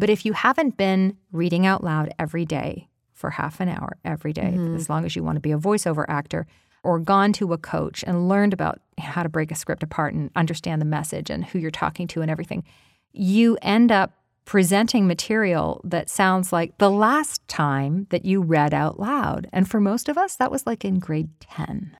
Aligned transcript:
But 0.00 0.10
if 0.10 0.24
you 0.24 0.32
haven't 0.32 0.76
been 0.76 1.16
reading 1.30 1.66
out 1.66 1.84
loud 1.84 2.12
every 2.18 2.44
day 2.46 2.88
for 3.12 3.30
half 3.30 3.60
an 3.60 3.68
hour 3.68 3.98
every 4.04 4.32
day, 4.32 4.52
Mm-hmm. 4.56 4.76
as 4.76 4.88
long 4.88 5.04
as 5.04 5.14
you 5.14 5.22
want 5.22 5.36
to 5.36 5.40
be 5.40 5.52
a 5.52 5.58
voiceover 5.58 6.04
actor, 6.08 6.46
or 6.82 6.98
gone 6.98 7.32
to 7.34 7.52
a 7.52 7.58
coach 7.58 8.02
and 8.06 8.26
learned 8.26 8.54
about 8.54 8.80
how 8.98 9.22
to 9.22 9.28
break 9.28 9.50
a 9.50 9.54
script 9.54 9.82
apart 9.82 10.14
and 10.14 10.30
understand 10.34 10.80
the 10.80 10.86
message 10.86 11.28
and 11.28 11.44
who 11.44 11.58
you're 11.58 11.70
talking 11.70 12.08
to 12.08 12.22
and 12.22 12.30
everything, 12.30 12.64
you 13.12 13.58
end 13.60 13.92
up 13.92 14.12
presenting 14.46 15.06
material 15.06 15.82
that 15.84 16.08
sounds 16.08 16.52
like 16.52 16.76
the 16.78 16.90
last 16.90 17.46
time 17.46 18.06
that 18.08 18.24
you 18.24 18.40
read 18.40 18.72
out 18.72 18.98
loud. 18.98 19.46
And 19.52 19.68
for 19.70 19.78
most 19.80 20.08
of 20.08 20.16
us, 20.16 20.36
that 20.36 20.50
was 20.50 20.66
like 20.66 20.82
in 20.82 20.98
grade 20.98 21.28
10. 21.40 21.94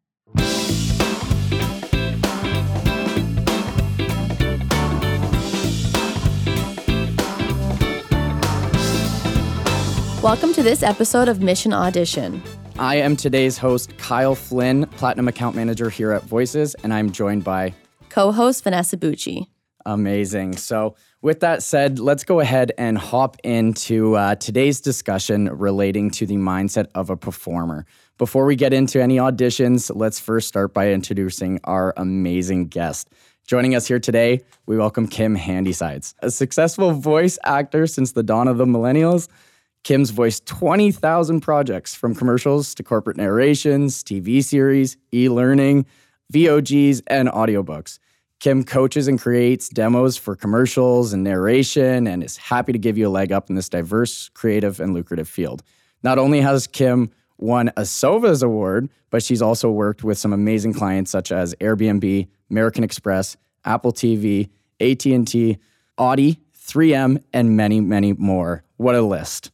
Welcome 10.22 10.52
to 10.52 10.62
this 10.62 10.82
episode 10.82 11.28
of 11.28 11.40
Mission 11.40 11.72
Audition. 11.72 12.42
I 12.78 12.96
am 12.96 13.16
today's 13.16 13.56
host, 13.56 13.96
Kyle 13.96 14.34
Flynn, 14.34 14.84
Platinum 14.98 15.28
Account 15.28 15.56
Manager 15.56 15.88
here 15.88 16.12
at 16.12 16.24
Voices, 16.24 16.74
and 16.84 16.92
I'm 16.92 17.10
joined 17.10 17.42
by 17.42 17.72
Co 18.10 18.30
host 18.30 18.62
Vanessa 18.62 18.98
Bucci. 18.98 19.46
Amazing. 19.86 20.58
So, 20.58 20.94
with 21.22 21.40
that 21.40 21.62
said, 21.62 21.98
let's 21.98 22.24
go 22.24 22.40
ahead 22.40 22.70
and 22.76 22.98
hop 22.98 23.38
into 23.44 24.14
uh, 24.14 24.34
today's 24.34 24.82
discussion 24.82 25.46
relating 25.56 26.10
to 26.10 26.26
the 26.26 26.36
mindset 26.36 26.88
of 26.94 27.08
a 27.08 27.16
performer. 27.16 27.86
Before 28.18 28.44
we 28.44 28.56
get 28.56 28.74
into 28.74 29.02
any 29.02 29.16
auditions, 29.16 29.90
let's 29.94 30.20
first 30.20 30.48
start 30.48 30.74
by 30.74 30.92
introducing 30.92 31.60
our 31.64 31.94
amazing 31.96 32.66
guest. 32.66 33.08
Joining 33.46 33.74
us 33.74 33.88
here 33.88 33.98
today, 33.98 34.42
we 34.66 34.76
welcome 34.76 35.08
Kim 35.08 35.34
Handysides, 35.34 36.14
a 36.18 36.30
successful 36.30 36.92
voice 36.92 37.38
actor 37.42 37.86
since 37.86 38.12
the 38.12 38.22
dawn 38.22 38.48
of 38.48 38.58
the 38.58 38.66
millennials. 38.66 39.26
Kim's 39.82 40.10
voiced 40.10 40.46
20,000 40.46 41.40
projects 41.40 41.94
from 41.94 42.14
commercials 42.14 42.74
to 42.74 42.82
corporate 42.82 43.16
narrations, 43.16 44.04
TV 44.04 44.44
series, 44.44 44.96
e 45.12 45.28
learning, 45.28 45.86
VOGs, 46.32 47.02
and 47.06 47.28
audiobooks. 47.28 47.98
Kim 48.40 48.64
coaches 48.64 49.08
and 49.08 49.20
creates 49.20 49.68
demos 49.68 50.16
for 50.16 50.34
commercials 50.34 51.12
and 51.12 51.22
narration 51.22 52.06
and 52.06 52.22
is 52.22 52.36
happy 52.36 52.72
to 52.72 52.78
give 52.78 52.96
you 52.96 53.06
a 53.06 53.10
leg 53.10 53.32
up 53.32 53.50
in 53.50 53.56
this 53.56 53.68
diverse, 53.68 54.30
creative, 54.30 54.80
and 54.80 54.94
lucrative 54.94 55.28
field. 55.28 55.62
Not 56.02 56.18
only 56.18 56.40
has 56.40 56.66
Kim 56.66 57.10
won 57.36 57.68
a 57.76 57.84
SOVAS 57.84 58.42
award, 58.42 58.88
but 59.10 59.22
she's 59.22 59.42
also 59.42 59.70
worked 59.70 60.04
with 60.04 60.18
some 60.18 60.32
amazing 60.32 60.72
clients 60.72 61.10
such 61.10 61.32
as 61.32 61.54
Airbnb, 61.56 62.28
American 62.50 62.84
Express, 62.84 63.36
Apple 63.64 63.92
TV, 63.92 64.48
AT&T, 64.80 65.58
Audi, 65.98 66.40
3M, 66.56 67.22
and 67.32 67.56
many, 67.56 67.80
many 67.80 68.12
more. 68.14 68.62
What 68.76 68.94
a 68.94 69.02
list. 69.02 69.50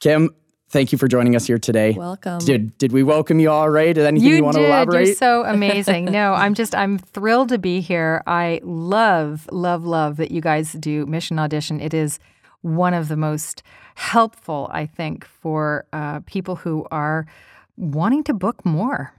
Kim, 0.00 0.30
thank 0.68 0.92
you 0.92 0.98
for 0.98 1.08
joining 1.08 1.34
us 1.34 1.46
here 1.46 1.58
today. 1.58 1.92
Welcome. 1.92 2.38
Did 2.38 2.76
did 2.78 2.92
we 2.92 3.02
welcome 3.02 3.40
you 3.40 3.50
all 3.50 3.68
right? 3.68 3.96
Is 3.96 4.04
anything 4.04 4.28
you, 4.28 4.44
want 4.44 4.56
did. 4.56 4.62
to 4.62 4.66
elaborate? 4.68 5.06
You're 5.06 5.14
so 5.16 5.44
amazing. 5.46 6.06
no, 6.06 6.32
I'm 6.34 6.54
just 6.54 6.74
I'm 6.74 6.98
thrilled 6.98 7.48
to 7.50 7.58
be 7.58 7.80
here. 7.80 8.22
I 8.26 8.60
love, 8.62 9.48
love, 9.50 9.84
love 9.84 10.16
that 10.18 10.30
you 10.30 10.40
guys 10.40 10.72
do 10.74 11.04
Mission 11.06 11.38
Audition. 11.38 11.80
It 11.80 11.94
is 11.94 12.18
one 12.62 12.94
of 12.94 13.08
the 13.08 13.16
most 13.16 13.62
helpful, 13.94 14.68
I 14.72 14.86
think, 14.86 15.24
for 15.24 15.86
uh, 15.92 16.20
people 16.26 16.56
who 16.56 16.86
are 16.90 17.26
wanting 17.76 18.22
to 18.24 18.34
book 18.34 18.64
more, 18.64 19.12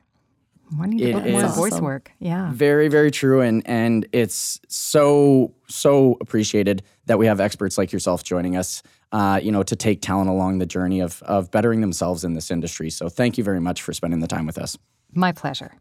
wanting 0.78 1.00
to 1.00 1.10
It 1.10 1.14
book 1.14 1.26
more 1.26 1.46
is. 1.46 1.56
voice 1.56 1.80
work. 1.82 2.12
Yeah. 2.20 2.52
Very, 2.54 2.88
very 2.88 3.12
true. 3.12 3.42
And 3.42 3.64
and 3.68 4.08
it's 4.14 4.60
so, 4.70 5.54
so 5.68 6.18
appreciated 6.22 6.84
that 7.08 7.18
we 7.18 7.26
have 7.26 7.40
experts 7.42 7.78
like 7.78 7.92
yourself 7.92 8.24
joining 8.24 8.56
us, 8.56 8.84
uh, 9.12 9.40
you 9.42 9.52
know, 9.52 9.64
to 9.64 9.76
take 9.76 10.02
talent 10.02 10.30
along 10.30 10.60
the 10.60 10.66
journey 10.66 11.00
of 11.00 11.22
of 11.24 11.52
bettering 11.52 11.82
themselves 11.82 12.24
in 12.24 12.34
this 12.34 12.52
industry. 12.52 12.90
So 12.90 13.10
thank 13.10 13.38
you 13.38 13.44
very 13.44 13.60
much 13.60 13.82
for 13.82 13.94
spending 13.94 14.20
the 14.20 14.28
time 14.28 14.46
with 14.46 14.58
us. 14.58 14.78
My 15.14 15.32
pleasure. 15.32 15.74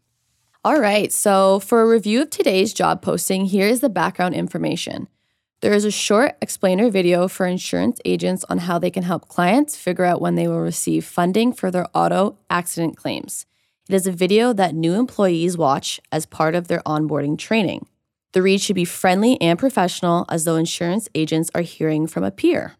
All 0.65 0.81
right, 0.81 1.13
so 1.13 1.61
for 1.61 1.83
a 1.83 1.89
review 1.89 2.23
of 2.23 2.31
today's 2.31 2.75
job 2.75 3.01
posting, 3.01 3.45
here 3.45 3.69
is 3.69 3.81
the 3.81 3.89
background 3.89 4.35
information. 4.35 5.09
There 5.61 5.73
is 5.73 5.85
a 5.85 5.91
short 5.91 6.37
explainer 6.41 6.91
video 6.91 7.27
for 7.27 7.47
insurance 7.47 8.01
agents 8.05 8.45
on 8.49 8.59
how 8.59 8.79
they 8.79 8.91
can 8.91 9.03
help 9.03 9.29
clients 9.29 9.77
figure 9.77 10.05
out 10.05 10.21
when 10.21 10.35
they 10.35 10.47
will 10.47 10.61
receive 10.61 11.05
funding 11.05 11.53
for 11.53 11.71
their 11.71 11.87
auto 11.95 12.39
accident 12.49 12.97
claims. 12.97 13.45
It 13.89 13.95
is 13.95 14.07
a 14.07 14.13
video 14.13 14.53
that 14.53 14.75
new 14.75 14.95
employees 14.95 15.57
watch 15.57 16.01
as 16.13 16.27
part 16.27 16.55
of 16.55 16.69
their 16.69 16.83
onboarding 16.87 17.39
training. 17.39 17.87
The 18.33 18.43
read 18.43 18.61
should 18.61 18.77
be 18.77 18.85
friendly 18.85 19.41
and 19.41 19.59
professional 19.59 20.27
as 20.29 20.45
though 20.45 20.57
insurance 20.57 21.09
agents 21.15 21.51
are 21.55 21.63
hearing 21.63 22.07
from 22.07 22.23
a 22.23 22.31
peer. 22.31 22.77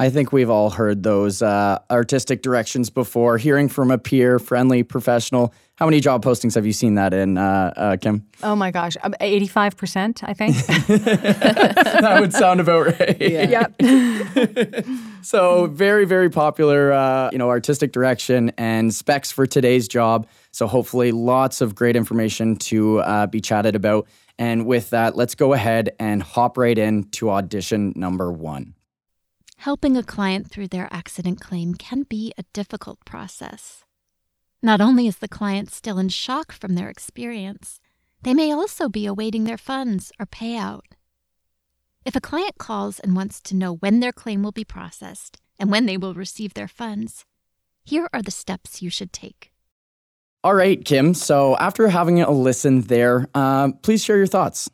I 0.00 0.08
think 0.08 0.32
we've 0.32 0.48
all 0.48 0.70
heard 0.70 1.02
those 1.02 1.42
uh, 1.42 1.78
artistic 1.90 2.40
directions 2.40 2.88
before. 2.88 3.36
Hearing 3.36 3.68
from 3.68 3.90
a 3.90 3.98
peer, 3.98 4.38
friendly, 4.38 4.82
professional. 4.82 5.52
How 5.76 5.84
many 5.84 6.00
job 6.00 6.24
postings 6.24 6.54
have 6.54 6.64
you 6.64 6.72
seen 6.72 6.94
that 6.94 7.12
in, 7.12 7.36
uh, 7.36 7.74
uh, 7.76 7.96
Kim? 7.98 8.26
Oh 8.42 8.56
my 8.56 8.70
gosh, 8.70 8.96
um, 9.02 9.14
85%, 9.20 10.22
I 10.22 10.32
think. 10.32 10.56
that 10.86 12.16
would 12.18 12.32
sound 12.32 12.60
about 12.60 12.98
right. 12.98 13.20
yep. 13.20 13.74
So 15.22 15.66
very, 15.66 16.06
very 16.06 16.30
popular, 16.30 16.92
uh, 16.92 17.28
you 17.30 17.36
know, 17.36 17.50
artistic 17.50 17.92
direction 17.92 18.52
and 18.56 18.94
specs 18.94 19.30
for 19.30 19.44
today's 19.44 19.86
job. 19.86 20.26
So 20.50 20.66
hopefully, 20.66 21.12
lots 21.12 21.60
of 21.60 21.74
great 21.74 21.94
information 21.94 22.56
to 22.56 23.00
uh, 23.00 23.26
be 23.26 23.42
chatted 23.42 23.76
about. 23.76 24.08
And 24.38 24.64
with 24.64 24.88
that, 24.90 25.14
let's 25.14 25.34
go 25.34 25.52
ahead 25.52 25.90
and 26.00 26.22
hop 26.22 26.56
right 26.56 26.78
in 26.78 27.04
to 27.10 27.28
audition 27.28 27.92
number 27.96 28.32
one. 28.32 28.72
Helping 29.64 29.94
a 29.94 30.02
client 30.02 30.50
through 30.50 30.68
their 30.68 30.88
accident 30.90 31.38
claim 31.38 31.74
can 31.74 32.04
be 32.04 32.32
a 32.38 32.44
difficult 32.54 32.98
process. 33.04 33.84
Not 34.62 34.80
only 34.80 35.06
is 35.06 35.18
the 35.18 35.28
client 35.28 35.70
still 35.70 35.98
in 35.98 36.08
shock 36.08 36.50
from 36.50 36.76
their 36.76 36.88
experience, 36.88 37.78
they 38.22 38.32
may 38.32 38.52
also 38.52 38.88
be 38.88 39.04
awaiting 39.04 39.44
their 39.44 39.58
funds 39.58 40.12
or 40.18 40.24
payout. 40.24 40.94
If 42.06 42.16
a 42.16 42.22
client 42.22 42.56
calls 42.56 43.00
and 43.00 43.14
wants 43.14 43.38
to 43.42 43.54
know 43.54 43.74
when 43.74 44.00
their 44.00 44.12
claim 44.12 44.42
will 44.42 44.50
be 44.50 44.64
processed 44.64 45.42
and 45.58 45.70
when 45.70 45.84
they 45.84 45.98
will 45.98 46.14
receive 46.14 46.54
their 46.54 46.66
funds, 46.66 47.26
here 47.84 48.08
are 48.14 48.22
the 48.22 48.30
steps 48.30 48.80
you 48.80 48.88
should 48.88 49.12
take. 49.12 49.52
All 50.42 50.54
right, 50.54 50.82
Kim. 50.82 51.12
So 51.12 51.54
after 51.58 51.88
having 51.88 52.22
a 52.22 52.30
listen 52.30 52.80
there, 52.80 53.28
uh, 53.34 53.72
please 53.82 54.02
share 54.02 54.16
your 54.16 54.26
thoughts. 54.26 54.70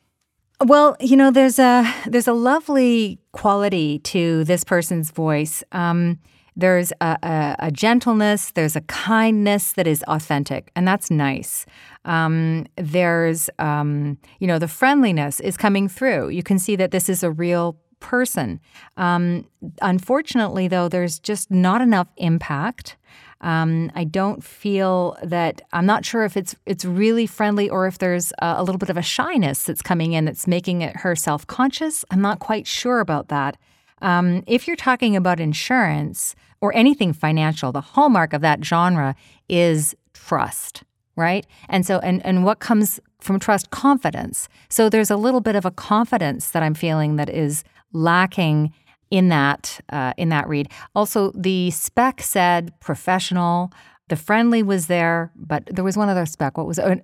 Well, 0.64 0.96
you 1.00 1.16
know, 1.16 1.30
there's 1.30 1.58
a 1.58 1.84
there's 2.06 2.28
a 2.28 2.32
lovely 2.32 3.18
quality 3.32 3.98
to 4.00 4.44
this 4.44 4.64
person's 4.64 5.10
voice. 5.10 5.62
Um, 5.72 6.18
there's 6.58 6.92
a, 7.02 7.18
a, 7.22 7.56
a 7.58 7.70
gentleness, 7.70 8.52
there's 8.52 8.76
a 8.76 8.80
kindness 8.82 9.74
that 9.74 9.86
is 9.86 10.02
authentic, 10.04 10.70
and 10.74 10.88
that's 10.88 11.10
nice. 11.10 11.66
Um, 12.06 12.64
there's, 12.76 13.50
um, 13.58 14.16
you 14.40 14.46
know, 14.46 14.58
the 14.58 14.68
friendliness 14.68 15.38
is 15.40 15.58
coming 15.58 15.86
through. 15.86 16.30
You 16.30 16.42
can 16.42 16.58
see 16.58 16.74
that 16.76 16.92
this 16.92 17.10
is 17.10 17.22
a 17.22 17.30
real 17.30 17.76
person. 18.00 18.60
Um, 18.96 19.46
unfortunately, 19.82 20.66
though, 20.68 20.88
there's 20.88 21.18
just 21.18 21.50
not 21.50 21.82
enough 21.82 22.08
impact. 22.16 22.96
Um, 23.40 23.92
I 23.94 24.04
don't 24.04 24.42
feel 24.42 25.16
that 25.22 25.60
I'm 25.72 25.86
not 25.86 26.04
sure 26.04 26.24
if 26.24 26.36
it's 26.36 26.56
it's 26.64 26.84
really 26.84 27.26
friendly 27.26 27.68
or 27.68 27.86
if 27.86 27.98
there's 27.98 28.32
a, 28.40 28.56
a 28.58 28.62
little 28.62 28.78
bit 28.78 28.90
of 28.90 28.96
a 28.96 29.02
shyness 29.02 29.64
that's 29.64 29.82
coming 29.82 30.12
in 30.12 30.24
that's 30.24 30.46
making 30.46 30.82
it 30.82 30.96
her 30.96 31.14
self 31.14 31.46
conscious. 31.46 32.04
I'm 32.10 32.22
not 32.22 32.38
quite 32.38 32.66
sure 32.66 33.00
about 33.00 33.28
that. 33.28 33.56
Um, 34.02 34.42
if 34.46 34.66
you're 34.66 34.76
talking 34.76 35.16
about 35.16 35.40
insurance 35.40 36.34
or 36.60 36.74
anything 36.74 37.12
financial, 37.12 37.72
the 37.72 37.80
hallmark 37.80 38.32
of 38.32 38.40
that 38.40 38.64
genre 38.64 39.14
is 39.48 39.94
trust, 40.14 40.82
right? 41.14 41.46
And 41.68 41.86
so, 41.86 41.98
and 41.98 42.24
and 42.24 42.44
what 42.44 42.58
comes 42.58 43.00
from 43.20 43.38
trust? 43.38 43.70
Confidence. 43.70 44.48
So 44.68 44.88
there's 44.88 45.10
a 45.10 45.16
little 45.16 45.40
bit 45.40 45.56
of 45.56 45.64
a 45.64 45.70
confidence 45.70 46.50
that 46.50 46.62
I'm 46.62 46.74
feeling 46.74 47.16
that 47.16 47.28
is 47.28 47.64
lacking 47.92 48.72
in 49.10 49.28
that 49.28 49.80
uh, 49.90 50.12
in 50.16 50.28
that 50.30 50.48
read. 50.48 50.70
Also, 50.94 51.32
the 51.32 51.70
spec 51.70 52.22
said 52.22 52.78
professional. 52.80 53.72
The 54.08 54.16
friendly 54.16 54.62
was 54.62 54.86
there, 54.86 55.32
but 55.34 55.64
there 55.66 55.84
was 55.84 55.96
one 55.96 56.08
other 56.08 56.26
spec. 56.26 56.56
What 56.56 56.66
was? 56.66 56.78
Uh, 56.78 56.96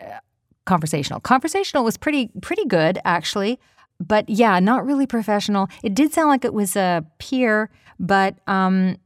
conversational? 0.64 1.20
Conversational 1.20 1.84
was 1.84 1.96
pretty 1.96 2.30
pretty 2.40 2.64
good 2.64 2.98
actually, 3.04 3.58
but 4.00 4.28
yeah, 4.28 4.58
not 4.60 4.84
really 4.84 5.06
professional. 5.06 5.68
It 5.82 5.94
did 5.94 6.12
sound 6.12 6.28
like 6.28 6.44
it 6.44 6.54
was 6.54 6.76
a 6.76 7.04
peer, 7.18 7.70
but 7.98 8.36
um, 8.46 8.96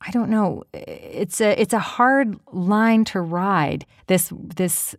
I 0.00 0.10
don't 0.10 0.30
know. 0.30 0.64
It's 0.72 1.40
a 1.40 1.60
it's 1.60 1.74
a 1.74 1.78
hard 1.78 2.38
line 2.52 3.04
to 3.06 3.20
ride. 3.20 3.86
This 4.06 4.32
this 4.36 4.94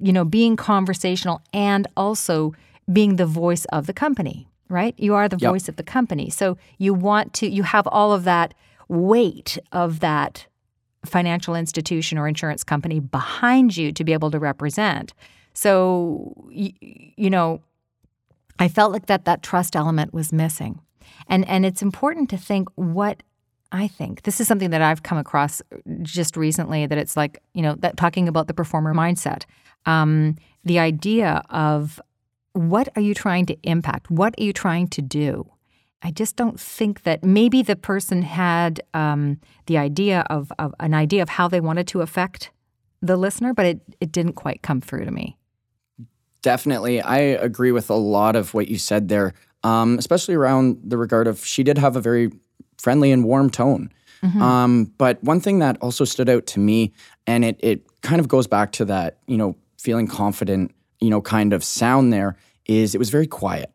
you 0.00 0.12
know 0.12 0.24
being 0.24 0.56
conversational 0.56 1.42
and 1.52 1.86
also 1.96 2.54
being 2.92 3.16
the 3.16 3.26
voice 3.26 3.64
of 3.66 3.86
the 3.86 3.92
company 3.92 4.48
right? 4.72 4.94
You 4.98 5.14
are 5.14 5.28
the 5.28 5.36
Yep. 5.38 5.50
voice 5.50 5.68
of 5.68 5.76
the 5.76 5.82
company. 5.82 6.30
So 6.30 6.56
you 6.78 6.94
want 6.94 7.32
to, 7.34 7.48
you 7.48 7.62
have 7.62 7.86
all 7.86 8.12
of 8.12 8.24
that 8.24 8.54
weight 8.88 9.58
of 9.70 10.00
that 10.00 10.46
financial 11.04 11.54
institution 11.54 12.18
or 12.18 12.26
insurance 12.28 12.64
company 12.64 13.00
behind 13.00 13.76
you 13.76 13.92
to 13.92 14.04
be 14.04 14.12
able 14.12 14.30
to 14.30 14.38
represent. 14.38 15.12
So, 15.54 16.34
y- 16.48 16.72
you 17.16 17.30
know, 17.30 17.60
I 18.58 18.68
felt 18.68 18.92
like 18.92 19.06
that 19.06 19.24
that 19.24 19.42
trust 19.42 19.74
element 19.76 20.14
was 20.14 20.32
missing. 20.32 20.80
And 21.28 21.46
and 21.48 21.64
it's 21.66 21.82
important 21.82 22.30
to 22.30 22.36
think 22.38 22.68
what 22.76 23.22
I 23.72 23.88
think 23.88 24.22
this 24.22 24.40
is 24.40 24.46
something 24.48 24.70
that 24.70 24.82
I've 24.82 25.02
come 25.02 25.18
across 25.18 25.62
just 26.02 26.36
recently 26.36 26.86
that 26.86 26.98
it's 26.98 27.16
like, 27.16 27.42
you 27.54 27.62
know, 27.62 27.74
that 27.76 27.96
talking 27.96 28.28
about 28.28 28.46
the 28.46 28.54
performer 28.54 28.94
mindset. 28.94 29.44
Um, 29.86 30.36
the 30.64 30.78
idea 30.78 31.42
of 31.50 32.00
what 32.52 32.88
are 32.96 33.02
you 33.02 33.14
trying 33.14 33.46
to 33.46 33.56
impact? 33.62 34.10
What 34.10 34.34
are 34.38 34.42
you 34.42 34.52
trying 34.52 34.88
to 34.88 35.02
do? 35.02 35.50
I 36.02 36.10
just 36.10 36.36
don't 36.36 36.58
think 36.58 37.04
that 37.04 37.22
maybe 37.22 37.62
the 37.62 37.76
person 37.76 38.22
had 38.22 38.82
um, 38.92 39.38
the 39.66 39.78
idea 39.78 40.26
of, 40.28 40.52
of 40.58 40.74
an 40.80 40.94
idea 40.94 41.22
of 41.22 41.28
how 41.28 41.48
they 41.48 41.60
wanted 41.60 41.86
to 41.88 42.00
affect 42.00 42.50
the 43.00 43.16
listener, 43.16 43.54
but 43.54 43.66
it, 43.66 43.80
it 44.00 44.12
didn't 44.12 44.34
quite 44.34 44.62
come 44.62 44.80
through 44.80 45.04
to 45.04 45.10
me. 45.10 45.36
Definitely. 46.42 47.00
I 47.00 47.18
agree 47.18 47.70
with 47.70 47.88
a 47.88 47.94
lot 47.94 48.34
of 48.34 48.52
what 48.52 48.66
you 48.68 48.78
said 48.78 49.08
there, 49.08 49.32
um, 49.62 49.96
especially 49.96 50.34
around 50.34 50.78
the 50.82 50.96
regard 50.96 51.28
of 51.28 51.44
she 51.44 51.62
did 51.62 51.78
have 51.78 51.94
a 51.94 52.00
very 52.00 52.32
friendly 52.78 53.12
and 53.12 53.24
warm 53.24 53.48
tone. 53.48 53.90
Mm-hmm. 54.24 54.42
Um, 54.42 54.92
but 54.98 55.22
one 55.22 55.40
thing 55.40 55.60
that 55.60 55.78
also 55.80 56.04
stood 56.04 56.28
out 56.28 56.46
to 56.48 56.60
me, 56.60 56.92
and 57.26 57.44
it, 57.44 57.60
it 57.60 57.86
kind 58.02 58.20
of 58.20 58.26
goes 58.26 58.48
back 58.48 58.72
to 58.72 58.84
that, 58.86 59.18
you 59.26 59.36
know, 59.36 59.56
feeling 59.78 60.08
confident, 60.08 60.74
you 61.02 61.10
know, 61.10 61.20
kind 61.20 61.52
of 61.52 61.62
sound 61.64 62.12
there, 62.12 62.36
is 62.66 62.94
it 62.94 62.98
was 62.98 63.10
very 63.10 63.26
quiet. 63.26 63.70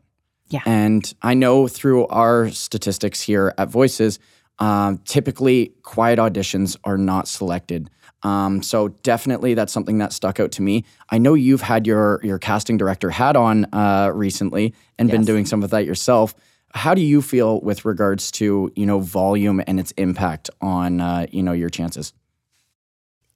Yeah. 0.50 0.62
And 0.66 1.14
I 1.22 1.34
know 1.34 1.68
through 1.68 2.08
our 2.08 2.50
statistics 2.50 3.22
here 3.22 3.54
at 3.58 3.70
Voices, 3.70 4.20
um, 4.60 5.00
typically 5.00 5.74
quiet 5.84 6.20
auditions 6.20 6.78
are 6.84 6.98
not 6.98 7.28
selected. 7.28 7.90
Um, 8.24 8.64
so 8.64 8.88
definitely 8.88 9.54
that's 9.54 9.72
something 9.72 10.00
that 10.00 10.12
stuck 10.12 10.40
out 10.40 10.52
to 10.54 10.62
me. 10.62 10.86
I 11.10 11.18
know 11.18 11.34
you've 11.34 11.62
had 11.62 11.86
your 11.86 12.20
your 12.24 12.40
casting 12.40 12.78
director 12.78 13.10
hat 13.10 13.36
on 13.36 13.66
uh, 13.74 14.12
recently 14.14 14.74
and 14.98 15.10
yes. 15.10 15.18
been 15.18 15.26
doing 15.26 15.46
some 15.46 15.64
of 15.64 15.70
that 15.70 15.86
yourself. 15.86 16.34
How 16.74 16.94
do 16.94 17.02
you 17.02 17.22
feel 17.22 17.62
with 17.62 17.86
regards 17.86 18.32
to 18.32 18.72
you 18.76 18.86
know 18.86 19.00
volume 19.00 19.62
and 19.68 19.80
its 19.80 19.92
impact 19.92 20.50
on 20.62 21.00
uh, 21.00 21.28
you 21.32 21.44
know 21.44 21.54
your 21.54 21.70
chances? 21.70 22.14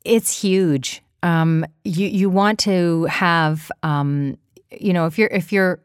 It's 0.04 0.42
huge. 0.42 1.04
Um, 1.24 1.66
you 1.84 2.08
you 2.08 2.30
want 2.30 2.60
to 2.60 3.06
have 3.06 3.72
um, 3.84 4.38
you 4.72 4.94
know 4.94 5.06
if 5.06 5.18
you're 5.18 5.30
if 5.30 5.52
you're 5.52 5.80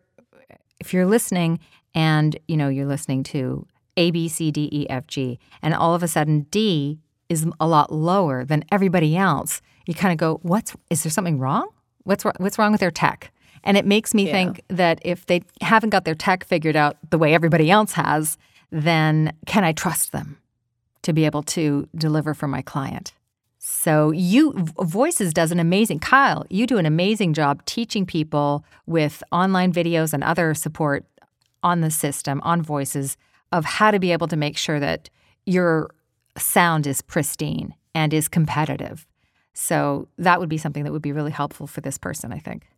if 0.81 0.93
you're 0.95 1.07
listening 1.07 1.59
and 1.95 2.39
you 2.49 2.57
know 2.57 2.69
you're 2.69 2.87
listening 2.87 3.23
to 3.25 3.67
A 3.97 4.11
B 4.11 4.29
C 4.29 4.51
D 4.51 4.69
E 4.73 4.87
F 4.89 5.07
G 5.07 5.39
and 5.63 5.75
all 5.75 5.95
of 5.95 6.03
a 6.03 6.09
sudden 6.09 6.43
D 6.51 6.99
is 7.29 7.47
a 7.61 7.67
lot 7.67 7.93
lower 7.93 8.45
than 8.45 8.65
everybody 8.71 9.17
else, 9.17 9.61
you 9.87 9.95
kind 9.95 10.13
of 10.13 10.19
go, 10.19 10.41
"What's 10.43 10.75
is 10.91 11.03
there 11.03 11.11
something 11.11 11.39
wrong? 11.39 11.69
What's 12.05 12.25
what's 12.25 12.59
wrong 12.59 12.73
with 12.73 12.81
their 12.81 12.91
tech?" 12.91 13.33
And 13.65 13.77
it 13.77 13.85
makes 13.85 14.15
me 14.15 14.27
yeah. 14.27 14.33
think 14.33 14.63
that 14.69 15.01
if 15.03 15.27
they 15.27 15.43
haven't 15.61 15.91
got 15.91 16.05
their 16.05 16.15
tech 16.15 16.45
figured 16.45 16.77
out 16.77 16.97
the 17.11 17.19
way 17.19 17.35
everybody 17.35 17.69
else 17.69 17.93
has, 17.93 18.39
then 18.71 19.33
can 19.47 19.65
I 19.65 19.73
trust 19.73 20.13
them 20.13 20.39
to 21.03 21.13
be 21.13 21.25
able 21.25 21.43
to 21.43 21.89
deliver 21.97 22.33
for 22.33 22.47
my 22.47 22.63
client? 22.63 23.13
So 23.69 24.13
you 24.13 24.53
Voices 24.81 25.35
does 25.35 25.51
an 25.51 25.59
amazing 25.59 25.99
Kyle, 25.99 26.47
you 26.49 26.69
do 26.69 26.79
an 26.79 26.87
amazing 26.87 27.35
job 27.35 27.65
teaching 27.65 28.07
people 28.07 28.65
with 28.87 29.25
online 29.33 29.73
videos 29.73 30.13
and 30.13 30.23
other 30.23 30.55
support 30.55 31.05
on 31.65 31.81
the 31.81 31.91
system 31.91 32.41
on 32.45 32.63
Voices 32.63 33.17
of 33.51 33.65
how 33.65 33.91
to 33.91 33.99
be 33.99 34.13
able 34.13 34.29
to 34.29 34.37
make 34.37 34.57
sure 34.57 34.79
that 34.79 35.11
your 35.47 35.91
sound 36.39 36.87
is 36.87 37.03
pristine 37.03 37.75
and 37.93 38.15
is 38.15 38.29
competitive. 38.29 39.05
So 39.53 40.07
that 40.17 40.39
would 40.39 40.49
be 40.49 40.59
something 40.59 40.85
that 40.85 40.93
would 40.93 41.03
be 41.03 41.11
really 41.11 41.33
helpful 41.33 41.67
for 41.67 41.81
this 41.81 41.99
person, 41.99 42.33
I 42.33 42.39
think. 42.39 42.69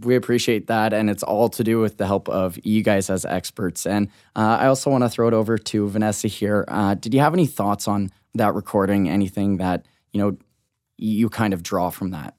We 0.00 0.16
appreciate 0.16 0.68
that. 0.68 0.94
And 0.94 1.10
it's 1.10 1.22
all 1.22 1.50
to 1.50 1.62
do 1.62 1.80
with 1.80 1.98
the 1.98 2.06
help 2.06 2.30
of 2.30 2.58
you 2.64 2.82
guys 2.82 3.10
as 3.10 3.26
experts. 3.26 3.84
And 3.84 4.08
uh, 4.34 4.56
I 4.58 4.68
also 4.68 4.88
want 4.88 5.04
to 5.04 5.10
throw 5.10 5.28
it 5.28 5.34
over 5.34 5.58
to 5.58 5.86
Vanessa 5.86 6.28
here. 6.28 6.64
Uh, 6.66 6.94
did 6.94 7.12
you 7.12 7.20
have 7.20 7.34
any 7.34 7.46
thoughts 7.46 7.86
on 7.86 8.10
that 8.34 8.54
recording? 8.54 9.10
Anything 9.10 9.58
that, 9.58 9.84
you 10.18 10.24
know, 10.24 10.36
you 10.96 11.28
kind 11.28 11.54
of 11.54 11.62
draw 11.62 11.90
from 11.90 12.10
that? 12.10 12.34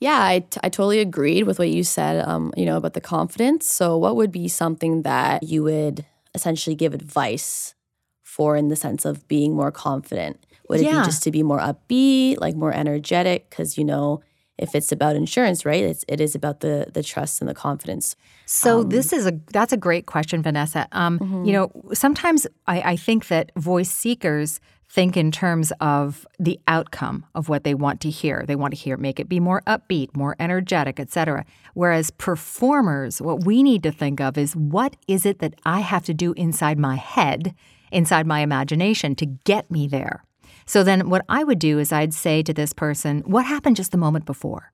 Yeah, 0.00 0.20
I, 0.20 0.40
t- 0.40 0.60
I 0.62 0.68
totally 0.68 0.98
agreed 0.98 1.44
with 1.44 1.58
what 1.58 1.70
you 1.70 1.84
said, 1.84 2.26
um, 2.26 2.52
you 2.56 2.66
know, 2.66 2.76
about 2.76 2.94
the 2.94 3.00
confidence. 3.00 3.70
So, 3.70 3.96
what 3.96 4.16
would 4.16 4.32
be 4.32 4.48
something 4.48 5.02
that 5.02 5.44
you 5.44 5.62
would 5.62 6.04
essentially 6.34 6.74
give 6.74 6.92
advice 6.92 7.74
for 8.22 8.56
in 8.56 8.68
the 8.68 8.76
sense 8.76 9.04
of 9.04 9.26
being 9.28 9.54
more 9.54 9.70
confident? 9.70 10.44
Would 10.68 10.80
yeah. 10.80 10.96
it 10.96 11.00
be 11.00 11.04
just 11.04 11.22
to 11.22 11.30
be 11.30 11.42
more 11.42 11.60
upbeat, 11.60 12.40
like 12.40 12.56
more 12.56 12.72
energetic? 12.72 13.48
Because 13.48 13.78
you 13.78 13.84
know, 13.84 14.20
if 14.58 14.74
it's 14.74 14.90
about 14.90 15.14
insurance, 15.14 15.64
right? 15.64 15.84
It's 15.84 16.04
it 16.08 16.20
is 16.20 16.34
about 16.34 16.60
the 16.60 16.88
the 16.92 17.02
trust 17.02 17.40
and 17.40 17.48
the 17.48 17.54
confidence. 17.54 18.16
So 18.46 18.80
um, 18.80 18.88
this 18.88 19.12
is 19.12 19.26
a 19.26 19.38
that's 19.52 19.72
a 19.72 19.76
great 19.76 20.06
question, 20.06 20.42
Vanessa. 20.42 20.88
Um, 20.90 21.18
mm-hmm. 21.20 21.44
You 21.44 21.52
know, 21.52 21.70
sometimes 21.92 22.46
I, 22.66 22.80
I 22.80 22.96
think 22.96 23.28
that 23.28 23.52
voice 23.56 23.90
seekers 23.90 24.60
think 24.94 25.16
in 25.16 25.32
terms 25.32 25.72
of 25.80 26.24
the 26.38 26.60
outcome 26.68 27.26
of 27.34 27.48
what 27.48 27.64
they 27.64 27.74
want 27.74 28.00
to 28.00 28.10
hear. 28.10 28.44
They 28.46 28.54
want 28.54 28.72
to 28.72 28.80
hear 28.80 28.96
make 28.96 29.18
it 29.18 29.28
be 29.28 29.40
more 29.40 29.60
upbeat, 29.66 30.16
more 30.16 30.36
energetic, 30.38 31.00
etc. 31.00 31.44
Whereas 31.74 32.12
performers, 32.12 33.20
what 33.20 33.44
we 33.44 33.64
need 33.64 33.82
to 33.82 33.90
think 33.90 34.20
of 34.20 34.38
is 34.38 34.54
what 34.54 34.94
is 35.08 35.26
it 35.26 35.40
that 35.40 35.54
I 35.66 35.80
have 35.80 36.04
to 36.04 36.14
do 36.14 36.32
inside 36.34 36.78
my 36.78 36.94
head 36.94 37.56
inside 37.94 38.26
my 38.26 38.40
imagination 38.40 39.14
to 39.14 39.26
get 39.26 39.70
me 39.70 39.86
there. 39.86 40.24
So 40.66 40.82
then 40.82 41.08
what 41.08 41.24
I 41.28 41.44
would 41.44 41.58
do 41.58 41.78
is 41.78 41.92
I'd 41.92 42.14
say 42.14 42.42
to 42.42 42.52
this 42.52 42.72
person, 42.72 43.20
what 43.20 43.46
happened 43.46 43.76
just 43.76 43.92
the 43.92 43.98
moment 43.98 44.26
before? 44.26 44.72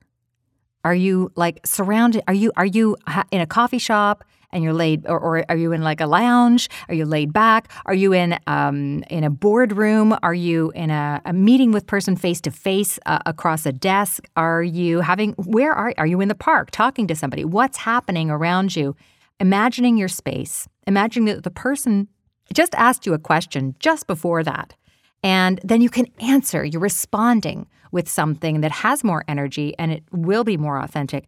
Are 0.85 0.94
you 0.94 1.31
like 1.37 1.67
surrounded 1.67 2.23
are 2.27 2.35
you 2.35 2.53
are 2.56 2.67
you 2.67 2.97
in 3.31 3.41
a 3.41 3.47
coffee 3.47 3.79
shop 3.79 4.25
and 4.53 4.65
you're 4.65 4.73
laid 4.73 5.06
or, 5.06 5.19
or 5.19 5.44
are 5.49 5.56
you 5.56 5.73
in 5.73 5.82
like 5.82 6.00
a 6.00 6.06
lounge? 6.06 6.69
Are 6.88 6.94
you 6.94 7.05
laid 7.05 7.32
back? 7.32 7.71
Are 7.87 7.94
you 7.94 8.12
in 8.12 8.38
um, 8.47 9.05
in 9.11 9.25
a 9.25 9.31
boardroom? 9.31 10.17
Are 10.23 10.35
you 10.35 10.73
in 10.75 10.91
a, 10.91 11.21
a 11.25 11.32
meeting 11.32 11.71
with 11.73 11.87
person 11.87 12.17
face 12.17 12.41
to 12.43 12.50
face 12.50 12.99
across 13.06 13.67
a 13.67 13.73
desk? 13.73 14.25
Are 14.37 14.62
you 14.62 15.00
having 15.00 15.32
where 15.35 15.73
are 15.73 15.94
are 15.99 16.06
you 16.06 16.21
in 16.21 16.29
the 16.29 16.35
park 16.35 16.71
talking 16.71 17.06
to 17.09 17.15
somebody? 17.15 17.44
What's 17.44 17.79
happening 17.79 18.31
around 18.31 18.75
you? 18.75 18.97
Imagining 19.38 19.97
your 19.97 20.09
space, 20.09 20.69
imagining 20.87 21.35
that 21.35 21.44
the 21.44 21.50
person 21.50 22.09
just 22.53 22.75
asked 22.75 23.06
you 23.06 23.15
a 23.15 23.19
question 23.19 23.75
just 23.79 24.06
before 24.06 24.43
that. 24.43 24.75
And 25.23 25.61
then 25.62 25.81
you 25.81 25.91
can 25.91 26.06
answer. 26.21 26.65
You're 26.65 26.81
responding 26.81 27.67
with 27.92 28.08
something 28.08 28.60
that 28.60 28.70
has 28.70 29.02
more 29.04 29.25
energy 29.28 29.75
and 29.78 29.92
it 29.92 30.04
will 30.12 30.44
be 30.44 30.56
more 30.56 30.78
authentic. 30.78 31.26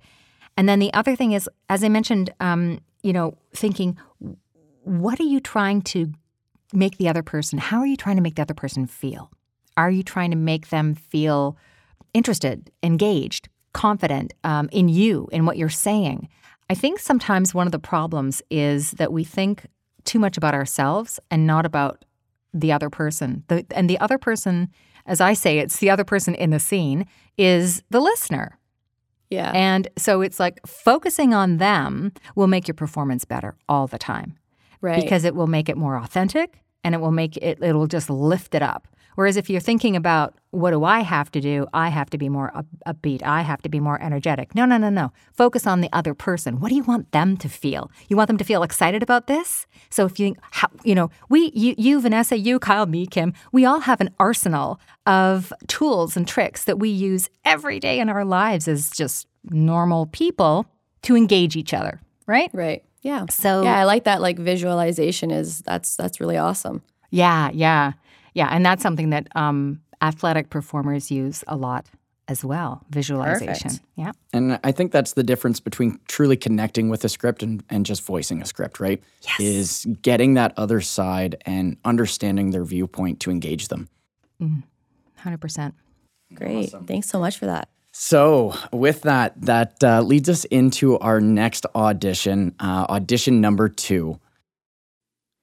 And 0.56 0.68
then 0.68 0.78
the 0.78 0.92
other 0.92 1.16
thing 1.16 1.32
is, 1.32 1.48
as 1.68 1.82
I 1.82 1.88
mentioned, 1.88 2.32
um, 2.40 2.80
you 3.02 3.12
know, 3.12 3.36
thinking, 3.54 3.96
what 4.84 5.18
are 5.20 5.24
you 5.24 5.40
trying 5.40 5.82
to 5.82 6.12
make 6.72 6.98
the 6.98 7.08
other 7.08 7.22
person? 7.22 7.58
How 7.58 7.78
are 7.78 7.86
you 7.86 7.96
trying 7.96 8.16
to 8.16 8.22
make 8.22 8.36
the 8.36 8.42
other 8.42 8.54
person 8.54 8.86
feel? 8.86 9.30
Are 9.76 9.90
you 9.90 10.02
trying 10.02 10.30
to 10.30 10.36
make 10.36 10.68
them 10.68 10.94
feel 10.94 11.56
interested, 12.14 12.70
engaged, 12.82 13.48
confident 13.72 14.34
um, 14.44 14.68
in 14.72 14.88
you, 14.88 15.28
in 15.32 15.46
what 15.46 15.56
you're 15.56 15.68
saying? 15.68 16.28
I 16.68 16.74
think 16.74 16.98
sometimes 16.98 17.54
one 17.54 17.66
of 17.66 17.72
the 17.72 17.78
problems 17.78 18.42
is 18.50 18.92
that 18.92 19.12
we 19.12 19.24
think 19.24 19.66
too 20.04 20.18
much 20.18 20.36
about 20.36 20.54
ourselves 20.54 21.20
and 21.30 21.46
not 21.46 21.66
about 21.66 22.04
the 22.54 22.72
other 22.72 22.90
person. 22.90 23.44
The, 23.48 23.64
and 23.70 23.88
the 23.88 23.98
other 23.98 24.18
person, 24.18 24.70
as 25.06 25.20
I 25.20 25.34
say, 25.34 25.58
it's 25.58 25.78
the 25.78 25.90
other 25.90 26.04
person 26.04 26.34
in 26.34 26.50
the 26.50 26.60
scene, 26.60 27.06
is 27.36 27.82
the 27.90 28.00
listener. 28.00 28.58
Yeah. 29.30 29.50
And 29.54 29.88
so 29.96 30.20
it's 30.20 30.38
like 30.38 30.60
focusing 30.66 31.32
on 31.32 31.56
them 31.56 32.12
will 32.36 32.48
make 32.48 32.68
your 32.68 32.74
performance 32.74 33.24
better 33.24 33.56
all 33.68 33.86
the 33.86 33.98
time. 33.98 34.38
Right. 34.82 35.02
Because 35.02 35.24
it 35.24 35.34
will 35.34 35.46
make 35.46 35.68
it 35.68 35.76
more 35.76 35.96
authentic 35.96 36.60
and 36.84 36.94
it 36.94 36.98
will 37.00 37.12
make 37.12 37.36
it, 37.38 37.62
it'll 37.62 37.86
just 37.86 38.10
lift 38.10 38.54
it 38.54 38.62
up. 38.62 38.88
Whereas 39.14 39.36
if 39.36 39.50
you're 39.50 39.60
thinking 39.60 39.96
about 39.96 40.34
what 40.50 40.70
do 40.70 40.84
I 40.84 41.00
have 41.00 41.30
to 41.32 41.40
do, 41.40 41.66
I 41.72 41.88
have 41.88 42.10
to 42.10 42.18
be 42.18 42.28
more 42.28 42.54
up, 42.56 42.66
upbeat, 42.86 43.22
I 43.22 43.42
have 43.42 43.62
to 43.62 43.68
be 43.68 43.80
more 43.80 44.00
energetic. 44.02 44.54
No, 44.54 44.64
no, 44.64 44.76
no, 44.76 44.90
no. 44.90 45.12
Focus 45.32 45.66
on 45.66 45.80
the 45.80 45.88
other 45.92 46.14
person. 46.14 46.60
What 46.60 46.68
do 46.68 46.74
you 46.74 46.82
want 46.82 47.10
them 47.12 47.36
to 47.38 47.48
feel? 47.48 47.90
You 48.08 48.16
want 48.16 48.28
them 48.28 48.38
to 48.38 48.44
feel 48.44 48.62
excited 48.62 49.02
about 49.02 49.26
this? 49.26 49.66
So 49.90 50.04
if 50.04 50.20
you, 50.20 50.34
how, 50.50 50.68
you 50.84 50.94
know, 50.94 51.10
we, 51.28 51.50
you, 51.54 51.74
you, 51.78 52.00
Vanessa, 52.00 52.36
you, 52.36 52.58
Kyle, 52.58 52.86
me, 52.86 53.06
Kim, 53.06 53.32
we 53.52 53.64
all 53.64 53.80
have 53.80 54.00
an 54.00 54.10
arsenal 54.18 54.80
of 55.06 55.52
tools 55.68 56.16
and 56.16 56.28
tricks 56.28 56.64
that 56.64 56.78
we 56.78 56.88
use 56.88 57.28
every 57.44 57.80
day 57.80 57.98
in 57.98 58.08
our 58.08 58.24
lives 58.24 58.68
as 58.68 58.90
just 58.90 59.26
normal 59.50 60.06
people 60.06 60.66
to 61.02 61.16
engage 61.16 61.56
each 61.56 61.74
other, 61.74 62.00
right? 62.26 62.50
Right. 62.52 62.84
Yeah. 63.02 63.26
So 63.30 63.62
yeah, 63.62 63.78
I 63.78 63.84
like 63.84 64.04
that. 64.04 64.20
Like 64.20 64.38
visualization 64.38 65.30
is 65.30 65.60
that's 65.62 65.96
that's 65.96 66.20
really 66.20 66.36
awesome. 66.36 66.82
Yeah, 67.10 67.50
yeah. 67.52 67.92
Yeah, 68.34 68.48
and 68.50 68.64
that's 68.64 68.82
something 68.82 69.10
that 69.10 69.28
um, 69.34 69.80
athletic 70.00 70.50
performers 70.50 71.10
use 71.10 71.44
a 71.46 71.56
lot 71.56 71.86
as 72.28 72.44
well 72.44 72.84
visualization. 72.90 73.70
Perfect. 73.70 73.80
Yeah. 73.96 74.12
And 74.32 74.58
I 74.64 74.72
think 74.72 74.92
that's 74.92 75.12
the 75.12 75.22
difference 75.22 75.60
between 75.60 75.98
truly 76.08 76.36
connecting 76.36 76.88
with 76.88 77.04
a 77.04 77.08
script 77.08 77.42
and, 77.42 77.62
and 77.68 77.84
just 77.84 78.02
voicing 78.02 78.40
a 78.40 78.46
script, 78.46 78.80
right? 78.80 79.02
Yes. 79.22 79.40
Is 79.40 79.86
getting 80.02 80.34
that 80.34 80.54
other 80.56 80.80
side 80.80 81.36
and 81.46 81.76
understanding 81.84 82.50
their 82.50 82.64
viewpoint 82.64 83.20
to 83.20 83.30
engage 83.30 83.68
them. 83.68 83.88
Mm, 84.40 84.62
100%. 85.24 85.72
Great. 86.34 86.68
Awesome. 86.68 86.86
Thanks 86.86 87.08
so 87.08 87.18
much 87.18 87.38
for 87.38 87.46
that. 87.46 87.68
So, 87.94 88.54
with 88.72 89.02
that, 89.02 89.38
that 89.42 89.74
uh, 89.84 90.00
leads 90.00 90.30
us 90.30 90.46
into 90.46 90.98
our 91.00 91.20
next 91.20 91.66
audition, 91.74 92.54
uh, 92.58 92.86
audition 92.88 93.42
number 93.42 93.68
two. 93.68 94.18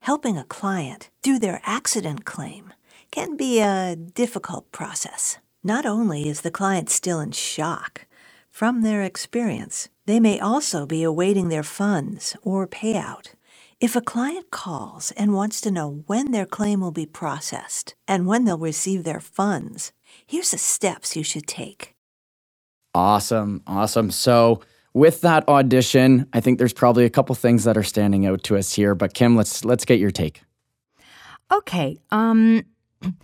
Helping 0.02 0.36
a 0.36 0.44
client 0.46 1.12
do 1.22 1.38
their 1.38 1.62
accident 1.64 2.26
claim 2.26 2.74
can 3.12 3.36
be 3.36 3.60
a 3.60 3.96
difficult 3.96 4.72
process. 4.72 5.38
Not 5.64 5.86
only 5.86 6.30
is 6.30 6.42
the 6.42 6.52
client 6.52 6.90
still 6.90 7.20
in 7.20 7.32
shock 7.32 8.06
from 8.50 8.82
their 8.82 9.04
experience, 9.04 9.90
they 10.06 10.20
may 10.20 10.40
also 10.40 10.86
be 10.86 11.04
awaiting 11.04 11.50
their 11.50 11.64
funds 11.64 12.36
or 12.44 12.68
payout. 12.68 13.34
If 13.80 13.96
a 13.96 14.02
client 14.02 14.52
calls 14.52 15.12
and 15.12 15.34
wants 15.34 15.62
to 15.62 15.72
know 15.72 16.04
when 16.08 16.32
their 16.32 16.46
claim 16.46 16.82
will 16.82 16.92
be 16.92 17.06
processed 17.06 17.96
and 18.08 18.26
when 18.26 18.44
they'll 18.44 18.58
receive 18.58 19.04
their 19.04 19.22
funds, 19.22 19.94
here's 20.26 20.52
the 20.52 20.58
steps 20.58 21.16
you 21.16 21.24
should 21.24 21.48
take. 21.48 21.96
Awesome. 22.94 23.62
Awesome. 23.68 24.12
So, 24.12 24.62
with 24.94 25.22
that 25.22 25.48
audition, 25.48 26.28
I 26.34 26.42
think 26.42 26.58
there's 26.58 26.74
probably 26.74 27.06
a 27.06 27.10
couple 27.10 27.36
things 27.36 27.64
that 27.64 27.78
are 27.78 27.84
standing 27.84 28.26
out 28.26 28.44
to 28.46 28.58
us 28.58 28.74
here, 28.74 28.96
but 28.96 29.14
Kim, 29.14 29.36
let's 29.36 29.64
let's 29.64 29.86
get 29.86 30.00
your 30.00 30.12
take. 30.12 30.42
Okay. 31.52 32.00
Um 32.12 32.64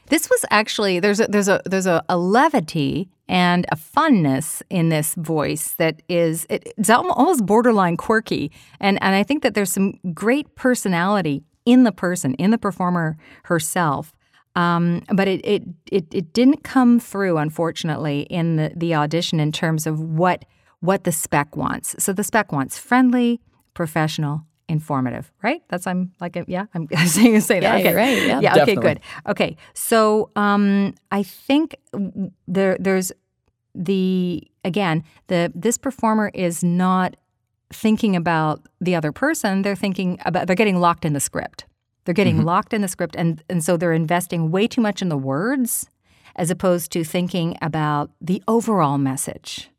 this 0.07 0.29
was 0.29 0.45
actually 0.51 0.99
there's 0.99 1.19
a 1.19 1.27
there's 1.27 1.47
a 1.47 1.61
there's 1.65 1.87
a, 1.87 2.03
a 2.07 2.17
levity 2.17 3.09
and 3.27 3.65
a 3.71 3.75
funness 3.75 4.61
in 4.69 4.89
this 4.89 5.15
voice 5.15 5.73
that 5.73 6.01
is 6.07 6.45
it, 6.49 6.73
it's 6.77 6.89
almost 6.89 7.45
borderline 7.45 7.97
quirky. 7.97 8.51
And 8.79 9.01
and 9.01 9.15
I 9.15 9.23
think 9.23 9.43
that 9.43 9.53
there's 9.53 9.71
some 9.71 9.99
great 10.13 10.55
personality 10.55 11.43
in 11.65 11.83
the 11.83 11.91
person 11.91 12.35
in 12.35 12.51
the 12.51 12.57
performer 12.57 13.17
herself. 13.43 14.13
Um, 14.55 15.03
but 15.13 15.27
it, 15.27 15.41
it 15.43 15.63
it 15.91 16.05
it 16.13 16.33
didn't 16.33 16.63
come 16.63 16.99
through 16.99 17.37
unfortunately 17.37 18.21
in 18.29 18.55
the 18.55 18.71
the 18.75 18.95
audition 18.95 19.39
in 19.39 19.51
terms 19.51 19.85
of 19.85 19.99
what 19.99 20.45
what 20.79 21.03
the 21.03 21.11
spec 21.11 21.57
wants. 21.57 21.95
So 22.01 22.13
the 22.13 22.23
spec 22.23 22.51
wants 22.51 22.77
friendly 22.77 23.41
professional 23.73 24.45
informative, 24.67 25.31
right? 25.43 25.61
That's 25.69 25.87
I'm 25.87 26.11
like 26.19 26.37
yeah, 26.47 26.65
I'm 26.73 26.87
saying 27.07 27.39
say 27.41 27.59
that. 27.59 27.83
Yeah, 27.83 27.89
okay, 27.89 27.95
right. 27.95 28.27
Yeah, 28.27 28.39
yeah. 28.39 28.63
Okay, 28.63 28.75
good. 28.75 28.99
Okay, 29.27 29.57
so 29.73 30.31
um, 30.35 30.93
I 31.11 31.23
think 31.23 31.75
there 32.47 32.77
there's 32.79 33.11
the 33.73 34.43
again 34.63 35.03
the 35.27 35.51
this 35.53 35.77
performer 35.77 36.31
is 36.33 36.63
not 36.63 37.15
thinking 37.71 38.15
about 38.15 38.65
the 38.79 38.95
other 38.95 39.11
person. 39.11 39.61
They're 39.61 39.75
thinking 39.75 40.19
about 40.25 40.47
they're 40.47 40.55
getting 40.55 40.79
locked 40.79 41.05
in 41.05 41.13
the 41.13 41.19
script. 41.19 41.65
They're 42.05 42.13
getting 42.13 42.37
mm-hmm. 42.37 42.45
locked 42.45 42.73
in 42.73 42.81
the 42.81 42.87
script, 42.87 43.15
and 43.17 43.43
and 43.49 43.63
so 43.63 43.77
they're 43.77 43.93
investing 43.93 44.51
way 44.51 44.67
too 44.67 44.81
much 44.81 45.01
in 45.01 45.09
the 45.09 45.17
words 45.17 45.89
as 46.35 46.51
opposed 46.51 46.91
to 46.91 47.03
thinking 47.03 47.57
about 47.61 48.11
the 48.19 48.43
overall 48.47 48.97
message. 48.97 49.69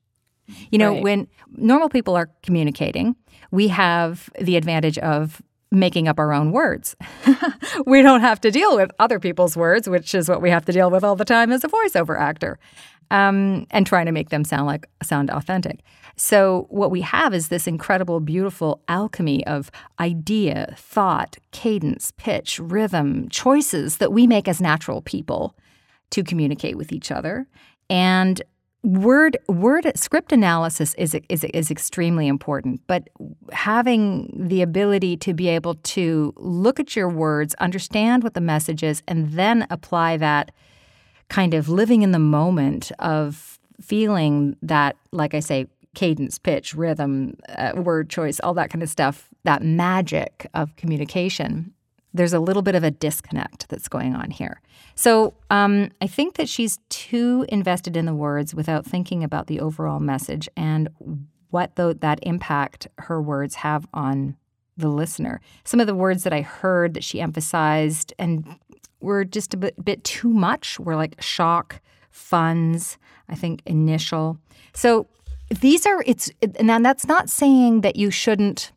You 0.71 0.78
know, 0.78 0.93
right. 0.93 1.02
when 1.02 1.28
normal 1.57 1.88
people 1.88 2.14
are 2.14 2.31
communicating, 2.43 3.16
we 3.50 3.69
have 3.69 4.31
the 4.41 4.57
advantage 4.57 4.99
of 4.99 5.43
making 5.71 6.09
up 6.09 6.19
our 6.19 6.33
own 6.33 6.53
words. 6.53 6.97
we 7.87 8.03
don't 8.03 8.21
have 8.21 8.41
to 8.41 8.50
deal 8.50 8.76
with 8.76 8.91
other 8.99 9.19
people's 9.19 9.57
words, 9.57 9.88
which 9.88 10.15
is 10.15 10.29
what 10.29 10.41
we 10.41 10.50
have 10.50 10.65
to 10.65 10.73
deal 10.73 10.91
with 10.91 11.05
all 11.05 11.17
the 11.17 11.25
time 11.25 11.53
as 11.53 11.65
a 11.65 11.69
voiceover 11.69 12.19
actor, 12.19 12.59
um, 13.11 13.67
and 13.71 13.87
trying 13.87 14.07
to 14.07 14.12
make 14.12 14.31
them 14.31 14.45
sound 14.45 14.67
like 14.67 14.87
sound 15.03 15.31
authentic. 15.31 15.81
So 16.17 16.67
what 16.71 16.91
we 16.91 17.03
have 17.03 17.35
is 17.35 17.49
this 17.49 17.67
incredible, 17.67 18.21
beautiful 18.21 18.83
alchemy 18.88 19.47
of 19.47 19.71
idea, 20.00 20.75
thought, 20.79 21.37
cadence, 21.53 22.12
pitch, 22.17 22.59
rhythm, 22.59 23.29
choices 23.29 23.99
that 23.99 24.12
we 24.12 24.26
make 24.26 24.49
as 24.49 24.61
natural 24.61 25.03
people 25.03 25.55
to 26.11 26.23
communicate 26.23 26.76
with 26.79 26.91
each 26.91 27.11
other. 27.11 27.47
And 27.91 28.41
word 28.87 29.37
word 29.49 29.90
script 29.97 30.31
analysis 30.31 30.95
is, 30.95 31.16
is 31.28 31.43
is 31.43 31.73
extremely 31.73 32.28
important 32.28 32.81
but 32.87 33.09
having 33.50 34.33
the 34.33 34.62
ability 34.62 35.16
to 35.16 35.35
be 35.35 35.49
able 35.49 35.75
to 35.75 36.33
look 36.37 36.78
at 36.78 36.95
your 36.95 37.09
words 37.09 37.52
understand 37.55 38.23
what 38.23 38.35
the 38.35 38.40
message 38.40 38.85
is 38.85 39.02
and 39.09 39.33
then 39.33 39.66
apply 39.71 40.16
that 40.16 40.52
kind 41.28 41.52
of 41.52 41.69
living 41.69 42.02
in 42.02 42.12
the 42.12 42.21
moment 42.21 42.93
of 43.00 43.59
feeling 43.81 44.57
that 44.62 44.95
like 45.11 45.35
i 45.35 45.40
say 45.40 45.66
cadence 45.97 46.38
pitch 46.38 46.73
rhythm 46.73 47.37
uh, 47.57 47.73
word 47.75 48.09
choice 48.09 48.38
all 48.38 48.55
that 48.55 48.71
kind 48.71 48.85
of 48.85 48.88
stuff 48.88 49.28
that 49.43 49.64
magic 49.64 50.47
of 50.55 50.76
communication 50.76 51.73
there's 52.17 52.33
a 52.33 52.41
little 52.41 52.63
bit 52.63 52.75
of 52.75 52.85
a 52.85 52.91
disconnect 52.91 53.69
that's 53.69 53.89
going 53.89 54.15
on 54.15 54.31
here. 54.31 54.61
So 54.95 55.35
um, 55.51 55.91
I 56.01 56.07
think 56.07 56.35
that 56.35 56.49
she's 56.49 56.79
too 56.89 57.45
invested 57.49 57.97
in 57.97 58.07
the 58.07 58.15
words 58.15 58.55
without 58.55 58.85
thinking 58.85 59.23
about 59.23 59.47
the 59.47 59.61
overall 59.61 60.01
message 60.01 60.49
and 60.57 60.89
what 61.51 61.77
the, 61.77 61.97
that 62.01 62.19
impact 62.23 62.89
her 62.99 63.21
words 63.21 63.57
have 63.57 63.87
on 63.95 64.37
the 64.77 64.89
listener. 64.89 65.41
Some 65.65 65.81
of 65.81 65.87
the 65.87 65.95
words 65.95 66.25
that 66.25 66.33
I 66.33 66.43
heard 66.43 66.95
that 66.95 67.05
she 67.05 67.21
emphasized 67.21 68.13
and 68.19 68.59
were 69.01 69.25
just 69.25 69.55
a 69.55 69.57
bit, 69.57 69.83
bit 69.85 70.05
too 70.05 70.29
much 70.29 70.79
were 70.81 70.97
like 70.97 71.21
shock, 71.21 71.81
funds, 72.11 72.99
I 73.29 73.35
think 73.35 73.63
initial. 73.67 74.39
So 74.73 75.09
these 75.61 75.87
are 75.87 76.03
it's 76.07 76.31
and 76.59 76.85
that's 76.85 77.07
not 77.07 77.31
saying 77.31 77.83
that 77.83 77.97
you 77.97 78.11
shouldn't 78.11 78.73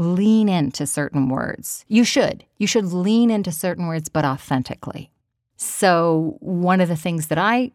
lean 0.00 0.48
into 0.48 0.86
certain 0.86 1.28
words. 1.28 1.84
You 1.88 2.04
should. 2.04 2.44
You 2.58 2.66
should 2.66 2.86
lean 2.86 3.30
into 3.30 3.52
certain 3.52 3.86
words, 3.86 4.08
but 4.08 4.24
authentically. 4.24 5.10
So, 5.56 6.36
one 6.40 6.80
of 6.80 6.88
the 6.88 6.96
things 6.96 7.26
that 7.26 7.38
I 7.38 7.72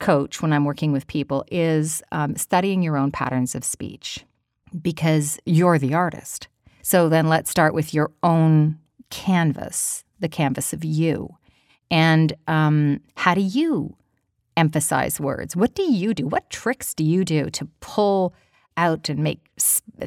coach 0.00 0.42
when 0.42 0.52
I'm 0.52 0.64
working 0.64 0.92
with 0.92 1.06
people 1.06 1.44
is 1.50 2.02
um, 2.10 2.34
studying 2.36 2.82
your 2.82 2.96
own 2.96 3.12
patterns 3.12 3.54
of 3.54 3.64
speech 3.64 4.24
because 4.82 5.38
you're 5.46 5.78
the 5.78 5.94
artist. 5.94 6.48
So, 6.82 7.08
then 7.08 7.28
let's 7.28 7.50
start 7.50 7.72
with 7.72 7.94
your 7.94 8.10
own 8.22 8.78
canvas, 9.10 10.04
the 10.18 10.28
canvas 10.28 10.72
of 10.72 10.84
you. 10.84 11.36
And 11.90 12.32
um, 12.48 13.00
how 13.16 13.34
do 13.34 13.40
you 13.40 13.96
emphasize 14.56 15.20
words? 15.20 15.56
What 15.56 15.74
do 15.74 15.82
you 15.82 16.14
do? 16.14 16.26
What 16.26 16.50
tricks 16.50 16.94
do 16.94 17.04
you 17.04 17.24
do 17.24 17.50
to 17.50 17.66
pull 17.80 18.34
out 18.76 19.08
and 19.08 19.20
make 19.20 19.40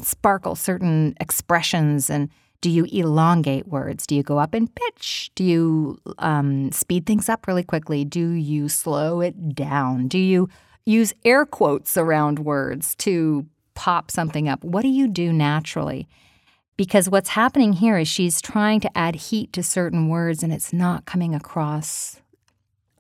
sparkle 0.01 0.55
certain 0.55 1.15
expressions 1.20 2.10
and 2.10 2.29
do 2.62 2.70
you 2.70 2.86
elongate 2.86 3.67
words? 3.67 4.08
Do 4.08 4.15
you 4.15 4.24
go 4.24 4.39
up 4.39 4.55
in 4.55 4.70
pitch? 4.70 5.32
Do 5.36 5.43
you 5.43 6.00
um, 6.20 6.72
speed 6.72 7.05
things 7.05 7.27
up 7.27 7.46
really 7.46 7.63
quickly? 7.63 8.05
Do 8.05 8.32
you 8.32 8.70
slow 8.70 9.20
it 9.20 9.53
down? 9.53 10.08
Do 10.08 10.17
you 10.17 10.48
use 10.86 11.13
air 11.25 11.46
quotes 11.46 11.98
around 11.98 12.39
words 12.39 12.96
to 13.00 13.46
pop 13.74 14.10
something 14.10 14.48
up? 14.48 14.63
What 14.63 14.84
do 14.84 14.88
you 14.88 15.10
do 15.10 15.34
naturally? 15.34 16.08
Because 16.77 17.10
what's 17.10 17.29
happening 17.29 17.74
here 17.74 17.98
is 17.98 18.08
she's 18.08 18.41
trying 18.41 18.79
to 18.79 18.98
add 18.98 19.15
heat 19.15 19.51
to 19.53 19.62
certain 19.62 20.08
words 20.08 20.41
and 20.41 20.53
it's 20.53 20.72
not 20.72 21.05
coming 21.05 21.36
across 21.36 22.22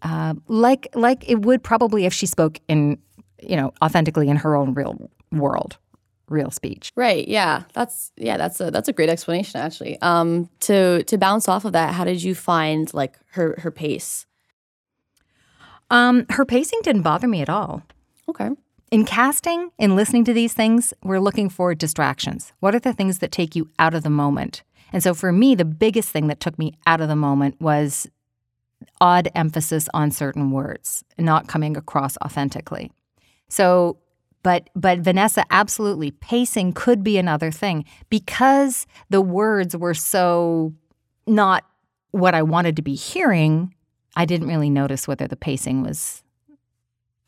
uh, 0.01 0.33
like 0.47 0.89
like 0.93 1.27
it 1.29 1.43
would 1.43 1.63
probably 1.63 2.05
if 2.05 2.13
she 2.13 2.25
spoke 2.25 2.59
in 2.67 2.97
you 3.41 3.55
know 3.55 3.71
authentically 3.81 4.27
in 4.27 4.35
her 4.35 4.55
own 4.55 4.73
real 4.73 5.09
world 5.39 5.77
real 6.29 6.51
speech. 6.51 6.91
Right. 6.95 7.27
Yeah. 7.27 7.63
That's 7.73 8.11
yeah, 8.17 8.37
that's 8.37 8.59
a 8.59 8.71
that's 8.71 8.89
a 8.89 8.93
great 8.93 9.09
explanation 9.09 9.59
actually. 9.59 10.01
Um 10.01 10.49
to 10.61 11.03
to 11.03 11.17
bounce 11.17 11.47
off 11.47 11.65
of 11.65 11.73
that, 11.73 11.93
how 11.93 12.03
did 12.03 12.21
you 12.23 12.35
find 12.35 12.93
like 12.93 13.17
her 13.31 13.55
her 13.59 13.71
pace? 13.71 14.25
Um 15.89 16.25
her 16.29 16.45
pacing 16.45 16.79
didn't 16.83 17.03
bother 17.03 17.27
me 17.27 17.41
at 17.41 17.49
all. 17.49 17.83
Okay. 18.27 18.49
In 18.91 19.05
casting, 19.05 19.71
in 19.79 19.95
listening 19.95 20.23
to 20.25 20.33
these 20.33 20.53
things, 20.53 20.93
we're 21.03 21.19
looking 21.19 21.49
for 21.49 21.73
distractions. 21.73 22.53
What 22.59 22.75
are 22.75 22.79
the 22.79 22.93
things 22.93 23.19
that 23.19 23.31
take 23.31 23.55
you 23.55 23.69
out 23.79 23.95
of 23.95 24.03
the 24.03 24.09
moment? 24.09 24.61
And 24.91 25.01
so 25.01 25.15
for 25.15 25.31
me, 25.31 25.55
the 25.55 25.65
biggest 25.65 26.09
thing 26.09 26.27
that 26.27 26.39
took 26.39 26.59
me 26.59 26.77
out 26.85 27.01
of 27.01 27.07
the 27.07 27.15
moment 27.15 27.59
was 27.59 28.07
odd 29.01 29.29
emphasis 29.33 29.89
on 29.95 30.11
certain 30.11 30.51
words, 30.51 31.03
not 31.17 31.47
coming 31.47 31.75
across 31.75 32.17
authentically. 32.23 32.91
So 33.49 33.97
but 34.43 34.69
but 34.75 34.99
Vanessa 34.99 35.45
absolutely 35.49 36.11
pacing 36.11 36.73
could 36.73 37.03
be 37.03 37.17
another 37.17 37.51
thing 37.51 37.85
because 38.09 38.85
the 39.09 39.21
words 39.21 39.75
were 39.75 39.93
so 39.93 40.73
not 41.25 41.65
what 42.11 42.35
I 42.35 42.43
wanted 42.43 42.75
to 42.75 42.81
be 42.81 42.95
hearing. 42.95 43.73
I 44.15 44.25
didn't 44.25 44.47
really 44.47 44.69
notice 44.69 45.07
whether 45.07 45.27
the 45.27 45.35
pacing 45.35 45.81
was 45.81 46.21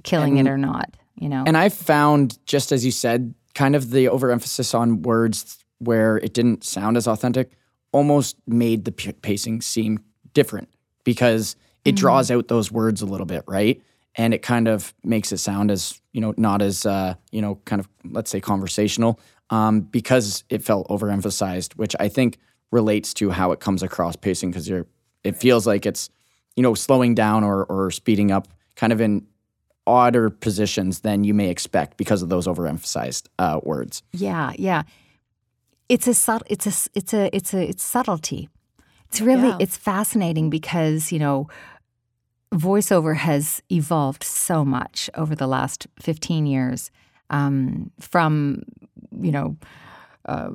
killing 0.04 0.38
and, 0.38 0.48
it 0.48 0.52
or 0.52 0.58
not. 0.58 0.96
You 1.16 1.30
know, 1.30 1.44
and 1.48 1.58
I 1.58 1.70
found 1.70 2.38
just 2.46 2.72
as 2.72 2.86
you 2.86 2.92
said, 2.92 3.34
kind 3.56 3.76
of 3.76 3.90
the 3.90 4.10
overemphasis 4.10 4.74
on 4.76 5.02
words 5.02 5.66
where 5.80 6.18
it 6.18 6.34
didn't 6.34 6.64
sound 6.64 6.98
as 6.98 7.08
authentic 7.08 7.52
almost 7.92 8.36
made 8.46 8.84
the 8.84 8.92
pacing 8.92 9.62
seem 9.62 10.04
different 10.34 10.68
because 11.06 11.56
it 11.86 11.92
mm-hmm. 11.92 11.96
draws 11.96 12.30
out 12.30 12.50
those 12.50 12.72
words 12.72 13.02
a 13.02 13.06
little 13.06 13.26
bit, 13.26 13.44
right? 13.48 13.82
And 14.18 14.34
it 14.34 14.42
kind 14.42 14.68
of 14.68 14.94
makes 15.04 15.32
it 15.32 15.38
sound 15.38 15.72
as 15.72 16.02
you 16.14 16.22
know 16.22 16.34
not 16.38 16.62
as 16.62 16.86
uh, 16.86 17.16
you 17.32 17.42
know 17.42 17.56
kind 17.66 17.80
of 17.80 17.88
let's 18.12 18.30
say 18.32 18.40
conversational 18.40 19.20
um, 19.50 19.82
because 19.82 20.44
it 20.50 20.64
felt 20.64 20.88
overemphasized, 20.90 21.74
which 21.76 21.96
I 22.00 22.10
think 22.10 22.38
relates 22.72 23.14
to 23.16 23.30
how 23.30 23.52
it 23.52 23.60
comes 23.60 23.84
across 23.84 24.16
pacing 24.16 24.52
because 24.52 24.68
you're 24.68 24.88
it 25.24 25.38
feels 25.38 25.66
like 25.68 25.86
it's 25.86 26.10
you 26.56 26.64
know 26.64 26.74
slowing 26.74 27.16
down 27.16 27.44
or 27.44 27.66
or 27.66 27.92
speeding 27.92 28.32
up 28.32 28.48
kind 28.76 28.92
of 28.94 29.02
in 29.02 29.26
odder 29.88 30.30
positions 30.32 31.02
than 31.02 31.24
you 31.24 31.34
may 31.34 31.50
expect 31.50 31.96
because 31.98 32.24
of 32.24 32.30
those 32.30 32.48
overemphasized 32.48 33.28
uh, 33.38 33.60
words. 33.64 34.02
Yeah, 34.14 34.52
yeah. 34.58 34.84
It's 35.90 36.08
a 36.08 36.14
subtle. 36.16 36.48
It's 36.50 36.66
a. 36.66 36.90
It's 36.96 37.14
a. 37.14 37.36
It's 37.36 37.54
a. 37.54 37.70
It's 37.70 37.84
subtlety. 37.84 38.50
it's 39.08 39.22
really 39.22 39.50
Yeah. 39.50 39.58
it's 39.60 39.78
fascinating 39.78 40.50
because 40.50 41.12
you 41.12 41.20
know 41.20 41.48
voiceover 42.54 43.16
has 43.16 43.62
evolved 43.72 44.24
so 44.24 44.64
much 44.64 45.10
over 45.16 45.36
the 45.36 45.48
last 45.48 45.88
15 46.00 46.46
years 46.46 46.92
um, 47.30 47.92
from 48.00 48.64
you 49.20 49.32
know 49.32 49.58
uh, 50.26 50.50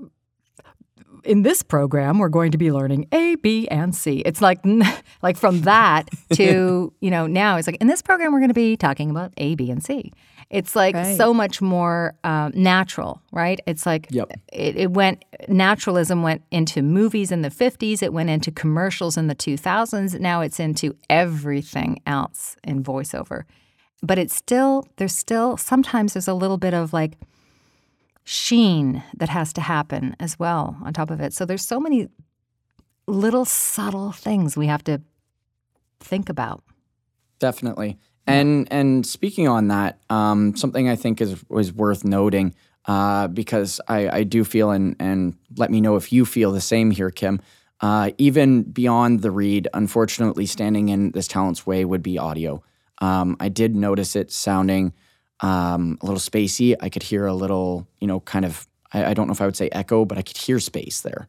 in 1.24 1.42
this 1.42 1.62
program 1.62 2.18
we're 2.18 2.28
going 2.28 2.52
to 2.52 2.58
be 2.58 2.72
learning 2.72 3.06
a 3.12 3.34
b 3.36 3.68
and 3.68 3.94
c. 3.94 4.20
It's 4.20 4.40
like 4.40 4.60
like 5.22 5.36
from 5.36 5.62
that 5.62 6.08
to 6.34 6.92
you 7.00 7.10
know 7.10 7.26
now 7.26 7.56
it's 7.56 7.66
like 7.66 7.76
in 7.80 7.86
this 7.86 8.02
program 8.02 8.32
we're 8.32 8.40
going 8.40 8.48
to 8.48 8.54
be 8.54 8.76
talking 8.76 9.10
about 9.10 9.32
a 9.36 9.54
b 9.54 9.70
and 9.70 9.82
c 9.82 10.12
it's 10.50 10.74
like 10.74 10.94
Right. 10.96 11.16
so 11.16 11.32
much 11.32 11.62
more 11.62 12.14
um, 12.24 12.52
natural 12.54 13.20
right 13.32 13.60
it's 13.66 13.86
like 13.86 14.06
Yep. 14.10 14.32
it, 14.52 14.76
it 14.76 14.90
went 14.90 15.24
naturalism 15.48 16.22
went 16.22 16.42
into 16.50 16.82
movies 16.82 17.30
in 17.32 17.42
the 17.42 17.50
50s 17.50 18.02
it 18.02 18.12
went 18.12 18.30
into 18.30 18.50
commercials 18.50 19.16
in 19.16 19.26
the 19.28 19.34
2000s 19.34 20.18
now 20.20 20.40
it's 20.40 20.58
into 20.60 20.96
everything 21.08 22.00
else 22.06 22.56
in 22.64 22.82
voiceover 22.82 23.44
but 24.02 24.18
it's 24.18 24.34
still 24.34 24.86
there's 24.96 25.14
still 25.14 25.56
sometimes 25.56 26.14
there's 26.14 26.28
a 26.28 26.34
little 26.34 26.58
bit 26.58 26.74
of 26.74 26.92
like 26.92 27.12
sheen 28.24 29.02
that 29.16 29.28
has 29.28 29.52
to 29.52 29.60
happen 29.60 30.14
as 30.20 30.38
well 30.38 30.76
on 30.84 30.92
top 30.92 31.10
of 31.10 31.20
it 31.20 31.32
so 31.32 31.44
there's 31.44 31.66
so 31.66 31.80
many 31.80 32.08
little 33.06 33.44
subtle 33.44 34.12
things 34.12 34.56
we 34.56 34.66
have 34.66 34.84
to 34.84 35.00
think 36.00 36.28
about 36.28 36.62
Definitely. 37.38 37.98
And 38.26 38.68
and 38.70 39.04
speaking 39.04 39.48
on 39.48 39.68
that, 39.68 39.98
um, 40.08 40.54
something 40.56 40.88
I 40.88 40.96
think 40.96 41.20
is 41.20 41.42
was 41.48 41.72
worth 41.72 42.04
noting 42.04 42.54
uh, 42.86 43.28
because 43.28 43.80
I, 43.88 44.08
I 44.08 44.22
do 44.24 44.44
feel 44.44 44.70
and 44.70 44.96
and 44.98 45.36
let 45.56 45.70
me 45.70 45.80
know 45.80 45.96
if 45.96 46.12
you 46.12 46.24
feel 46.24 46.52
the 46.52 46.60
same 46.60 46.90
here, 46.90 47.10
Kim. 47.10 47.40
Uh, 47.80 48.10
even 48.18 48.62
beyond 48.62 49.22
the 49.22 49.30
read, 49.30 49.66
unfortunately, 49.72 50.44
standing 50.44 50.90
in 50.90 51.12
this 51.12 51.26
talent's 51.26 51.66
way 51.66 51.84
would 51.84 52.02
be 52.02 52.18
audio. 52.18 52.62
Um, 52.98 53.36
I 53.40 53.48
did 53.48 53.74
notice 53.74 54.14
it 54.14 54.30
sounding 54.30 54.92
um, 55.40 55.96
a 56.02 56.04
little 56.04 56.20
spacey. 56.20 56.76
I 56.78 56.90
could 56.90 57.02
hear 57.02 57.24
a 57.26 57.32
little, 57.32 57.88
you 58.00 58.06
know, 58.06 58.20
kind 58.20 58.44
of. 58.44 58.66
I, 58.92 59.06
I 59.06 59.14
don't 59.14 59.28
know 59.28 59.32
if 59.32 59.40
I 59.40 59.46
would 59.46 59.56
say 59.56 59.70
echo, 59.72 60.04
but 60.04 60.18
I 60.18 60.22
could 60.22 60.36
hear 60.36 60.58
space 60.60 61.00
there, 61.00 61.26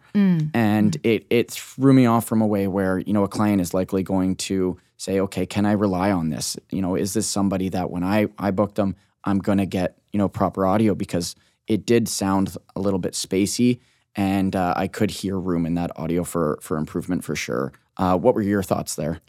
and 0.54 0.98
it 1.04 1.26
it 1.30 1.52
threw 1.52 1.94
me 1.94 2.06
off 2.06 2.26
from 2.26 2.42
a 2.42 2.48
way 2.48 2.68
where 2.68 3.00
you 3.00 3.14
know 3.14 3.24
a 3.24 3.30
client 3.30 3.62
is 3.62 3.74
likely 3.74 4.04
going 4.04 4.36
to 4.38 4.78
say, 5.02 5.20
okay, 5.20 5.48
can 5.48 5.66
I 5.66 5.72
rely 5.72 6.12
on 6.12 6.30
this? 6.30 6.56
You 6.70 6.82
know, 6.82 6.96
is 6.96 7.14
this 7.14 7.28
somebody 7.28 7.70
that 7.70 7.90
when 7.90 8.04
I 8.04 8.28
I 8.38 8.52
book 8.52 8.76
them, 8.76 8.96
I'm 9.24 9.40
gonna 9.40 9.66
get 9.66 9.98
you 10.14 10.20
know 10.20 10.30
proper 10.30 10.66
audio 10.66 10.94
because 10.94 11.36
it 11.68 11.86
did 11.86 12.08
sound 12.08 12.56
a 12.76 12.80
little 12.80 13.00
bit 13.00 13.14
spacey, 13.14 13.80
and 14.16 14.56
uh, 14.56 14.74
I 14.78 14.88
could 14.88 15.10
hear 15.10 15.40
room 15.40 15.66
in 15.66 15.74
that 15.74 15.92
audio 15.96 16.24
for 16.24 16.60
for 16.62 16.78
improvement 16.78 17.24
for 17.24 17.36
sure. 17.36 17.74
Uh, 17.98 18.16
what 18.18 18.36
were 18.36 18.42
your 18.42 18.64
thoughts 18.64 18.96
there? 18.96 19.20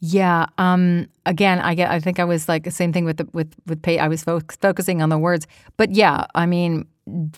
Yeah. 0.00 0.46
Um, 0.58 1.08
again, 1.24 1.60
I 1.60 1.74
get. 1.74 1.90
I 1.90 1.98
think 2.00 2.18
I 2.18 2.24
was 2.24 2.48
like 2.48 2.64
the 2.64 2.70
same 2.70 2.92
thing 2.92 3.06
with 3.06 3.16
the, 3.16 3.28
with 3.32 3.54
with 3.66 3.80
pay. 3.80 3.98
I 3.98 4.08
was 4.08 4.22
fo- 4.24 4.40
focusing 4.60 5.00
on 5.00 5.08
the 5.08 5.18
words, 5.18 5.46
but 5.78 5.92
yeah, 5.92 6.26
I 6.34 6.44
mean 6.44 6.86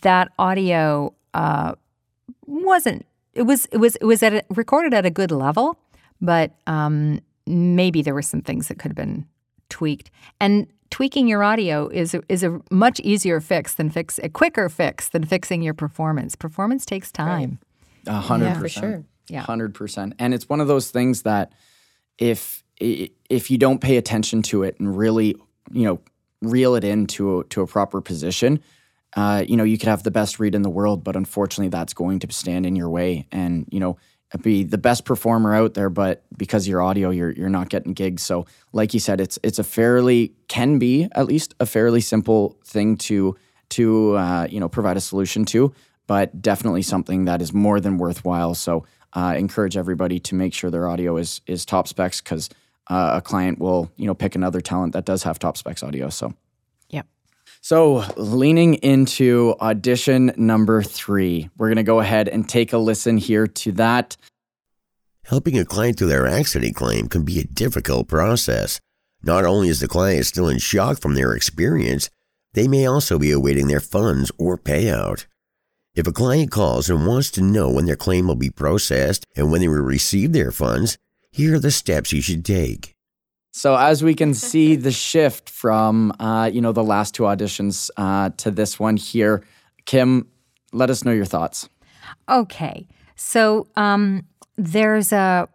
that 0.00 0.32
audio 0.38 1.14
uh, 1.32 1.74
wasn't. 2.46 3.06
It 3.34 3.42
was. 3.42 3.66
It 3.66 3.78
was. 3.78 3.96
It 3.96 4.04
was 4.04 4.22
at 4.22 4.34
a, 4.34 4.44
recorded 4.48 4.94
at 4.94 5.06
a 5.06 5.10
good 5.10 5.30
level, 5.30 5.78
but 6.20 6.52
um, 6.66 7.20
maybe 7.46 8.02
there 8.02 8.14
were 8.14 8.22
some 8.22 8.40
things 8.42 8.68
that 8.68 8.78
could 8.78 8.90
have 8.90 8.96
been 8.96 9.26
tweaked. 9.68 10.10
And 10.40 10.66
tweaking 10.90 11.26
your 11.28 11.42
audio 11.42 11.88
is 11.88 12.14
a, 12.14 12.22
is 12.28 12.42
a 12.42 12.60
much 12.70 13.00
easier 13.00 13.40
fix 13.40 13.74
than 13.74 13.90
fix 13.90 14.18
a 14.22 14.28
quicker 14.28 14.68
fix 14.68 15.08
than 15.08 15.24
fixing 15.24 15.62
your 15.62 15.74
performance. 15.74 16.36
Performance 16.36 16.84
takes 16.86 17.10
time. 17.10 17.58
A 18.06 18.20
hundred 18.20 18.46
Yeah, 18.46 18.60
percent. 18.60 18.84
sure. 18.84 19.04
Yeah. 19.28 19.40
hundred 19.42 19.74
percent. 19.74 20.14
And 20.18 20.34
it's 20.34 20.48
one 20.48 20.60
of 20.60 20.68
those 20.68 20.90
things 20.90 21.22
that 21.22 21.52
if 22.18 22.62
if 22.80 23.50
you 23.50 23.58
don't 23.58 23.80
pay 23.80 23.96
attention 23.96 24.42
to 24.42 24.62
it 24.62 24.78
and 24.78 24.96
really 24.96 25.36
you 25.72 25.84
know 25.84 26.00
reel 26.42 26.74
it 26.74 26.84
into 26.84 27.40
a, 27.40 27.44
to 27.44 27.62
a 27.62 27.66
proper 27.66 28.00
position, 28.00 28.60
uh, 29.16 29.44
you 29.48 29.56
know 29.56 29.64
you 29.64 29.78
could 29.78 29.88
have 29.88 30.02
the 30.02 30.10
best 30.10 30.38
read 30.38 30.54
in 30.54 30.62
the 30.62 30.70
world, 30.70 31.02
but 31.02 31.16
unfortunately 31.16 31.68
that's 31.70 31.94
going 31.94 32.18
to 32.20 32.30
stand 32.32 32.66
in 32.66 32.76
your 32.76 32.90
way 32.90 33.26
and 33.32 33.66
you 33.70 33.80
know 33.80 33.96
be 34.42 34.64
the 34.64 34.78
best 34.78 35.04
performer 35.04 35.54
out 35.54 35.74
there, 35.74 35.90
but 35.90 36.24
because 36.36 36.66
your 36.66 36.82
audio, 36.82 37.10
you're 37.10 37.30
you're 37.30 37.48
not 37.48 37.68
getting 37.68 37.92
gigs. 37.92 38.22
So, 38.22 38.46
like 38.72 38.94
you 38.94 39.00
said, 39.00 39.20
it's 39.20 39.38
it's 39.42 39.58
a 39.58 39.64
fairly 39.64 40.32
can 40.48 40.78
be 40.78 41.08
at 41.12 41.26
least 41.26 41.54
a 41.60 41.66
fairly 41.66 42.00
simple 42.00 42.56
thing 42.64 42.96
to 42.98 43.36
to 43.70 44.16
uh, 44.16 44.46
you 44.50 44.60
know 44.60 44.68
provide 44.68 44.96
a 44.96 45.00
solution 45.00 45.44
to, 45.46 45.72
but 46.06 46.40
definitely 46.42 46.82
something 46.82 47.24
that 47.26 47.40
is 47.40 47.52
more 47.52 47.80
than 47.80 47.98
worthwhile. 47.98 48.54
So, 48.54 48.84
uh, 49.12 49.34
encourage 49.36 49.76
everybody 49.76 50.18
to 50.20 50.34
make 50.34 50.54
sure 50.54 50.70
their 50.70 50.88
audio 50.88 51.16
is 51.16 51.40
is 51.46 51.64
top 51.64 51.88
specs 51.88 52.20
because 52.20 52.50
uh, 52.88 53.12
a 53.14 53.22
client 53.22 53.58
will 53.58 53.90
you 53.96 54.06
know 54.06 54.14
pick 54.14 54.34
another 54.34 54.60
talent 54.60 54.92
that 54.92 55.04
does 55.04 55.22
have 55.22 55.38
top 55.38 55.56
specs 55.56 55.82
audio. 55.82 56.08
So. 56.08 56.34
So, 57.64 58.04
leaning 58.18 58.74
into 58.74 59.54
audition 59.58 60.34
number 60.36 60.82
three, 60.82 61.48
we're 61.56 61.68
going 61.68 61.76
to 61.76 61.82
go 61.82 62.00
ahead 62.00 62.28
and 62.28 62.46
take 62.46 62.74
a 62.74 62.76
listen 62.76 63.16
here 63.16 63.46
to 63.46 63.72
that. 63.72 64.18
Helping 65.24 65.58
a 65.58 65.64
client 65.64 65.98
through 65.98 66.08
their 66.08 66.26
accident 66.26 66.76
claim 66.76 67.08
can 67.08 67.24
be 67.24 67.40
a 67.40 67.44
difficult 67.44 68.06
process. 68.06 68.82
Not 69.22 69.46
only 69.46 69.70
is 69.70 69.80
the 69.80 69.88
client 69.88 70.26
still 70.26 70.46
in 70.46 70.58
shock 70.58 71.00
from 71.00 71.14
their 71.14 71.34
experience, 71.34 72.10
they 72.52 72.68
may 72.68 72.84
also 72.84 73.18
be 73.18 73.30
awaiting 73.30 73.68
their 73.68 73.80
funds 73.80 74.30
or 74.36 74.58
payout. 74.58 75.24
If 75.94 76.06
a 76.06 76.12
client 76.12 76.50
calls 76.50 76.90
and 76.90 77.06
wants 77.06 77.30
to 77.30 77.40
know 77.40 77.70
when 77.70 77.86
their 77.86 77.96
claim 77.96 78.26
will 78.26 78.34
be 78.34 78.50
processed 78.50 79.24
and 79.36 79.50
when 79.50 79.62
they 79.62 79.68
will 79.68 79.76
receive 79.76 80.34
their 80.34 80.52
funds, 80.52 80.98
here 81.32 81.54
are 81.54 81.60
the 81.60 81.70
steps 81.70 82.12
you 82.12 82.20
should 82.20 82.44
take. 82.44 82.93
So, 83.56 83.76
as 83.76 84.02
we 84.02 84.14
can 84.14 84.34
see, 84.50 84.74
the 84.74 84.90
shift 84.90 85.48
from 85.48 86.12
uh, 86.18 86.50
you 86.52 86.60
know 86.60 86.72
the 86.72 86.84
last 86.84 87.14
two 87.14 87.22
auditions 87.22 87.88
uh, 87.96 88.30
to 88.38 88.50
this 88.50 88.80
one 88.80 88.96
here, 88.96 89.44
Kim, 89.86 90.28
let 90.72 90.90
us 90.90 91.04
know 91.04 91.12
your 91.12 91.24
thoughts. 91.24 91.68
Okay. 92.28 92.86
So 93.14 93.68
um, 93.76 94.26
there's 94.56 95.12
a 95.12 95.48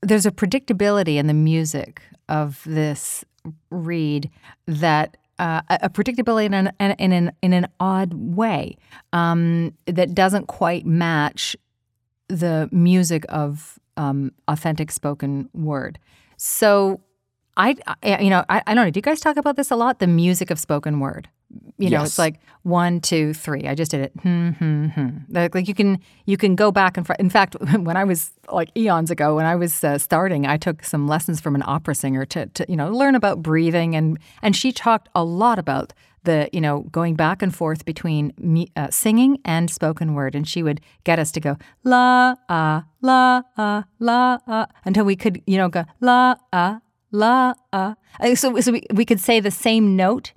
there's 0.00 0.24
a 0.24 0.30
predictability 0.30 1.16
in 1.16 1.26
the 1.26 1.34
music 1.34 2.00
of 2.30 2.62
this 2.64 3.24
read 3.70 4.30
that 4.66 5.18
uh, 5.38 5.60
a 5.68 5.90
predictability 5.90 6.46
in 6.46 6.54
an 6.54 6.72
in 6.98 7.12
an 7.12 7.32
in 7.42 7.52
an 7.52 7.68
odd 7.78 8.14
way 8.14 8.78
um, 9.12 9.74
that 9.84 10.14
doesn't 10.14 10.46
quite 10.46 10.86
match 10.86 11.56
the 12.28 12.70
music 12.72 13.26
of 13.28 13.78
um, 13.98 14.32
authentic 14.48 14.90
spoken 14.90 15.50
word. 15.52 15.98
So 16.36 17.00
I, 17.56 17.76
I 18.02 18.20
you 18.20 18.30
know 18.30 18.44
I, 18.48 18.62
I 18.66 18.74
don't 18.74 18.84
know. 18.86 18.90
Do 18.90 18.98
you 18.98 19.02
guys 19.02 19.20
talk 19.20 19.36
about 19.36 19.56
this 19.56 19.70
a 19.70 19.76
lot? 19.76 19.98
The 19.98 20.06
music 20.06 20.50
of 20.50 20.58
spoken 20.58 21.00
word. 21.00 21.28
You 21.78 21.90
know, 21.90 22.00
Yes. 22.00 22.08
it's 22.08 22.18
like 22.18 22.40
one, 22.64 23.00
two, 23.00 23.32
three. 23.32 23.68
I 23.68 23.74
just 23.76 23.92
did 23.92 24.00
it. 24.00 24.12
Hmm, 24.22 24.48
hmm, 24.50 24.86
hmm. 24.86 25.08
Like, 25.28 25.54
like 25.54 25.68
you 25.68 25.74
can 25.74 26.00
you 26.26 26.36
can 26.36 26.56
go 26.56 26.72
back 26.72 26.96
and 26.96 27.06
fr- 27.06 27.12
in 27.20 27.30
fact, 27.30 27.56
when 27.78 27.96
I 27.96 28.04
was 28.04 28.32
like 28.52 28.70
eons 28.76 29.10
ago, 29.10 29.36
when 29.36 29.46
I 29.46 29.54
was 29.56 29.84
uh, 29.84 29.96
starting, 29.98 30.46
I 30.46 30.56
took 30.56 30.84
some 30.84 31.06
lessons 31.06 31.40
from 31.40 31.54
an 31.54 31.62
opera 31.66 31.94
singer 31.94 32.24
to, 32.26 32.46
to 32.46 32.66
you 32.68 32.76
know 32.76 32.90
learn 32.90 33.14
about 33.14 33.42
breathing 33.42 33.94
and 33.94 34.18
and 34.42 34.56
she 34.56 34.72
talked 34.72 35.08
a 35.14 35.22
lot 35.24 35.58
about 35.58 35.92
the 36.26 36.48
you 36.52 36.60
know 36.60 36.80
going 36.92 37.16
back 37.16 37.42
and 37.42 37.54
forth 37.54 37.84
between 37.84 38.32
me, 38.38 38.68
uh, 38.76 38.88
singing 38.90 39.38
and 39.44 39.70
spoken 39.70 40.14
word, 40.14 40.34
and 40.34 40.46
she 40.46 40.62
would 40.62 40.80
get 41.04 41.18
us 41.18 41.32
to 41.32 41.40
go 41.40 41.56
la 41.84 42.34
ah 42.48 42.84
la 43.00 43.42
ah 43.56 43.84
la 43.98 44.38
ah 44.46 44.66
until 44.84 45.04
we 45.04 45.16
could 45.16 45.40
you 45.46 45.56
know 45.56 45.68
go 45.70 45.84
la 46.00 46.34
ah 46.52 46.80
la 47.12 47.54
ah. 47.72 47.94
Uh, 48.20 48.34
So 48.34 48.60
so 48.60 48.72
we, 48.72 48.82
we 48.92 49.04
could 49.04 49.20
say 49.20 49.40
the 49.40 49.50
same 49.50 49.96
note, 49.96 50.32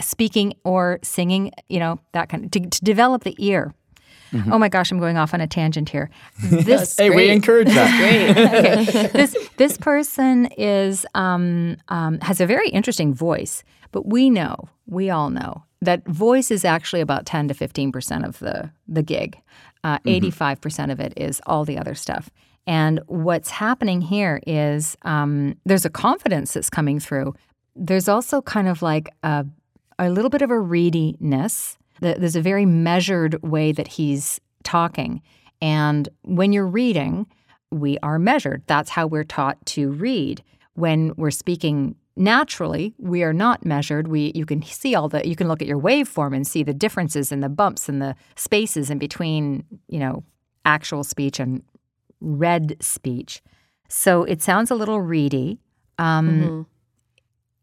speaking 0.00 0.54
or 0.64 0.98
singing, 1.02 1.52
you 1.68 1.78
know 1.78 1.98
that 2.12 2.28
kind 2.30 2.44
of 2.44 2.50
to, 2.52 2.60
to 2.60 2.80
develop 2.84 3.24
the 3.24 3.34
ear. 3.38 3.74
Oh 4.50 4.58
my 4.58 4.70
gosh, 4.70 4.90
I'm 4.90 4.98
going 4.98 5.18
off 5.18 5.34
on 5.34 5.42
a 5.42 5.46
tangent 5.46 5.90
here. 5.90 6.08
This 6.64 6.96
Hey, 6.96 7.10
we 7.10 7.28
encourage 7.28 7.68
that. 7.68 7.90
okay. 8.88 9.08
This 9.12 9.36
this 9.58 9.76
person 9.76 10.46
is 10.56 11.04
um, 11.14 11.76
um, 11.88 12.18
has 12.20 12.40
a 12.40 12.46
very 12.46 12.70
interesting 12.70 13.12
voice, 13.12 13.62
but 13.92 14.06
we 14.06 14.30
know, 14.30 14.68
we 14.86 15.10
all 15.10 15.30
know 15.30 15.64
that 15.80 16.06
voice 16.06 16.50
is 16.50 16.64
actually 16.64 17.00
about 17.00 17.26
ten 17.26 17.48
to 17.48 17.54
fifteen 17.54 17.92
percent 17.92 18.24
of 18.24 18.38
the 18.40 18.70
the 18.88 19.02
gig. 19.02 19.40
Eighty 20.06 20.30
five 20.30 20.60
percent 20.60 20.92
of 20.92 21.00
it 21.00 21.12
is 21.16 21.40
all 21.46 21.64
the 21.64 21.78
other 21.78 21.94
stuff. 21.94 22.30
And 22.66 23.00
what's 23.06 23.50
happening 23.50 24.00
here 24.00 24.40
is 24.46 24.96
um, 25.02 25.56
there's 25.64 25.84
a 25.84 25.90
confidence 25.90 26.54
that's 26.54 26.70
coming 26.70 27.00
through. 27.00 27.34
There's 27.74 28.08
also 28.08 28.40
kind 28.42 28.68
of 28.68 28.82
like 28.82 29.08
a, 29.24 29.44
a 29.98 30.08
little 30.10 30.30
bit 30.30 30.42
of 30.42 30.50
a 30.50 30.60
readiness. 30.60 31.76
There's 32.00 32.36
a 32.36 32.40
very 32.40 32.64
measured 32.66 33.42
way 33.42 33.72
that 33.72 33.88
he's 33.88 34.40
talking. 34.62 35.22
And 35.60 36.08
when 36.22 36.52
you're 36.52 36.66
reading, 36.66 37.26
we 37.72 37.98
are 38.04 38.20
measured. 38.20 38.62
That's 38.68 38.90
how 38.90 39.08
we're 39.08 39.24
taught 39.24 39.64
to 39.66 39.90
read. 39.90 40.44
When 40.74 41.12
we're 41.16 41.32
speaking 41.32 41.96
naturally, 42.16 42.94
we 42.98 43.22
are 43.22 43.32
not 43.32 43.64
measured. 43.64 44.08
We 44.08 44.32
you 44.34 44.46
can 44.46 44.62
see 44.62 44.94
all 44.94 45.08
the 45.08 45.26
you 45.26 45.36
can 45.36 45.48
look 45.48 45.62
at 45.62 45.68
your 45.68 45.80
waveform 45.80 46.34
and 46.34 46.46
see 46.46 46.62
the 46.62 46.74
differences 46.74 47.32
and 47.32 47.42
the 47.42 47.48
bumps 47.48 47.88
and 47.88 48.00
the 48.00 48.14
spaces 48.36 48.90
in 48.90 48.98
between, 48.98 49.64
you 49.88 49.98
know, 49.98 50.24
actual 50.64 51.04
speech 51.04 51.40
and 51.40 51.62
read 52.20 52.76
speech. 52.80 53.42
So 53.88 54.24
it 54.24 54.42
sounds 54.42 54.70
a 54.70 54.74
little 54.74 55.00
reedy. 55.00 55.58
Um, 55.98 56.66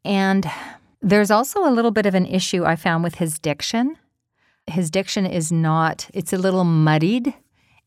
And 0.06 0.50
there's 1.02 1.32
also 1.32 1.68
a 1.68 1.72
little 1.72 1.92
bit 1.92 2.06
of 2.06 2.16
an 2.16 2.26
issue 2.26 2.66
I 2.66 2.76
found 2.76 3.04
with 3.04 3.16
his 3.16 3.40
diction. 3.40 3.98
His 4.68 4.90
diction 4.90 5.26
is 5.26 5.52
not, 5.52 6.10
it's 6.14 6.34
a 6.34 6.38
little 6.38 6.64
muddied. 6.64 7.34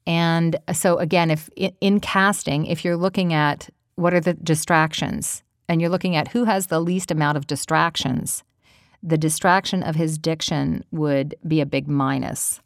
And 0.07 0.57
so, 0.73 0.99
again, 0.99 1.31
if 1.31 1.49
in 1.81 2.01
casting, 2.01 2.67
if 2.67 2.85
you're 2.85 2.97
looking 2.97 3.33
at 3.33 3.71
what 3.95 4.13
are 4.15 4.21
the 4.21 4.35
distractions 4.35 5.43
and 5.73 5.81
you're 5.81 5.91
looking 5.91 6.17
at 6.17 6.29
who 6.29 6.45
has 6.45 6.67
the 6.67 6.81
least 6.81 7.11
amount 7.11 7.37
of 7.39 7.47
distractions, 7.47 8.45
the 9.03 9.19
distraction 9.19 9.83
of 9.83 9.97
his 9.97 10.19
diction 10.19 10.85
would 10.93 11.35
be 11.47 11.61
a 11.61 11.67
big 11.67 11.89
minus. 11.89 12.61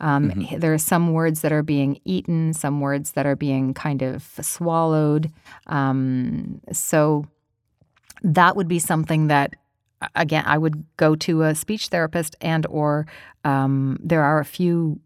Um, 0.00 0.30
h- 0.42 0.60
There 0.60 0.74
are 0.74 0.78
some 0.78 1.12
words 1.12 1.40
that 1.40 1.52
are 1.52 1.62
being 1.62 1.98
eaten, 2.04 2.52
some 2.52 2.80
words 2.80 3.12
that 3.12 3.24
are 3.26 3.36
being 3.36 3.72
kind 3.74 4.02
of 4.02 4.22
swallowed. 4.42 5.32
Um, 5.66 6.60
so 6.72 7.26
that 8.22 8.54
would 8.54 8.68
be 8.68 8.78
something 8.78 9.26
that 9.28 9.54
again 10.16 10.42
i 10.46 10.58
would 10.58 10.84
go 10.96 11.14
to 11.14 11.42
a 11.42 11.54
speech 11.54 11.88
therapist 11.88 12.34
and 12.40 12.66
or 12.66 13.06
um, 13.44 13.98
there 14.02 14.22
are 14.22 14.40
a 14.40 14.44
few 14.44 15.00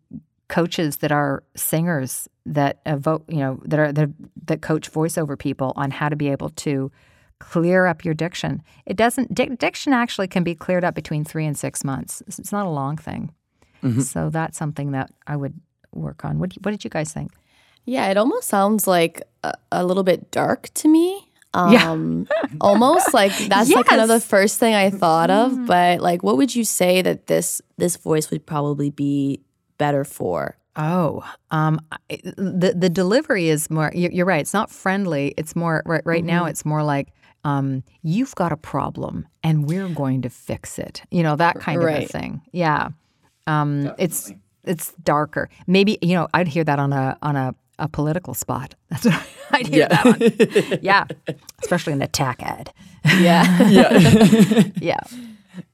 coaches 0.48 0.98
that 0.98 1.12
are 1.12 1.42
singers 1.54 2.28
that 2.46 2.78
vote 2.98 3.22
you 3.28 3.38
know 3.38 3.60
that 3.64 3.78
are 3.78 3.92
that, 3.92 4.08
that 4.46 4.62
coach 4.62 4.90
voiceover 4.90 5.38
people 5.38 5.72
on 5.76 5.90
how 5.90 6.08
to 6.08 6.16
be 6.16 6.28
able 6.28 6.48
to 6.50 6.90
clear 7.38 7.86
up 7.86 8.04
your 8.04 8.14
diction 8.14 8.62
it 8.86 8.96
doesn't 8.96 9.34
dic- 9.34 9.58
diction 9.58 9.92
actually 9.92 10.26
can 10.26 10.42
be 10.42 10.54
cleared 10.54 10.84
up 10.84 10.94
between 10.94 11.24
three 11.24 11.44
and 11.44 11.56
six 11.58 11.84
months 11.84 12.22
it's 12.26 12.38
it's 12.38 12.52
not 12.52 12.66
a 12.66 12.70
long 12.70 12.96
thing 12.96 13.30
so 14.02 14.30
that's 14.30 14.58
something 14.58 14.90
that 14.92 15.10
i 15.28 15.36
would 15.36 15.54
work 15.92 16.24
on 16.24 16.38
what, 16.40 16.52
what 16.62 16.70
did 16.72 16.82
you 16.82 16.90
guys 16.90 17.12
think 17.12 17.30
Yeah, 17.84 18.10
it 18.10 18.16
almost 18.16 18.48
sounds 18.48 18.86
like 18.88 19.22
a, 19.44 19.52
a 19.70 19.84
little 19.84 20.02
bit 20.02 20.30
dark 20.32 20.70
to 20.74 20.88
me. 20.88 21.22
Yeah. 21.70 21.90
Um, 21.92 22.26
almost 22.60 23.14
like 23.14 23.32
that's 23.48 23.70
like 23.70 23.86
kind 23.86 24.02
of 24.02 24.08
the 24.08 24.20
first 24.20 24.58
thing 24.58 24.74
I 24.74 24.90
thought 24.90 25.30
of. 25.30 25.66
But 25.66 26.00
like, 26.00 26.22
what 26.22 26.36
would 26.36 26.54
you 26.54 26.64
say 26.64 27.00
that 27.00 27.28
this 27.28 27.62
this 27.78 27.96
voice 27.96 28.30
would 28.30 28.44
probably 28.44 28.90
be 28.90 29.40
better 29.78 30.04
for? 30.04 30.58
Oh, 30.74 31.22
um, 31.50 31.80
the 32.36 32.74
the 32.76 32.90
delivery 32.90 33.48
is 33.48 33.70
more. 33.70 33.90
You're, 33.94 34.10
you're 34.12 34.26
right. 34.26 34.40
It's 34.40 34.52
not 34.52 34.70
friendly. 34.70 35.32
It's 35.38 35.56
more 35.56 35.82
right. 35.86 36.02
Right 36.04 36.24
now, 36.24 36.44
it's 36.44 36.64
more 36.66 36.82
like 36.82 37.08
um, 37.46 37.84
you've 38.02 38.34
got 38.34 38.50
a 38.50 38.56
problem, 38.56 39.28
and 39.44 39.66
we're 39.68 39.88
going 39.88 40.20
to 40.22 40.28
fix 40.28 40.80
it. 40.80 41.02
You 41.12 41.22
know 41.22 41.36
that 41.36 41.60
kind 41.60 41.80
of 41.80 41.88
a 41.88 42.04
thing. 42.04 42.42
Yeah. 42.50 42.88
Um, 43.46 43.92
it's 43.98 44.32
it's 44.64 44.92
darker. 45.04 45.48
Maybe 45.68 45.96
you 46.02 46.14
know 46.14 46.26
I'd 46.34 46.48
hear 46.48 46.64
that 46.64 46.80
on 46.80 46.92
a 46.92 47.16
on 47.22 47.36
a, 47.36 47.54
a 47.78 47.88
political 47.88 48.34
spot. 48.34 48.74
That's 48.90 49.04
what 49.04 49.28
I'd 49.52 49.66
hear 49.68 49.86
that 49.88 50.06
on. 50.06 50.78
Yeah, 50.82 51.04
especially 51.62 51.92
in 51.92 52.02
attack 52.02 52.38
tech 52.38 52.48
ad. 52.48 52.72
Yeah. 53.20 53.68
Yeah. 53.70 54.62
Yeah. 54.80 55.00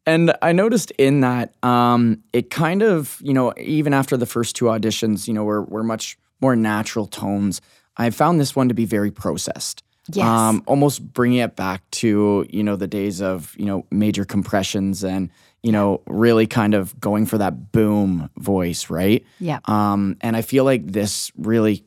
And 0.05 0.35
I 0.43 0.53
noticed 0.53 0.91
in 0.93 1.21
that 1.21 1.55
um, 1.65 2.23
it 2.33 2.51
kind 2.51 2.83
of, 2.83 3.19
you 3.21 3.33
know, 3.33 3.53
even 3.57 3.95
after 3.95 4.17
the 4.17 4.27
first 4.27 4.55
two 4.55 4.67
auditions, 4.67 5.27
you 5.27 5.35
know, 5.35 5.43
were, 5.43 5.63
were 5.65 5.83
much 5.83 6.17
more 6.41 6.55
natural 6.55 7.07
tones. 7.07 7.61
I 7.97 8.11
found 8.11 8.39
this 8.39 8.55
one 8.55 8.69
to 8.69 8.75
be 8.75 8.85
very 8.85 9.11
processed. 9.11 9.83
Yes. 10.09 10.27
Um, 10.27 10.63
almost 10.67 11.13
bringing 11.13 11.39
it 11.39 11.55
back 11.55 11.89
to, 11.93 12.47
you 12.51 12.63
know, 12.63 12.77
the 12.77 12.89
days 12.89 13.23
of, 13.23 13.55
you 13.57 13.67
know, 13.67 13.87
major 13.91 14.25
compressions 14.25 15.05
and, 15.05 15.31
you 15.63 15.71
know, 15.71 16.03
really 16.09 16.47
kind 16.47 16.75
of 16.75 16.99
going 16.99 17.25
for 17.25 17.39
that 17.39 17.71
boom 17.71 18.29
voice, 18.37 18.91
right? 18.91 19.25
Yeah. 19.39 19.61
Um, 19.67 20.17
and 20.21 20.37
I 20.37 20.43
feel 20.43 20.65
like 20.65 20.87
this 20.87 21.31
really, 21.37 21.85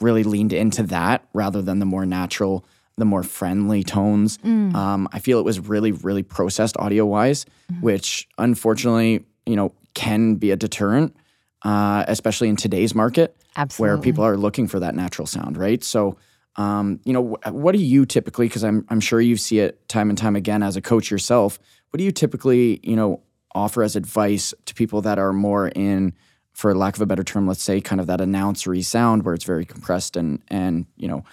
really 0.00 0.22
leaned 0.22 0.52
into 0.52 0.84
that 0.84 1.26
rather 1.32 1.60
than 1.60 1.80
the 1.80 1.86
more 1.86 2.06
natural, 2.06 2.64
the 2.96 3.04
more 3.04 3.24
friendly 3.24 3.82
tones. 3.82 4.38
Um, 4.76 5.08
I 5.12 5.18
feel 5.18 5.40
it 5.40 5.44
was 5.44 5.58
really, 5.58 5.90
really 5.90 6.22
processed 6.22 6.76
audio 6.78 7.04
wise, 7.04 7.46
which 7.80 8.28
unfortunately, 8.38 9.24
you 9.44 9.56
know, 9.56 9.72
can 9.94 10.36
be 10.36 10.52
a 10.52 10.56
deterrent, 10.56 11.16
uh, 11.64 12.04
especially 12.06 12.48
in 12.48 12.54
today's 12.56 12.94
market 12.94 13.36
where 13.78 13.96
people 13.98 14.22
are 14.24 14.36
looking 14.36 14.68
for 14.68 14.78
that 14.80 14.94
natural 14.94 15.26
sound, 15.26 15.56
right? 15.56 15.82
So, 15.82 16.16
um, 16.56 17.00
you 17.04 17.12
know, 17.12 17.36
what 17.50 17.72
do 17.72 17.78
you 17.78 18.06
typically? 18.06 18.48
Because 18.48 18.64
I'm 18.64 18.86
I'm 18.88 19.00
sure 19.00 19.20
you 19.20 19.36
see 19.36 19.58
it 19.60 19.86
time 19.88 20.08
and 20.08 20.18
time 20.18 20.36
again 20.36 20.62
as 20.62 20.76
a 20.76 20.80
coach 20.80 21.10
yourself. 21.10 21.58
What 21.90 21.98
do 21.98 22.04
you 22.04 22.12
typically, 22.12 22.80
you 22.82 22.96
know, 22.96 23.22
offer 23.54 23.82
as 23.82 23.96
advice 23.96 24.54
to 24.64 24.74
people 24.74 25.02
that 25.02 25.18
are 25.18 25.32
more 25.32 25.68
in, 25.68 26.14
for 26.52 26.74
lack 26.74 26.96
of 26.96 27.02
a 27.02 27.06
better 27.06 27.24
term, 27.24 27.46
let's 27.46 27.62
say, 27.62 27.80
kind 27.80 28.00
of 28.00 28.06
that 28.06 28.20
announcery 28.20 28.84
sound 28.84 29.24
where 29.24 29.34
it's 29.34 29.44
very 29.44 29.64
compressed 29.66 30.16
and 30.16 30.42
and 30.48 30.86
you 30.96 31.08
know, 31.08 31.24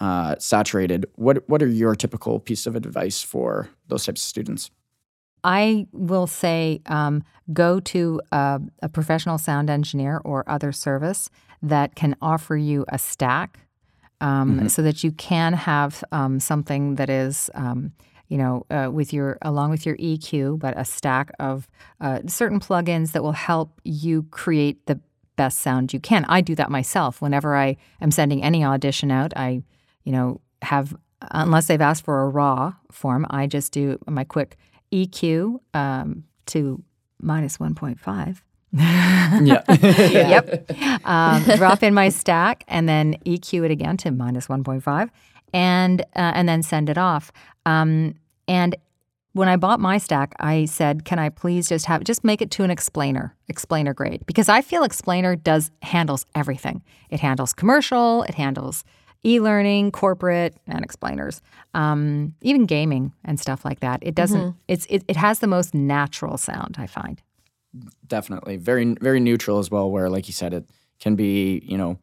uh, 0.00 0.36
saturated. 0.38 1.06
What 1.14 1.48
what 1.48 1.62
are 1.62 1.68
your 1.68 1.94
typical 1.94 2.38
piece 2.38 2.66
of 2.66 2.76
advice 2.76 3.22
for 3.22 3.70
those 3.88 4.04
types 4.04 4.22
of 4.22 4.28
students? 4.28 4.70
I 5.42 5.86
will 5.92 6.26
say 6.26 6.82
um, 6.86 7.22
go 7.52 7.78
to 7.78 8.20
a, 8.32 8.60
a 8.82 8.88
professional 8.88 9.38
sound 9.38 9.70
engineer 9.70 10.20
or 10.24 10.42
other 10.48 10.72
service 10.72 11.30
that 11.62 11.94
can 11.94 12.16
offer 12.20 12.56
you 12.56 12.84
a 12.88 12.98
stack 12.98 13.60
um, 14.20 14.68
so 14.68 14.82
that 14.82 15.04
you 15.04 15.12
can 15.12 15.52
have 15.52 16.02
um, 16.12 16.40
something 16.40 16.96
that 16.96 17.10
is. 17.10 17.50
Um, 17.54 17.92
you 18.28 18.38
know, 18.38 18.66
uh, 18.70 18.90
with 18.92 19.12
your 19.12 19.38
along 19.42 19.70
with 19.70 19.86
your 19.86 19.96
EQ, 19.98 20.58
but 20.58 20.76
a 20.76 20.84
stack 20.84 21.30
of 21.38 21.68
uh, 22.00 22.18
certain 22.26 22.58
plugins 22.58 23.12
that 23.12 23.22
will 23.22 23.30
help 23.30 23.80
you 23.84 24.24
create 24.32 24.84
the 24.86 24.98
best 25.36 25.60
sound 25.60 25.92
you 25.92 26.00
can. 26.00 26.24
I 26.24 26.40
do 26.40 26.54
that 26.56 26.70
myself. 26.70 27.22
Whenever 27.22 27.54
I 27.54 27.76
am 28.00 28.10
sending 28.10 28.42
any 28.42 28.64
audition 28.64 29.10
out, 29.10 29.32
I, 29.36 29.62
you 30.02 30.10
know, 30.10 30.40
have 30.62 30.96
unless 31.30 31.66
they've 31.66 31.80
asked 31.80 32.04
for 32.04 32.22
a 32.22 32.28
raw 32.28 32.74
form, 32.90 33.26
I 33.30 33.46
just 33.46 33.72
do 33.72 33.98
my 34.08 34.24
quick 34.24 34.56
EQ 34.92 35.60
um, 35.74 36.24
to 36.46 36.82
minus 37.20 37.60
one 37.60 37.74
point 37.74 38.00
five. 38.00 38.42
Yeah. 39.42 39.62
Yep. 39.68 40.70
Um, 41.04 41.42
drop 41.56 41.82
in 41.82 41.94
my 41.94 42.08
stack 42.08 42.64
and 42.68 42.88
then 42.88 43.16
EQ 43.24 43.64
it 43.64 43.70
again 43.70 43.96
to 43.98 44.10
minus 44.10 44.48
1.5 44.48 45.08
and, 45.52 46.00
uh, 46.00 46.04
and 46.14 46.48
then 46.48 46.62
send 46.62 46.88
it 46.90 46.98
off. 46.98 47.30
Um, 47.64 48.14
and 48.48 48.74
when 49.32 49.48
I 49.48 49.56
bought 49.56 49.78
my 49.78 49.98
stack, 49.98 50.34
I 50.40 50.64
said, 50.64 51.04
can 51.04 51.18
I 51.18 51.28
please 51.28 51.68
just 51.68 51.86
have, 51.86 52.02
just 52.04 52.24
make 52.24 52.42
it 52.42 52.50
to 52.52 52.64
an 52.64 52.70
explainer, 52.70 53.36
explainer 53.48 53.94
grade? 53.94 54.24
Because 54.26 54.48
I 54.48 54.62
feel 54.62 54.82
explainer 54.82 55.36
does, 55.36 55.70
handles 55.82 56.26
everything. 56.34 56.82
It 57.10 57.20
handles 57.20 57.52
commercial, 57.52 58.22
it 58.24 58.34
handles 58.34 58.82
e-learning, 59.24 59.90
corporate, 59.92 60.56
and 60.66 60.84
explainers, 60.84 61.40
um, 61.74 62.34
even 62.42 62.64
gaming 62.66 63.12
and 63.24 63.38
stuff 63.40 63.64
like 63.64 63.80
that. 63.80 63.98
It 64.02 64.14
doesn't, 64.14 64.54
it's, 64.68 64.86
it, 64.86 65.04
it 65.08 65.16
has 65.16 65.40
the 65.40 65.46
most 65.48 65.74
natural 65.74 66.36
sound, 66.38 66.76
I 66.78 66.86
find. 66.86 67.20
Definitely 68.06 68.56
very 68.56 68.94
very 69.00 69.20
neutral 69.20 69.58
as 69.58 69.70
well 69.70 69.90
where 69.90 70.08
like 70.10 70.26
you 70.28 70.32
said 70.32 70.52
it 70.54 70.64
can 71.00 71.16
be 71.16 71.62
you 71.66 71.76
know 71.78 71.98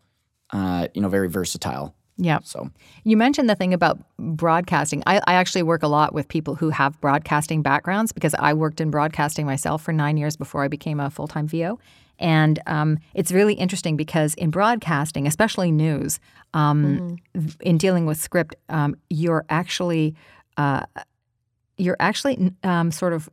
uh, 0.51 0.87
you 0.93 1.01
know 1.01 1.09
very 1.09 1.27
versatile 1.29 1.95
Yeah. 2.17 2.39
so 2.43 2.69
You 3.03 3.17
mentioned 3.17 3.49
the 3.49 3.55
thing 3.55 3.73
about 3.73 3.97
broadcasting. 4.19 5.01
I, 5.07 5.19
I 5.25 5.33
actually 5.33 5.63
work 5.63 5.81
a 5.83 5.87
lot 5.87 6.13
with 6.13 6.27
people 6.27 6.53
who 6.55 6.69
have 6.69 6.99
broadcasting 7.01 7.63
backgrounds 7.63 8.11
because 8.11 8.35
I 8.37 8.53
worked 8.53 8.79
in 8.79 8.91
broadcasting 8.91 9.45
myself 9.47 9.81
for 9.81 9.91
nine 9.93 10.17
years 10.17 10.37
before 10.37 10.63
I 10.63 10.67
became 10.67 10.99
a 10.99 11.09
full 11.09 11.27
time 11.27 11.47
VO. 11.47 11.79
And 12.19 12.59
um, 12.67 12.99
it's 13.15 13.31
really 13.31 13.55
interesting 13.55 13.97
because 13.97 14.35
in 14.35 14.51
broadcasting, 14.51 15.25
especially 15.25 15.71
news, 15.71 16.19
um, 16.53 17.17
v- 17.33 17.57
in 17.61 17.77
dealing 17.79 18.05
with 18.05 18.17
script, 18.21 18.55
um, 18.69 18.95
you're 19.09 19.45
actually 19.49 20.13
uh, 20.57 20.85
you're 21.77 21.97
actually 21.99 22.51
um, 22.63 22.91
sort 22.91 23.13
of 23.13 23.27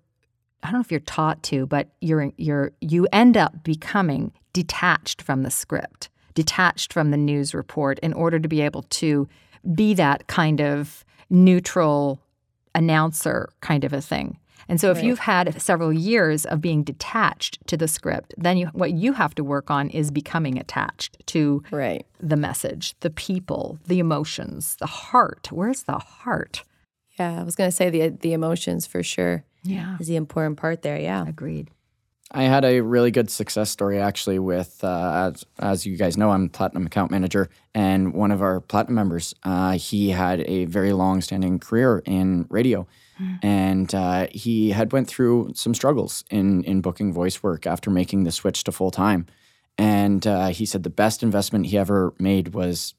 I 0.62 0.66
don't 0.66 0.74
know 0.74 0.80
if 0.80 0.90
you're 0.90 1.00
taught 1.00 1.42
to, 1.44 1.66
but 1.66 1.88
you're 2.00 2.30
you're 2.36 2.72
you 2.80 3.06
end 3.12 3.36
up 3.36 3.62
becoming 3.64 4.32
detached 4.52 5.22
from 5.22 5.42
the 5.42 5.50
script, 5.50 6.08
detached 6.34 6.92
from 6.92 7.10
the 7.10 7.16
news 7.16 7.54
report 7.54 7.98
in 8.00 8.12
order 8.12 8.38
to 8.38 8.48
be 8.48 8.60
able 8.60 8.82
to 8.84 9.28
be 9.74 9.94
that 9.94 10.26
kind 10.26 10.60
of 10.60 11.04
neutral 11.28 12.20
announcer 12.74 13.48
kind 13.60 13.84
of 13.84 13.92
a 13.92 14.00
thing. 14.00 14.38
And 14.68 14.80
so 14.80 14.92
if 14.92 15.02
you've 15.02 15.18
had 15.18 15.60
several 15.60 15.92
years 15.92 16.44
of 16.46 16.60
being 16.60 16.84
detached 16.84 17.58
to 17.66 17.76
the 17.76 17.88
script, 17.88 18.34
then 18.36 18.56
you, 18.56 18.66
what 18.66 18.92
you 18.92 19.14
have 19.14 19.34
to 19.34 19.42
work 19.42 19.68
on 19.68 19.90
is 19.90 20.12
becoming 20.12 20.58
attached 20.58 21.16
to 21.26 21.64
Right. 21.72 22.06
the 22.20 22.36
message, 22.36 22.94
the 23.00 23.10
people, 23.10 23.80
the 23.88 23.98
emotions, 23.98 24.76
the 24.76 24.86
heart. 24.86 25.48
Where's 25.50 25.82
the 25.84 25.98
heart? 25.98 26.62
Yeah. 27.18 27.40
I 27.40 27.42
was 27.42 27.56
gonna 27.56 27.72
say 27.72 27.90
the 27.90 28.10
the 28.10 28.32
emotions 28.32 28.86
for 28.86 29.02
sure 29.02 29.44
Yeah. 29.62 29.96
is 30.00 30.08
the 30.08 30.16
important 30.16 30.56
part 30.56 30.82
there. 30.82 30.98
Yeah. 30.98 31.26
Agreed. 31.26 31.70
I 32.32 32.44
had 32.44 32.64
a 32.64 32.80
really 32.80 33.10
good 33.10 33.28
success 33.28 33.70
story 33.70 33.98
actually 33.98 34.38
with, 34.38 34.84
uh, 34.84 35.32
as, 35.32 35.44
as 35.58 35.84
you 35.84 35.96
guys 35.96 36.16
know, 36.16 36.30
I'm 36.30 36.48
platinum 36.48 36.86
account 36.86 37.10
manager, 37.10 37.48
and 37.74 38.14
one 38.14 38.30
of 38.30 38.40
our 38.40 38.60
platinum 38.60 38.94
members, 38.94 39.34
uh, 39.42 39.72
he 39.72 40.10
had 40.10 40.42
a 40.42 40.66
very 40.66 40.92
long-standing 40.92 41.58
career 41.58 42.02
in 42.06 42.46
radio, 42.48 42.86
and 43.42 43.92
uh, 43.94 44.28
he 44.30 44.70
had 44.70 44.92
went 44.92 45.08
through 45.08 45.52
some 45.54 45.74
struggles 45.74 46.24
in 46.30 46.64
in 46.64 46.80
booking 46.80 47.12
voice 47.12 47.42
work 47.42 47.66
after 47.66 47.90
making 47.90 48.24
the 48.24 48.30
switch 48.30 48.64
to 48.64 48.72
full 48.72 48.90
time, 48.90 49.26
and 49.76 50.26
uh, 50.26 50.48
he 50.48 50.64
said 50.64 50.84
the 50.84 50.88
best 50.88 51.22
investment 51.22 51.66
he 51.66 51.76
ever 51.76 52.14
made 52.18 52.54
was 52.54 52.94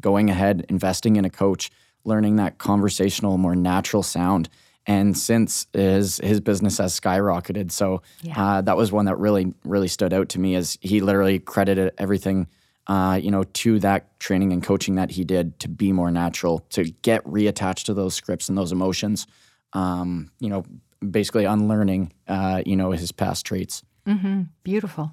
going 0.00 0.30
ahead, 0.30 0.64
investing 0.68 1.16
in 1.16 1.24
a 1.24 1.30
coach, 1.30 1.70
learning 2.04 2.36
that 2.36 2.58
conversational, 2.58 3.36
more 3.36 3.56
natural 3.56 4.02
sound. 4.02 4.48
And 4.86 5.16
since 5.18 5.66
his 5.72 6.18
his 6.18 6.40
business 6.40 6.78
has 6.78 6.98
skyrocketed, 6.98 7.72
so 7.72 8.02
Yeah. 8.22 8.40
uh, 8.40 8.60
that 8.62 8.76
was 8.76 8.92
one 8.92 9.06
that 9.06 9.18
really 9.18 9.52
really 9.64 9.88
stood 9.88 10.12
out 10.12 10.28
to 10.30 10.40
me. 10.40 10.54
As 10.54 10.78
he 10.80 11.00
literally 11.00 11.38
credited 11.40 11.92
everything, 11.98 12.46
uh, 12.86 13.18
you 13.20 13.30
know, 13.32 13.42
to 13.44 13.78
that 13.80 14.18
training 14.20 14.52
and 14.52 14.62
coaching 14.62 14.94
that 14.94 15.10
he 15.10 15.24
did 15.24 15.58
to 15.60 15.68
be 15.68 15.92
more 15.92 16.10
natural, 16.12 16.60
to 16.70 16.84
get 17.02 17.24
reattached 17.24 17.84
to 17.86 17.94
those 17.94 18.14
scripts 18.14 18.48
and 18.48 18.56
those 18.56 18.70
emotions. 18.72 19.26
Um, 19.72 20.30
you 20.38 20.48
know, 20.48 20.64
basically 21.10 21.44
unlearning, 21.44 22.12
uh, 22.28 22.62
you 22.64 22.76
know, 22.76 22.92
his 22.92 23.10
past 23.12 23.44
traits. 23.44 23.82
Mm-hmm. 24.06 24.42
Beautiful. 24.62 25.12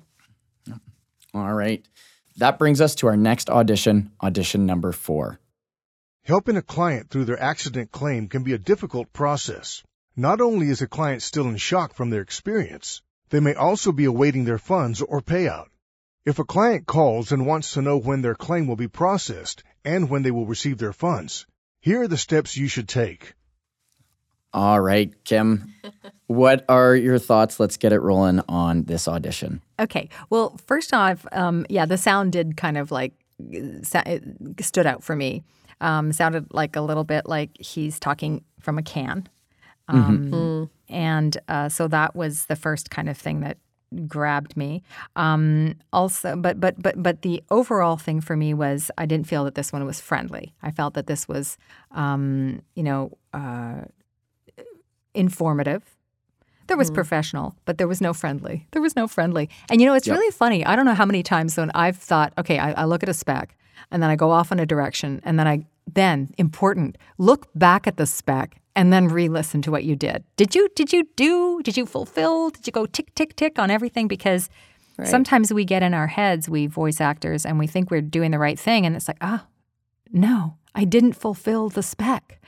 All 1.34 1.54
right. 1.54 1.84
That 2.38 2.60
brings 2.60 2.80
us 2.80 2.94
to 2.96 3.08
our 3.08 3.18
next 3.18 3.50
audition, 3.50 4.12
audition 4.22 4.66
number 4.66 4.92
four. 4.92 5.40
Helping 6.26 6.56
a 6.56 6.62
client 6.62 7.10
through 7.10 7.26
their 7.26 7.42
accident 7.42 7.92
claim 7.92 8.30
can 8.30 8.44
be 8.44 8.54
a 8.54 8.58
difficult 8.58 9.12
process. 9.12 9.84
Not 10.16 10.40
only 10.40 10.70
is 10.70 10.82
a 10.82 10.88
client 10.88 11.22
still 11.22 11.50
in 11.50 11.58
shock 11.58 11.94
from 11.94 12.12
their 12.12 12.22
experience, 12.22 13.02
they 13.30 13.42
may 13.42 13.56
also 13.56 13.92
be 13.92 14.06
awaiting 14.06 14.46
their 14.46 14.58
funds 14.58 15.02
or 15.02 15.20
payout. 15.20 15.66
If 16.26 16.40
a 16.40 16.46
client 16.46 16.86
calls 16.86 17.34
and 17.34 17.46
wants 17.46 17.74
to 17.74 17.82
know 17.82 17.98
when 17.98 18.22
their 18.22 18.36
claim 18.36 18.68
will 18.68 18.78
be 18.78 18.88
processed 18.88 19.66
and 19.84 20.10
when 20.10 20.24
they 20.24 20.32
will 20.32 20.46
receive 20.46 20.78
their 20.78 20.94
funds, 20.94 21.46
here 21.82 22.04
are 22.04 22.08
the 22.08 22.16
steps 22.16 22.56
you 22.56 22.70
should 22.70 22.88
take. 22.88 23.34
All 24.54 24.80
right, 24.80 25.12
Kim, 25.26 25.74
what 26.28 26.64
are 26.70 26.96
your 26.96 27.20
thoughts? 27.20 27.60
Let's 27.60 27.76
get 27.76 27.92
it 27.92 28.00
rolling 28.00 28.40
on 28.48 28.84
this 28.84 29.10
audition. 29.10 29.62
Okay. 29.78 30.08
Well, 30.30 30.58
first 30.68 30.94
off, 30.94 31.26
um, 31.34 31.66
yeah, 31.70 31.86
the 31.86 31.98
sound 31.98 32.32
did 32.32 32.56
kind 32.56 32.78
of 32.78 32.92
like 32.92 33.12
sa- 33.82 34.04
it 34.06 34.24
stood 34.62 34.86
out 34.86 35.04
for 35.04 35.18
me. 35.18 35.44
Um, 35.84 36.12
sounded 36.12 36.46
like 36.52 36.76
a 36.76 36.82
little 36.82 37.04
bit 37.04 37.28
like 37.28 37.52
he's 37.60 38.00
talking 38.00 38.44
from 38.60 38.78
a 38.78 38.84
can, 38.84 39.28
um, 39.88 40.70
and 40.90 41.38
uh, 41.48 41.70
so 41.70 41.88
that 41.90 42.16
was 42.16 42.46
the 42.46 42.56
first 42.56 42.90
kind 42.90 43.10
of 43.10 43.18
thing 43.18 43.42
that 43.42 43.58
grabbed 44.08 44.56
me. 44.58 44.82
Um, 45.16 45.76
also, 45.92 46.36
but 46.36 46.60
but 46.60 46.82
but 46.82 46.96
but 47.04 47.22
the 47.22 47.44
overall 47.52 47.98
thing 47.98 48.22
for 48.22 48.36
me 48.36 48.54
was 48.54 48.90
I 48.98 49.06
didn't 49.06 49.28
feel 49.28 49.44
that 49.44 49.56
this 49.56 49.72
one 49.74 49.86
was 49.86 50.00
friendly. 50.00 50.54
I 50.64 50.72
felt 50.72 50.94
that 50.96 51.08
this 51.08 51.28
was, 51.28 51.58
um, 51.92 52.62
you 52.76 52.84
know, 52.84 53.12
uh, 53.34 53.82
informative. 55.14 55.84
There 56.68 56.78
was 56.78 56.90
professional, 56.90 57.56
but 57.66 57.78
there 57.78 57.88
was 57.90 58.00
no 58.00 58.14
friendly. 58.14 58.68
There 58.72 58.82
was 58.82 58.96
no 58.96 59.06
friendly. 59.08 59.50
And 59.70 59.82
you 59.82 59.86
know, 59.88 59.94
it's 59.96 60.08
Yep. 60.08 60.18
really 60.18 60.32
funny. 60.32 60.66
I 60.66 60.76
don't 60.76 60.86
know 60.86 60.94
how 60.96 61.06
many 61.06 61.22
times 61.22 61.58
when 61.58 61.70
I've 61.76 61.98
thought, 61.98 62.32
okay, 62.38 62.58
I, 62.58 62.72
I 62.72 62.86
look 62.86 63.04
at 63.04 63.10
a 63.10 63.14
spec 63.14 63.56
and 63.92 64.02
then 64.02 64.10
I 64.10 64.16
go 64.16 64.32
off 64.32 64.52
in 64.52 64.60
a 64.60 64.66
direction 64.66 65.20
and 65.26 65.38
then 65.38 65.46
I, 65.48 65.66
then 65.92 66.34
important, 66.38 66.98
look 67.18 67.48
back 67.56 67.88
at 67.88 67.98
the 67.98 68.06
spec 68.06 68.60
and 68.76 68.92
then 68.92 69.08
re-listen 69.08 69.62
to 69.62 69.72
what 69.72 69.84
you 69.84 69.96
did. 69.96 70.24
Did 70.36 70.56
you, 70.56 70.68
did 70.76 70.92
you 70.92 71.08
do, 71.16 71.62
did 71.64 71.78
you 71.78 71.86
fulfill, 71.86 72.50
did 72.50 72.66
you 72.66 72.74
go 72.74 72.86
tick, 72.86 73.14
tick, 73.16 73.36
tick 73.36 73.60
on 73.60 73.70
everything? 73.70 74.08
Because 74.08 74.50
sometimes 75.04 75.54
we 75.54 75.66
get 75.66 75.84
in 75.84 75.94
our 75.94 76.08
heads, 76.08 76.50
we 76.50 76.68
voice 76.68 77.02
actors, 77.02 77.46
and 77.46 77.60
we 77.60 77.68
think 77.68 77.92
we're 77.92 78.02
doing 78.02 78.32
the 78.32 78.40
right 78.40 78.60
thing. 78.60 78.86
And 78.86 78.96
it's 78.96 79.08
like, 79.08 79.18
ah, 79.22 79.46
no, 80.12 80.58
I 80.76 80.86
didn't 80.86 81.14
fulfill 81.14 81.70
the 81.70 81.84
spec. 81.84 82.40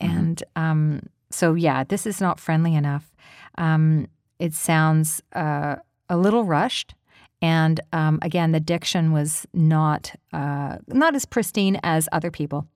And 0.00 0.42
um, 0.56 1.08
so, 1.30 1.54
yeah, 1.54 1.84
this 1.84 2.06
is 2.06 2.20
not 2.20 2.40
friendly 2.40 2.74
enough. 2.74 3.12
Um, 3.56 4.06
it 4.38 4.54
sounds 4.54 5.22
uh, 5.32 5.76
a 6.08 6.16
little 6.16 6.44
rushed. 6.44 6.94
And 7.40 7.80
um, 7.92 8.18
again, 8.22 8.52
the 8.52 8.60
diction 8.60 9.12
was 9.12 9.46
not 9.54 10.12
uh, 10.32 10.78
not 10.88 11.14
as 11.14 11.24
pristine 11.24 11.78
as 11.82 12.08
other 12.10 12.30
people, 12.30 12.66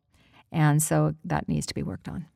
and 0.53 0.83
so 0.83 1.15
that 1.25 1.49
needs 1.49 1.67
to 1.67 1.75
be 1.75 1.83
worked 1.83 2.09
on. 2.09 2.27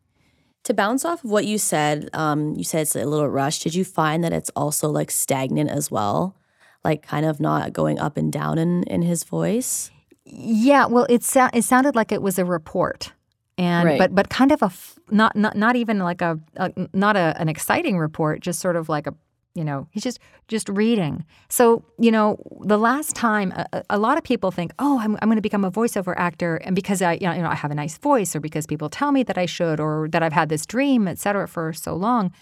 To 0.65 0.75
bounce 0.75 1.05
off 1.05 1.23
of 1.23 1.31
what 1.31 1.45
you 1.47 1.59
said, 1.59 2.11
um, 2.13 2.55
you 2.57 2.65
said 2.65 2.81
it's 2.83 2.97
a 2.97 3.05
little 3.05 3.29
rushed. 3.29 3.63
Did 3.63 3.77
you 3.77 3.85
find 3.85 4.25
that 4.25 4.33
it's 4.33 4.51
also 4.57 4.91
like 4.91 5.13
stagnant 5.13 5.71
as 5.71 5.91
well? 5.93 6.35
Like 6.85 7.03
kind 7.07 7.25
of 7.25 7.39
not 7.39 7.73
going 7.73 8.01
up 8.01 8.17
and 8.17 8.33
down 8.33 8.59
in, 8.59 8.83
in 8.85 9.03
his 9.03 9.23
voice? 9.23 9.93
Yeah, 10.25 10.87
well, 10.87 11.07
it 11.09 11.25
it 11.55 11.63
sounded 11.65 11.95
like 11.95 12.11
it 12.11 12.21
was 12.23 12.39
a 12.41 12.45
report, 12.45 13.13
and 13.57 13.87
Right. 13.87 13.99
but 13.99 14.13
but 14.17 14.29
kind 14.29 14.51
of 14.51 14.61
a 14.63 14.67
f- 14.67 14.99
not 15.13 15.37
not 15.37 15.57
not 15.57 15.77
even 15.77 16.01
like 16.01 16.21
a, 16.21 16.41
a 16.57 16.73
not 16.93 17.15
a, 17.15 17.37
an 17.39 17.49
exciting 17.49 17.97
report, 17.99 18.41
just 18.41 18.59
sort 18.59 18.75
of 18.75 18.89
like 18.89 19.07
a 19.07 19.15
you 19.57 19.65
know 19.65 19.89
he's 19.91 20.03
just 20.03 20.19
just 20.49 20.69
reading. 20.69 21.25
So 21.49 21.85
you 21.99 22.13
know 22.13 22.39
the 22.61 22.79
last 22.79 23.17
time 23.17 23.53
a, 23.53 23.83
a- 23.91 23.99
lot 23.99 24.19
of 24.19 24.25
people 24.25 24.51
think, 24.51 24.73
oh, 24.79 25.01
I'm 25.01 25.17
I'm 25.21 25.29
going 25.29 25.37
to 25.37 25.43
become 25.43 25.65
a 25.65 25.71
voiceover 25.71 26.15
actor, 26.17 26.57
and 26.57 26.77
because 26.77 27.03
I 27.03 27.15
you 27.15 27.27
know, 27.27 27.33
you 27.33 27.43
know 27.43 27.49
I 27.49 27.55
have 27.55 27.71
a 27.71 27.75
nice 27.75 27.99
voice, 27.99 28.37
or 28.37 28.41
because 28.41 28.67
people 28.67 28.89
tell 28.89 29.11
me 29.11 29.23
that 29.25 29.39
I 29.39 29.47
should, 29.47 29.81
or 29.81 30.09
that 30.13 30.23
I've 30.23 30.33
had 30.33 30.49
this 30.49 30.67
dream, 30.67 31.09
et 31.09 31.19
cetera, 31.19 31.49
for 31.49 31.73
so 31.73 31.97
long. 31.97 32.33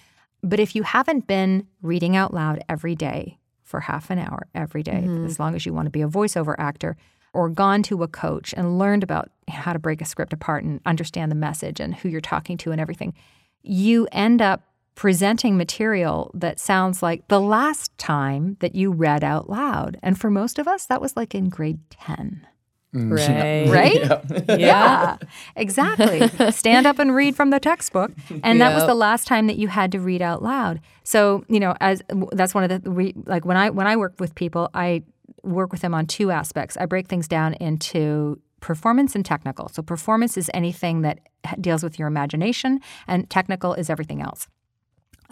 But 0.43 0.61
if 0.61 0.75
you 0.77 0.83
haven't 0.83 1.27
been 1.27 1.67
reading 1.81 2.17
out 2.17 2.35
loud 2.35 2.63
every 2.69 2.95
day 2.95 3.39
for 3.63 3.81
half 3.81 4.11
an 4.11 4.19
hour 4.19 4.47
every 4.55 4.83
day, 4.83 5.05
mm-hmm. 5.07 5.25
as 5.25 5.39
long 5.39 5.55
as 5.55 5.65
you 5.65 5.73
want 5.73 5.87
to 5.87 5.91
be 5.91 6.03
a 6.03 6.09
voiceover 6.09 6.55
actor, 6.59 6.97
or 7.33 7.49
gone 7.49 7.83
to 7.85 8.03
a 8.03 8.09
coach 8.09 8.55
and 8.57 8.79
learned 8.79 9.03
about 9.03 9.31
how 9.49 9.73
to 9.73 9.79
break 9.79 10.01
a 10.01 10.05
script 10.05 10.33
apart 10.33 10.63
and 10.65 10.81
understand 10.87 11.31
the 11.31 11.37
message 11.37 11.81
and 11.81 11.95
who 11.95 12.09
you're 12.09 12.21
talking 12.21 12.57
to 12.59 12.73
and 12.73 12.81
everything, 12.81 13.15
you 13.63 14.07
end 14.13 14.41
up 14.41 14.63
presenting 14.95 15.57
material 15.57 16.31
that 16.35 16.61
sounds 16.61 17.03
like 17.03 17.27
the 17.29 17.41
last 17.41 17.97
time 17.99 18.57
that 18.61 18.75
you 18.75 18.91
read 18.91 19.25
out 19.25 19.51
loud. 19.51 19.99
And 20.03 20.19
for 20.19 20.31
most 20.31 20.59
of 20.59 20.69
us, 20.69 20.87
that 20.87 21.01
was 21.01 21.17
like 21.17 21.35
in 21.35 21.49
grade 21.49 21.81
10. 21.91 22.47
Right. 22.95 23.69
Right? 23.69 24.59
Yeah, 24.59 25.17
exactly. 25.57 26.29
Stand 26.53 26.87
up 26.87 27.01
and 27.01 27.13
read 27.13 27.35
from 27.35 27.51
the 27.51 27.59
textbook, 27.59 28.13
and 28.45 28.61
that 28.61 28.73
was 28.73 28.87
the 28.87 28.95
last 28.95 29.27
time 29.27 29.49
that 29.49 29.57
you 29.57 29.67
had 29.67 29.91
to 29.93 30.01
read 30.01 30.23
out 30.23 30.45
loud. 30.45 30.81
So 31.03 31.45
you 31.49 31.59
know, 31.59 31.75
as 31.81 32.03
that's 32.31 32.55
one 32.55 32.63
of 32.63 32.85
the 32.85 32.89
we, 32.89 33.13
like 33.27 33.45
when 33.45 33.57
I 33.57 33.71
when 33.71 33.89
I 33.89 33.97
work 33.97 34.15
with 34.21 34.37
people, 34.37 34.71
I 34.75 35.03
work 35.43 35.73
with 35.73 35.81
them 35.81 35.93
on 35.93 36.07
two 36.07 36.31
aspects. 36.31 36.77
I 36.77 36.87
break 36.87 37.09
things 37.09 37.27
down 37.27 37.55
into 37.55 38.41
performance 38.61 39.17
and 39.17 39.25
technical. 39.25 39.69
So 39.69 39.83
performance 39.83 40.37
is 40.37 40.49
anything 40.55 41.03
that 41.03 41.19
deals 41.61 41.83
with 41.83 41.99
your 41.99 42.07
imagination, 42.07 42.79
and 43.09 43.29
technical 43.29 43.75
is 43.75 43.91
everything 43.91 44.23
else. 44.23 44.47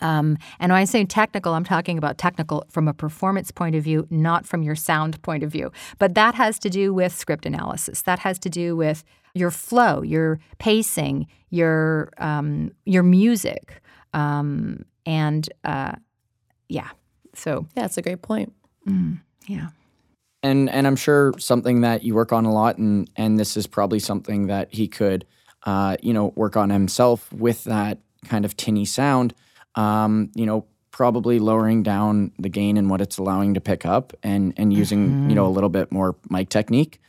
Um, 0.02 0.36
and 0.60 0.72
when 0.72 0.80
I 0.80 0.84
say 0.84 1.04
technical, 1.04 1.54
I'm 1.54 1.64
talking 1.64 1.96
about 1.96 2.18
technical 2.18 2.64
from 2.68 2.88
a 2.88 2.92
performance 2.92 3.50
point 3.50 3.74
of 3.74 3.84
view, 3.84 4.06
not 4.10 4.46
from 4.46 4.62
your 4.62 4.74
sound 4.74 5.20
point 5.22 5.42
of 5.42 5.50
view. 5.50 5.72
But 5.98 6.14
that 6.14 6.34
has 6.34 6.58
to 6.60 6.70
do 6.70 6.92
with 6.92 7.14
script 7.14 7.46
analysis. 7.46 8.02
That 8.02 8.18
has 8.20 8.38
to 8.40 8.50
do 8.50 8.76
with 8.76 9.04
your 9.34 9.50
flow, 9.50 10.02
your 10.02 10.40
pacing, 10.58 11.26
your 11.50 12.10
um, 12.18 12.72
your 12.84 13.02
music, 13.02 13.80
um, 14.12 14.84
and 15.06 15.48
uh, 15.64 15.92
yeah. 16.68 16.90
So 17.34 17.66
Yeah, 17.76 17.82
that's 17.82 17.96
a 17.96 18.02
great 18.02 18.22
point. 18.22 18.52
yeah. 19.46 19.68
and 20.42 20.68
and 20.68 20.86
I'm 20.86 20.96
sure 20.96 21.32
something 21.38 21.80
that 21.82 22.02
you 22.02 22.14
work 22.14 22.32
on 22.32 22.44
a 22.44 22.52
lot, 22.52 22.78
and 22.78 23.08
and 23.16 23.38
this 23.38 23.56
is 23.56 23.66
probably 23.66 23.98
something 24.00 24.48
that 24.48 24.74
he 24.74 24.88
could, 24.88 25.24
uh, 25.64 25.96
you 26.02 26.12
know, 26.12 26.32
work 26.36 26.56
on 26.56 26.70
himself 26.70 27.32
with 27.32 27.64
that 27.64 27.98
kind 28.26 28.44
of 28.44 28.56
tinny 28.56 28.84
sound. 28.84 29.34
Um, 29.74 30.30
you 30.34 30.46
know, 30.46 30.66
probably 30.90 31.38
lowering 31.38 31.82
down 31.82 32.32
the 32.38 32.48
gain 32.48 32.76
and 32.76 32.90
what 32.90 33.00
it's 33.00 33.18
allowing 33.18 33.54
to 33.54 33.60
pick 33.60 33.84
up, 33.86 34.12
and 34.22 34.52
and 34.56 34.72
using 34.72 35.28
you 35.28 35.34
know 35.34 35.46
a 35.46 35.50
little 35.50 35.70
bit 35.70 35.90
more 35.90 36.16
mic 36.30 36.48
technique. 36.48 37.00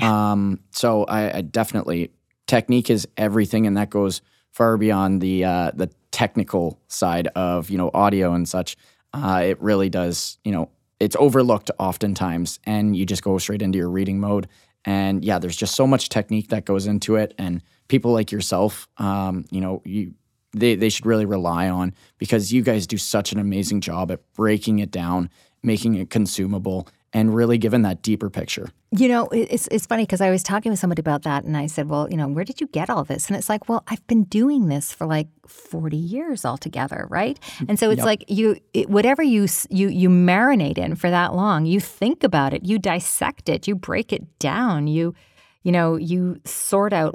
Um, 0.00 0.60
so 0.70 1.04
I, 1.04 1.38
I 1.38 1.40
definitely 1.42 2.12
technique 2.46 2.90
is 2.90 3.06
everything, 3.16 3.66
and 3.66 3.76
that 3.76 3.90
goes 3.90 4.22
far 4.52 4.76
beyond 4.76 5.20
the 5.20 5.44
uh, 5.44 5.70
the 5.74 5.90
technical 6.10 6.78
side 6.88 7.26
of 7.28 7.70
you 7.70 7.78
know 7.78 7.90
audio 7.92 8.32
and 8.32 8.48
such. 8.48 8.76
Uh, 9.14 9.42
it 9.44 9.60
really 9.60 9.90
does, 9.90 10.38
you 10.42 10.52
know, 10.52 10.70
it's 10.98 11.16
overlooked 11.18 11.70
oftentimes, 11.78 12.58
and 12.64 12.96
you 12.96 13.04
just 13.04 13.22
go 13.22 13.36
straight 13.38 13.60
into 13.60 13.78
your 13.78 13.90
reading 13.90 14.20
mode. 14.20 14.48
And 14.84 15.24
yeah, 15.24 15.38
there's 15.38 15.56
just 15.56 15.74
so 15.74 15.86
much 15.86 16.08
technique 16.08 16.48
that 16.48 16.64
goes 16.64 16.86
into 16.86 17.16
it, 17.16 17.34
and 17.38 17.62
people 17.88 18.12
like 18.12 18.32
yourself, 18.32 18.88
um, 18.98 19.44
you 19.50 19.60
know, 19.60 19.82
you 19.84 20.14
they 20.52 20.74
they 20.74 20.88
should 20.88 21.06
really 21.06 21.24
rely 21.26 21.68
on 21.68 21.94
because 22.18 22.52
you 22.52 22.62
guys 22.62 22.86
do 22.86 22.98
such 22.98 23.32
an 23.32 23.38
amazing 23.38 23.80
job 23.80 24.10
at 24.10 24.20
breaking 24.34 24.78
it 24.78 24.90
down, 24.90 25.30
making 25.62 25.94
it 25.94 26.10
consumable, 26.10 26.88
and 27.12 27.34
really 27.34 27.58
giving 27.58 27.82
that 27.82 28.02
deeper 28.02 28.30
picture. 28.30 28.68
You 28.90 29.08
know, 29.08 29.28
it's 29.32 29.66
it's 29.68 29.86
funny 29.86 30.02
because 30.04 30.20
I 30.20 30.30
was 30.30 30.42
talking 30.42 30.70
with 30.70 30.78
somebody 30.78 31.00
about 31.00 31.22
that, 31.22 31.44
and 31.44 31.56
I 31.56 31.66
said, 31.66 31.88
"Well, 31.88 32.10
you 32.10 32.16
know, 32.18 32.28
where 32.28 32.44
did 32.44 32.60
you 32.60 32.66
get 32.66 32.90
all 32.90 33.04
this?" 33.04 33.28
And 33.28 33.36
it's 33.36 33.48
like, 33.48 33.66
"Well, 33.68 33.82
I've 33.88 34.06
been 34.06 34.24
doing 34.24 34.68
this 34.68 34.92
for 34.92 35.06
like 35.06 35.28
forty 35.46 35.96
years 35.96 36.44
altogether, 36.44 37.06
right?" 37.08 37.40
Mm-hmm. 37.40 37.64
And 37.70 37.78
so 37.78 37.90
it's 37.90 37.98
Yep. 38.00 38.06
like 38.06 38.24
you, 38.28 38.56
it, 38.74 38.90
whatever 38.90 39.22
you 39.22 39.46
you 39.70 39.88
you 39.88 40.10
marinate 40.10 40.76
in 40.76 40.94
for 40.96 41.08
that 41.08 41.34
long, 41.34 41.64
you 41.64 41.80
think 41.80 42.22
about 42.22 42.52
it, 42.52 42.66
you 42.66 42.78
dissect 42.78 43.48
it, 43.48 43.66
you 43.66 43.74
break 43.74 44.12
it 44.12 44.38
down, 44.38 44.86
you, 44.88 45.14
you 45.64 45.72
know, 45.72 45.96
you 45.96 46.40
sort 46.44 46.92
out, 46.92 47.14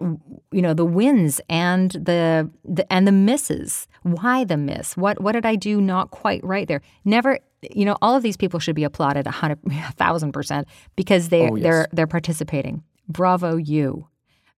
you 0.51 0.62
know, 0.62 0.73
the 0.73 0.86
wins 0.86 1.41
and 1.49 1.91
the, 1.91 2.49
the 2.63 2.91
and 2.91 3.05
the 3.07 3.12
misses. 3.12 3.88
Why 4.03 4.43
the 4.45 4.57
miss? 4.57 4.95
What 4.95 5.21
what 5.21 5.33
did 5.33 5.45
I 5.45 5.55
do 5.55 5.81
not 5.81 6.12
quite 6.12 6.43
right 6.43 6.67
there? 6.67 6.81
Never. 7.03 7.39
You 7.71 7.86
know, 7.86 7.97
all 8.01 8.15
of 8.15 8.21
these 8.23 8.38
people 8.38 8.60
should 8.60 8.75
be 8.75 8.83
applauded 8.83 9.25
a 9.27 9.31
hundred, 9.31 9.60
a 9.71 9.91
thousand 9.93 10.31
percent 10.31 10.67
because 10.95 11.29
they 11.29 11.49
Oh, 11.49 11.55
yes. 11.55 11.63
they're 11.63 11.88
they're 11.91 12.07
participating. 12.07 12.83
bravo 13.10 13.57
you 13.57 14.07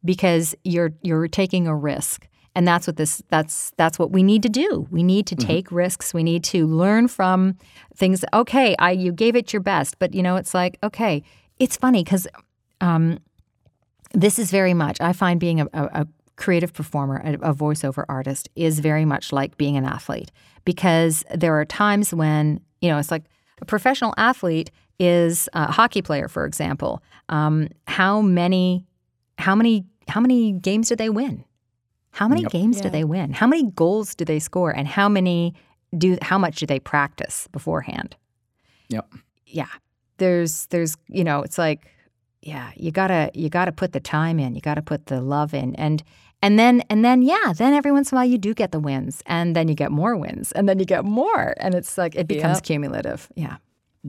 because 0.04 0.56
you're 0.64 0.92
you're 1.02 1.28
taking 1.28 1.68
a 1.68 1.76
risk 1.76 2.28
and 2.56 2.68
that's 2.68 2.88
what 2.88 2.98
this 2.98 3.22
that's 3.30 3.72
that's 3.78 4.00
what 4.00 4.12
we 4.12 4.24
need 4.24 4.42
to 4.44 4.50
do 4.50 4.88
we 4.92 5.04
need 5.04 5.28
to 5.28 5.36
take 5.36 5.72
risks 5.72 6.14
we 6.14 6.24
need 6.24 6.44
to 6.44 6.66
learn 6.68 7.08
from 7.08 7.56
things 7.96 8.24
okay 8.34 8.76
i 8.80 8.92
you 8.92 9.12
gave 9.12 9.36
it 9.36 9.54
your 9.54 9.62
best 9.62 10.00
but 10.00 10.14
you 10.16 10.24
know 10.24 10.36
it's 10.36 10.54
like 10.54 10.78
okay 10.84 11.22
it's 11.60 11.78
funny 11.78 12.04
because 12.04 12.28
um, 12.82 13.20
this 14.14 14.40
is 14.40 14.52
very 14.52 14.74
much 14.74 14.98
i 15.02 15.14
find 15.14 15.40
being 15.40 15.62
a, 15.62 15.66
a, 15.74 15.84
a 16.02 16.08
creative 16.36 16.74
performer 16.74 17.22
a, 17.24 17.34
a 17.52 17.54
voiceover 17.54 18.06
artist 18.10 18.50
is 18.56 18.80
very 18.80 19.06
much 19.06 19.32
like 19.34 19.58
being 19.58 19.76
an 19.78 19.86
athlete 19.86 20.32
because 20.66 21.24
there 21.36 21.54
are 21.60 21.66
times 21.66 22.14
when 22.14 22.60
you 22.82 22.90
know 22.90 22.98
it's 22.98 23.12
like 23.12 23.24
a 23.62 23.66
professional 23.66 24.14
athlete 24.18 24.72
is 25.00 25.48
a 25.54 25.72
hockey 25.72 26.02
player 26.02 26.28
for 26.28 26.46
example. 26.46 27.02
Um, 27.30 27.68
how 27.88 28.22
many 28.22 28.86
how 29.38 29.56
many 29.56 29.86
how 30.08 30.20
many 30.22 30.54
games 30.54 30.90
do 30.90 30.96
they 30.96 31.10
win? 31.10 31.44
How 32.12 32.28
many 32.28 32.42
Yep. 32.44 32.52
games 32.52 32.82
do 32.82 32.90
they 32.90 33.04
win? 33.04 33.34
How 33.34 33.48
many 33.48 33.64
goals 33.72 34.16
do 34.16 34.26
they 34.26 34.40
score? 34.40 34.72
And 34.72 34.88
how 34.88 35.08
many 35.10 35.54
do 35.98 36.18
how 36.22 36.38
much 36.38 36.58
do 36.60 36.66
they 36.66 36.80
practice 36.80 37.48
beforehand? 37.52 38.16
Yep. 38.90 39.14
yeah. 39.46 39.68
There's 40.18 40.66
there's 40.68 40.96
you 41.08 41.24
know 41.24 41.42
it's 41.44 41.58
like 41.58 41.88
yeah 42.42 42.72
you 42.76 42.92
gotta 42.92 43.32
you 43.34 43.50
gotta 43.50 43.72
put 43.72 43.92
the 43.94 44.00
time 44.00 44.40
in 44.40 44.56
you 44.56 44.62
gotta 44.62 44.82
put 44.82 45.08
the 45.08 45.22
love 45.22 45.54
in 45.54 45.76
and 45.76 46.04
and 46.42 46.58
then 46.58 46.82
and 46.90 47.04
then 47.04 47.22
yeah 47.22 47.54
then 47.56 47.74
every 47.74 47.92
once 47.92 48.12
in 48.12 48.18
a 48.18 48.22
while 48.22 48.28
you 48.28 48.38
do 48.38 48.54
get 48.54 48.72
the 48.72 48.80
wins 48.80 49.22
and 49.26 49.56
then 49.56 49.68
you 49.68 49.76
get 49.76 49.92
more 49.92 50.16
wins 50.16 50.52
and 50.54 50.68
then 50.68 50.80
you 50.80 50.86
get 50.86 51.04
more 51.06 51.54
and 51.58 51.76
it's 51.76 51.98
like 51.98 52.16
it 52.16 52.28
becomes 52.28 52.58
Yep. 52.58 52.64
cumulative 52.64 53.30
yeah 53.36 53.58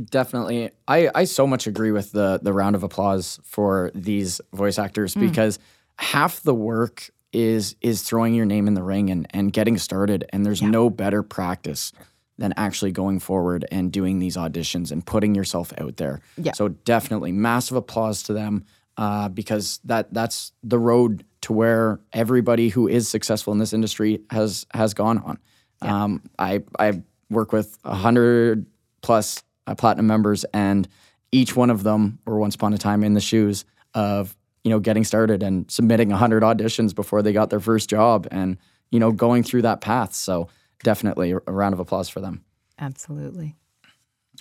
Definitely. 0.05 0.71
I, 0.87 1.11
I 1.17 1.25
so 1.25 1.49
much 1.49 1.67
agree 1.67 1.91
with 1.91 2.13
the 2.13 2.39
the 2.41 2.53
round 2.53 2.77
of 2.77 2.85
applause 2.85 3.41
for 3.43 3.91
these 3.93 4.41
voice 4.53 4.79
actors 4.79 5.17
mm. 5.17 5.21
because 5.21 5.59
half 5.97 6.43
the 6.43 6.55
work 6.55 7.11
is 7.33 7.75
is 7.81 8.03
throwing 8.03 8.35
your 8.35 8.47
name 8.47 8.69
in 8.69 8.75
the 8.75 8.85
ring 8.85 9.11
and, 9.11 9.27
and 9.31 9.53
getting 9.53 9.79
started 9.79 10.25
and 10.33 10.47
there's 10.47 10.63
no 10.63 10.91
better 10.91 11.23
practice 11.25 11.93
than 12.41 12.55
actually 12.57 12.91
going 12.91 13.21
forward 13.21 13.67
and 13.71 13.93
doing 13.93 14.19
these 14.19 14.37
auditions 14.37 14.91
and 14.91 15.05
putting 15.05 15.35
yourself 15.35 15.75
out 15.79 15.99
there. 15.99 16.21
Yeah. 16.39 16.53
So 16.53 16.69
definitely 16.69 17.33
massive 17.33 17.77
applause 17.77 18.23
to 18.25 18.33
them 18.33 18.65
uh, 18.97 19.29
because 19.29 19.79
that 19.85 20.13
that's 20.13 20.53
the 20.63 20.79
road 20.79 21.25
to 21.43 21.53
where 21.53 22.01
everybody 22.15 22.71
who 22.71 22.89
is 22.89 23.09
successful 23.09 23.53
in 23.53 23.59
this 23.59 23.75
industry 23.75 24.23
has 24.31 24.67
has 24.73 24.95
gone 24.95 25.19
on. 25.19 25.39
Um, 25.83 26.23
I 26.39 26.63
I 26.79 27.03
work 27.29 27.53
with 27.53 27.79
a 27.85 27.95
hundred 27.95 28.67
plus 29.03 29.43
uh, 29.67 29.75
platinum 29.75 30.07
members, 30.07 30.45
and 30.55 30.89
each 31.33 31.55
one 31.55 31.69
of 31.69 31.83
them 31.83 32.19
were 32.25 32.39
once 32.39 32.55
upon 32.55 32.73
a 32.73 32.79
time 32.79 33.05
in 33.05 33.13
the 33.13 33.21
shoes 33.21 33.67
of 33.95 34.35
you 34.65 34.71
know 34.71 34.81
getting 34.81 35.05
started 35.05 35.43
and 35.43 35.71
submitting 35.71 36.11
a 36.11 36.17
hundred 36.17 36.43
auditions 36.43 36.95
before 36.95 37.21
they 37.21 37.35
got 37.35 37.51
their 37.51 37.61
first 37.61 37.91
job, 37.91 38.27
and 38.31 38.57
you 38.91 38.99
know 38.99 39.13
going 39.13 39.43
through 39.43 39.63
that 39.63 39.83
path. 39.83 40.15
So 40.15 40.49
definitely 40.83 41.33
a 41.33 41.37
a 41.47 41.53
round 41.53 41.73
of 41.73 41.81
applause 41.81 42.09
for 42.09 42.21
them. 42.21 42.45
absolutely 42.79 43.55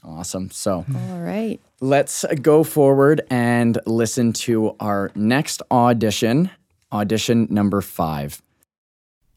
Awesome. 0.04 0.50
So 0.52 0.86
All 0.96 1.20
right. 1.20 1.60
let's 1.82 2.26
go 2.42 2.64
forward 2.64 3.22
and 3.30 3.78
listen 3.86 4.34
to 4.34 4.76
our 4.80 5.12
next 5.16 5.62
audition, 5.72 6.52
audition 6.92 7.48
number 7.50 7.82
five. 7.82 8.42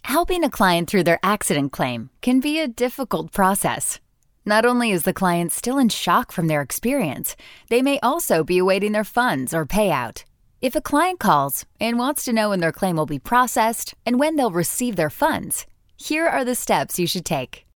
Helping 0.05 0.45
a 0.45 0.51
client 0.51 0.89
through 0.89 1.05
their 1.05 1.21
accident 1.23 1.73
claim 1.73 2.11
can 2.21 2.41
be 2.41 2.61
a 2.61 2.69
difficult 2.69 3.33
process. 3.33 4.01
Not 4.45 4.65
only 4.65 4.91
is 4.91 5.05
the 5.05 5.13
client 5.13 5.53
still 5.53 5.79
in 5.79 5.89
shock 5.89 6.33
from 6.33 6.49
their 6.49 6.61
experience, 6.61 7.37
they 7.69 7.83
may 7.83 8.01
also 8.01 8.43
be 8.43 8.59
awaiting 8.59 8.93
their 8.93 9.05
funds 9.05 9.55
or 9.55 9.65
payout. 9.65 10.25
If 10.61 10.75
a 10.75 10.81
client 10.81 11.21
calls 11.21 11.65
and 11.81 11.99
wants 11.99 12.25
to 12.25 12.33
know 12.33 12.51
when 12.51 12.61
their 12.61 12.73
claim 12.73 12.97
will 12.97 13.07
be 13.07 13.19
processed 13.19 13.95
and 14.05 14.19
when 14.19 14.37
they'll 14.37 14.51
receive 14.51 14.97
their 14.97 15.11
funds, 15.11 15.67
here 16.03 16.27
are 16.27 16.45
the 16.45 16.55
steps 16.55 16.99
you 16.99 17.07
should 17.07 17.25
take. 17.25 17.67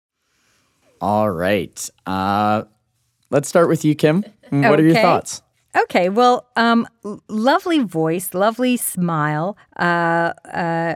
All 0.99 1.29
right. 1.29 1.89
Uh, 2.05 2.63
let's 3.29 3.47
start 3.47 3.69
with 3.69 3.85
you, 3.85 3.95
Kim. 3.95 4.23
What 4.49 4.79
are 4.79 4.83
your 4.83 4.95
thoughts? 4.95 5.41
Okay, 5.83 6.09
well, 6.09 6.47
um, 6.55 6.87
lovely 7.27 7.79
voice, 7.79 8.33
lovely 8.33 8.77
smile, 8.77 9.55
uh, 9.77 10.33
uh, 10.51 10.95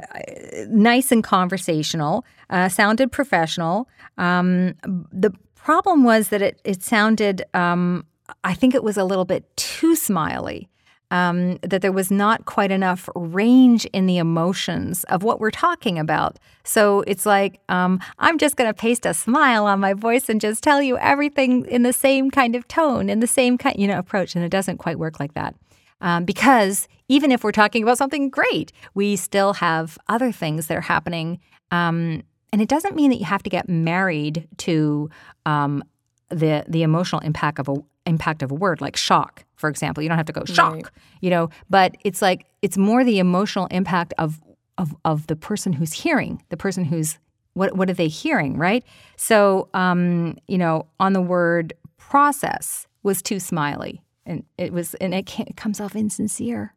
nice 0.70 1.12
and 1.12 1.24
conversational, 1.24 2.26
uh, 2.50 2.68
sounded 2.68 3.12
professional. 3.12 3.88
Um, 4.18 4.74
the 5.12 5.32
problem 5.54 6.04
was 6.04 6.30
that 6.30 6.42
it, 6.42 6.60
it 6.64 6.82
sounded, 6.82 7.44
um, 7.54 8.06
I 8.44 8.56
think 8.56 8.74
it 8.74 8.84
was 8.84 8.98
a 8.98 9.04
little 9.04 9.26
bit 9.26 9.56
too 9.56 9.96
smiley. 9.96 10.68
Um, 11.12 11.58
that 11.62 11.82
there 11.82 11.92
was 11.92 12.10
not 12.10 12.46
quite 12.46 12.72
enough 12.72 13.10
range 13.16 13.84
in 13.88 14.06
the 14.06 14.18
emotions 14.18 15.04
of 15.06 15.24
what 15.24 15.42
we're 15.42 15.52
talking 15.52 16.00
about. 16.00 16.40
So 16.64 17.02
it's 17.02 17.26
like, 17.26 17.60
um, 17.68 18.00
I'm 18.18 18.38
just 18.38 18.56
going 18.56 18.70
to 18.70 18.74
paste 18.74 19.06
a 19.06 19.14
smile 19.14 19.66
on 19.66 19.82
my 19.82 19.94
voice 19.94 20.30
and 20.30 20.40
just 20.40 20.64
tell 20.64 20.82
you 20.82 20.98
everything 20.98 21.66
in 21.66 21.84
the 21.84 21.92
same 21.92 22.32
kind 22.32 22.56
of 22.56 22.66
tone, 22.70 23.10
in 23.10 23.20
the 23.20 23.28
same 23.28 23.58
kind, 23.58 23.78
you 23.78 23.88
know, 23.88 24.00
approach. 24.00 24.36
And 24.36 24.46
it 24.46 24.50
doesn't 24.50 24.78
quite 24.78 24.98
work 24.98 25.20
like 25.20 25.34
that. 25.34 25.54
Um, 26.00 26.24
because 26.26 26.88
even 27.10 27.32
if 27.32 27.44
we're 27.44 27.52
talking 27.52 27.84
about 27.84 27.98
something 27.98 28.30
great, 28.30 28.72
we 28.94 29.18
still 29.18 29.54
have 29.54 29.98
other 30.08 30.32
things 30.32 30.68
that 30.68 30.78
are 30.78 30.82
happening. 30.82 31.40
Um, 31.72 32.24
and 32.54 32.62
it 32.62 32.70
doesn't 32.70 32.96
mean 32.96 33.12
that 33.12 33.18
you 33.18 33.26
have 33.26 33.44
to 33.44 33.50
get 33.50 33.70
married 33.70 34.48
to 34.60 35.10
um, 35.46 35.84
the 36.30 36.66
the 36.68 36.84
emotional 36.84 37.22
impact 37.22 37.60
of 37.60 37.70
a 37.70 37.76
impact 38.06 38.42
of 38.42 38.52
a 38.52 38.56
word 38.56 38.82
like 38.82 38.98
shock 38.98 39.46
for 39.62 39.70
example 39.70 40.04
you 40.04 40.10
don't 40.10 40.18
have 40.18 40.26
to 40.26 40.34
go 40.34 40.44
shock 40.46 40.74
Right. 40.74 40.86
you 41.22 41.30
know 41.30 41.50
but 41.70 41.96
it's 42.04 42.22
like 42.22 42.46
it's 42.62 42.78
more 42.78 43.04
the 43.06 43.20
emotional 43.20 43.68
impact 43.68 44.14
of 44.18 44.42
of 44.78 44.96
of 45.06 45.28
the 45.28 45.36
person 45.36 45.72
who's 45.74 45.94
hearing 45.94 46.42
the 46.50 46.58
person 46.58 46.84
who's 46.84 47.18
what 47.54 47.76
what 47.78 47.90
are 47.90 47.94
they 47.94 48.08
hearing 48.08 48.58
right? 48.58 48.84
So 49.18 49.68
um 49.74 50.38
you 50.48 50.58
know 50.58 50.88
on 51.00 51.14
the 51.14 51.22
word 51.22 51.74
process 51.98 52.88
was 53.04 53.22
too 53.22 53.40
smiley 53.40 54.02
and 54.26 54.44
it 54.58 54.72
was 54.74 54.94
and 54.96 55.14
it, 55.14 55.40
it 55.40 55.56
comes 55.58 55.80
off 55.80 55.96
insincere. 55.96 56.74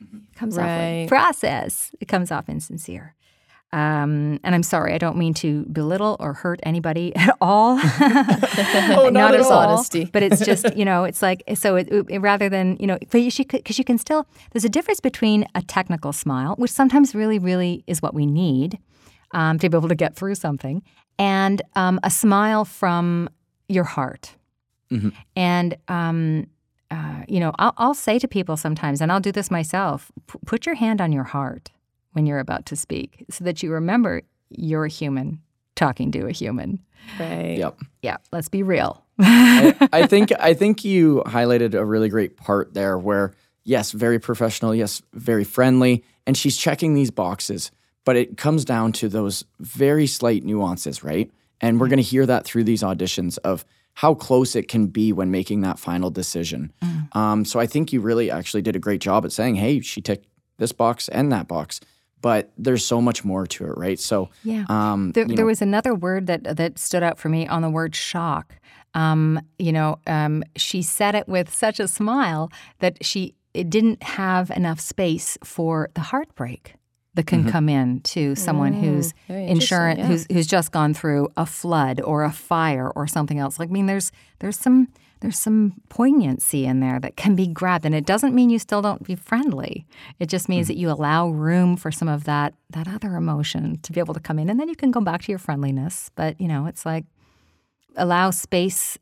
It 0.00 0.34
comes 0.36 0.56
off 0.58 0.64
like 0.66 1.08
process 1.08 1.92
it 2.00 2.08
comes 2.08 2.30
off 2.32 2.48
insincere 2.48 3.14
um, 3.72 4.40
and 4.42 4.54
I'm 4.54 4.62
sorry, 4.64 4.94
I 4.94 4.98
don't 4.98 5.16
mean 5.16 5.32
to 5.34 5.64
belittle 5.66 6.16
or 6.18 6.32
hurt 6.32 6.58
anybody 6.64 7.14
at 7.16 7.36
all. 7.40 7.78
Oh, 8.92 9.08
not 9.12 9.34
at 9.34 9.40
at 9.40 9.46
all. 9.46 9.52
Honesty. 9.52 10.04
But 10.12 10.22
it's 10.22 10.44
just, 10.44 10.76
you 10.76 10.84
know, 10.84 11.04
it's 11.04 11.22
like, 11.22 11.42
so 11.54 11.76
it, 11.76 11.88
it- 12.08 12.18
rather 12.20 12.48
than, 12.48 12.76
you 12.80 12.86
know, 12.86 12.98
you 13.12 13.30
because 13.46 13.78
you 13.78 13.84
can 13.84 13.98
still, 13.98 14.26
there's 14.52 14.64
a 14.64 14.68
difference 14.68 15.00
between 15.00 15.46
a 15.54 15.62
technical 15.62 16.12
smile, 16.12 16.54
which 16.56 16.70
sometimes 16.70 17.14
really, 17.14 17.38
really 17.38 17.84
is 17.86 18.02
what 18.02 18.14
we 18.14 18.26
need 18.26 18.78
um, 19.32 19.58
to 19.58 19.68
be 19.68 19.76
able 19.76 19.88
to 19.88 19.94
get 19.94 20.16
through 20.16 20.34
something, 20.34 20.82
and 21.18 21.62
um, 21.76 22.00
a 22.02 22.10
smile 22.10 22.64
from 22.64 23.28
your 23.68 23.84
heart. 23.84 24.34
And, 25.36 25.76
um, 25.86 26.48
uh, 26.90 27.22
you 27.28 27.38
know, 27.38 27.52
I'll, 27.60 27.74
I'll 27.76 27.94
say 27.94 28.18
to 28.18 28.26
people 28.26 28.56
sometimes, 28.56 29.00
and 29.00 29.12
I'll 29.12 29.20
do 29.20 29.30
this 29.30 29.48
myself 29.48 30.10
p- 30.26 30.38
put 30.44 30.66
your 30.66 30.74
hand 30.74 31.00
on 31.00 31.12
your 31.12 31.22
heart 31.22 31.70
when 32.12 32.26
you're 32.26 32.38
about 32.38 32.66
to 32.66 32.76
speak 32.76 33.24
so 33.30 33.44
that 33.44 33.62
you 33.62 33.72
remember 33.72 34.22
you're 34.50 34.84
a 34.84 34.90
human 34.90 35.40
talking 35.76 36.12
to 36.12 36.26
a 36.26 36.32
human. 36.32 36.80
Right. 37.18 37.56
Yep. 37.58 37.78
Yeah, 38.02 38.16
let's 38.32 38.48
be 38.48 38.62
real. 38.62 39.04
I, 39.18 39.88
I 39.92 40.06
think 40.06 40.32
I 40.38 40.54
think 40.54 40.84
you 40.84 41.22
highlighted 41.26 41.74
a 41.74 41.84
really 41.84 42.08
great 42.08 42.36
part 42.36 42.74
there 42.74 42.98
where 42.98 43.32
yes, 43.64 43.92
very 43.92 44.18
professional, 44.18 44.74
yes, 44.74 45.02
very 45.14 45.44
friendly, 45.44 46.04
and 46.26 46.36
she's 46.36 46.56
checking 46.56 46.94
these 46.94 47.10
boxes, 47.10 47.70
but 48.04 48.16
it 48.16 48.36
comes 48.36 48.64
down 48.64 48.92
to 48.92 49.08
those 49.08 49.44
very 49.60 50.06
slight 50.06 50.44
nuances, 50.44 51.04
right? 51.04 51.30
And 51.60 51.78
we're 51.78 51.88
going 51.88 51.98
to 51.98 52.02
hear 52.02 52.26
that 52.26 52.44
through 52.44 52.64
these 52.64 52.82
auditions 52.82 53.38
of 53.44 53.64
how 53.94 54.14
close 54.14 54.56
it 54.56 54.68
can 54.68 54.86
be 54.86 55.12
when 55.12 55.30
making 55.30 55.60
that 55.60 55.78
final 55.78 56.10
decision. 56.10 56.72
Um, 57.12 57.44
so 57.44 57.60
I 57.60 57.66
think 57.66 57.92
you 57.92 58.00
really 58.00 58.30
actually 58.30 58.62
did 58.62 58.76
a 58.76 58.78
great 58.78 59.00
job 59.00 59.24
at 59.24 59.32
saying, 59.32 59.56
"Hey, 59.56 59.80
she 59.80 60.00
ticked 60.00 60.26
this 60.58 60.72
box 60.72 61.08
and 61.08 61.30
that 61.32 61.48
box," 61.48 61.80
but 62.22 62.52
there's 62.58 62.84
so 62.84 63.00
much 63.00 63.24
more 63.24 63.46
to 63.46 63.64
it, 63.64 63.76
right? 63.76 63.98
So 63.98 64.30
Yeah. 64.44 64.64
um, 64.68 65.12
There, 65.12 65.24
there 65.24 65.36
know, 65.36 65.46
was 65.46 65.62
another 65.62 65.94
word 65.94 66.26
that 66.26 66.56
that 66.56 66.78
stood 66.78 67.02
out 67.02 67.18
for 67.18 67.28
me 67.28 67.46
on 67.46 67.62
the 67.62 67.70
word 67.70 67.94
shock. 67.94 68.54
Um, 68.94 69.40
you 69.58 69.72
know, 69.72 69.98
um, 70.06 70.42
she 70.56 70.82
said 70.82 71.14
it 71.14 71.28
with 71.28 71.52
such 71.52 71.78
a 71.80 71.86
smile 71.88 72.50
that 72.80 73.04
she 73.04 73.34
it 73.54 73.70
didn't 73.70 74.02
have 74.02 74.50
enough 74.50 74.80
space 74.80 75.36
for 75.42 75.90
the 75.94 76.00
heartbreak 76.00 76.74
that 77.14 77.26
can 77.26 77.44
come 77.50 77.68
in 77.68 78.00
to 78.00 78.36
someone 78.36 78.72
who's 78.72 79.12
very 79.26 79.42
interesting, 79.46 79.56
insurance 79.56 79.98
yeah. 79.98 80.06
who's 80.06 80.26
who's 80.30 80.46
just 80.46 80.70
gone 80.72 80.94
through 80.94 81.28
a 81.36 81.44
flood 81.44 82.00
or 82.00 82.22
a 82.24 82.30
fire 82.32 82.90
or 82.94 83.06
something 83.06 83.38
else. 83.38 83.58
Like 83.58 83.68
I 83.68 83.72
mean, 83.72 83.86
there's 83.86 84.12
there's 84.38 84.58
some 84.58 84.88
there's 85.20 85.38
some 85.38 85.74
poignancy 85.90 86.64
in 86.64 86.80
there 86.80 86.98
that 87.00 87.16
can 87.16 87.34
be 87.34 87.46
grabbed, 87.46 87.84
and 87.84 87.94
it 87.94 88.06
doesn't 88.06 88.34
mean 88.34 88.48
you 88.48 88.58
still 88.58 88.80
don't 88.80 89.02
be 89.02 89.14
friendly. 89.14 89.86
It 90.18 90.28
just 90.28 90.48
means 90.48 90.66
that 90.68 90.78
you 90.78 90.90
allow 90.90 91.28
room 91.28 91.76
for 91.76 91.92
some 91.92 92.08
of 92.08 92.24
that 92.24 92.54
that 92.70 92.88
other 92.88 93.16
emotion 93.16 93.78
to 93.82 93.92
be 93.92 94.00
able 94.00 94.14
to 94.14 94.20
come 94.20 94.38
in, 94.38 94.48
and 94.48 94.58
then 94.58 94.68
you 94.68 94.76
can 94.76 94.90
go 94.90 95.00
back 95.00 95.22
to 95.22 95.32
your 95.32 95.38
friendliness. 95.38 96.10
But 96.14 96.40
you 96.40 96.48
know, 96.48 96.66
it's 96.66 96.86
like 96.86 97.04
allow 97.96 98.30
space 98.30 98.98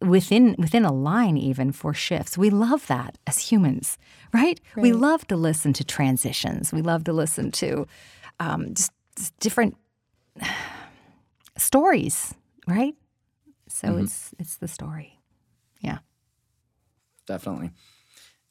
within 0.00 0.56
within 0.58 0.84
a 0.84 0.92
line 0.92 1.36
even 1.36 1.70
for 1.72 1.94
shifts. 1.94 2.36
We 2.36 2.50
love 2.50 2.86
that 2.88 3.16
as 3.26 3.38
humans, 3.38 3.96
right? 4.32 4.60
right. 4.76 4.82
We 4.82 4.92
love 4.92 5.26
to 5.28 5.36
listen 5.36 5.72
to 5.74 5.84
transitions. 5.84 6.72
We 6.72 6.82
love 6.82 7.04
to 7.04 7.12
listen 7.12 7.52
to 7.52 7.86
um, 8.40 8.74
just, 8.74 8.92
just, 9.16 9.38
different 9.38 9.76
stories, 11.56 12.34
right? 12.66 12.94
So 13.68 13.88
mm-hmm. 13.88 14.04
it's 14.04 14.34
it's 14.38 14.56
the 14.56 14.68
story. 14.68 15.17
Yeah. 15.80 15.98
Definitely. 17.26 17.70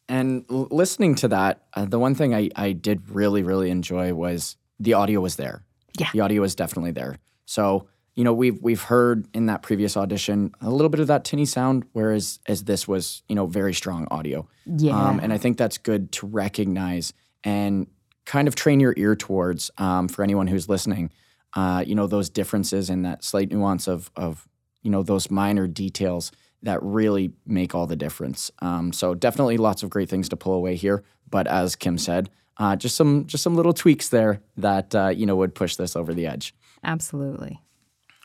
And 0.09 0.45
l- 0.49 0.67
listening 0.71 1.15
to 1.15 1.27
that, 1.29 1.65
uh, 1.73 1.85
the 1.85 1.99
one 1.99 2.15
thing 2.15 2.33
I, 2.33 2.49
I 2.55 2.71
did 2.71 3.09
really, 3.09 3.43
really 3.43 3.69
enjoy 3.69 4.13
was 4.13 4.55
the 4.79 4.93
audio 4.93 5.19
was 5.19 5.35
there. 5.35 5.63
Yeah. 5.99 6.09
The 6.13 6.21
audio 6.21 6.41
was 6.41 6.55
definitely 6.55 6.91
there. 6.91 7.17
So, 7.45 7.87
you 8.15 8.23
know, 8.23 8.33
we've 8.33 8.61
we've 8.61 8.81
heard 8.81 9.27
in 9.33 9.45
that 9.47 9.61
previous 9.61 9.95
audition 9.95 10.51
a 10.61 10.69
little 10.69 10.89
bit 10.89 10.99
of 10.99 11.07
that 11.07 11.23
tinny 11.23 11.45
sound, 11.45 11.85
whereas 11.93 12.39
as 12.47 12.63
this 12.63 12.87
was, 12.87 13.23
you 13.27 13.35
know, 13.35 13.45
very 13.45 13.73
strong 13.73 14.07
audio. 14.09 14.47
Yeah. 14.65 14.97
Um, 14.97 15.19
and 15.19 15.31
I 15.31 15.37
think 15.37 15.57
that's 15.57 15.77
good 15.77 16.11
to 16.13 16.27
recognize 16.27 17.13
and 17.43 17.87
kind 18.25 18.47
of 18.47 18.55
train 18.55 18.79
your 18.79 18.93
ear 18.97 19.15
towards 19.15 19.71
um, 19.77 20.07
for 20.07 20.23
anyone 20.23 20.47
who's 20.47 20.67
listening. 20.67 21.11
Uh, 21.53 21.83
you 21.85 21.95
know, 21.95 22.07
those 22.07 22.29
differences 22.29 22.89
and 22.89 23.05
that 23.05 23.23
slight 23.23 23.51
nuance 23.51 23.87
of 23.87 24.11
of, 24.15 24.47
you 24.81 24.91
know, 24.91 25.03
those 25.03 25.29
minor 25.31 25.67
details 25.67 26.31
that 26.63 26.81
really 26.81 27.33
make 27.45 27.75
all 27.75 27.87
the 27.87 27.95
difference. 27.95 28.51
Um, 28.59 28.91
so 28.91 29.13
definitely 29.13 29.57
lots 29.57 29.83
of 29.83 29.89
great 29.89 30.09
things 30.09 30.29
to 30.29 30.35
pull 30.35 30.53
away 30.53 30.75
here. 30.75 31.03
But 31.29 31.47
as 31.47 31.75
Kim 31.75 31.97
said, 31.97 32.29
uh, 32.57 32.75
just 32.75 32.95
some 32.95 33.25
just 33.27 33.43
some 33.43 33.55
little 33.55 33.73
tweaks 33.73 34.09
there 34.09 34.41
that 34.57 34.95
uh, 34.95 35.09
you 35.09 35.25
know 35.25 35.35
would 35.35 35.53
push 35.53 35.75
this 35.75 35.95
over 35.95 36.13
the 36.13 36.25
edge. 36.25 36.55
Absolutely. 36.83 37.59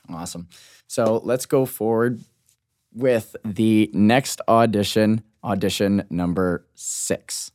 Awesome. 0.08 0.48
So 0.86 1.20
let's 1.24 1.46
go 1.46 1.66
forward 1.66 2.20
with 2.94 3.36
the 3.44 3.90
next 3.92 4.40
audition, 4.48 5.22
audition 5.42 6.04
number 6.10 6.66
six. 6.74 7.52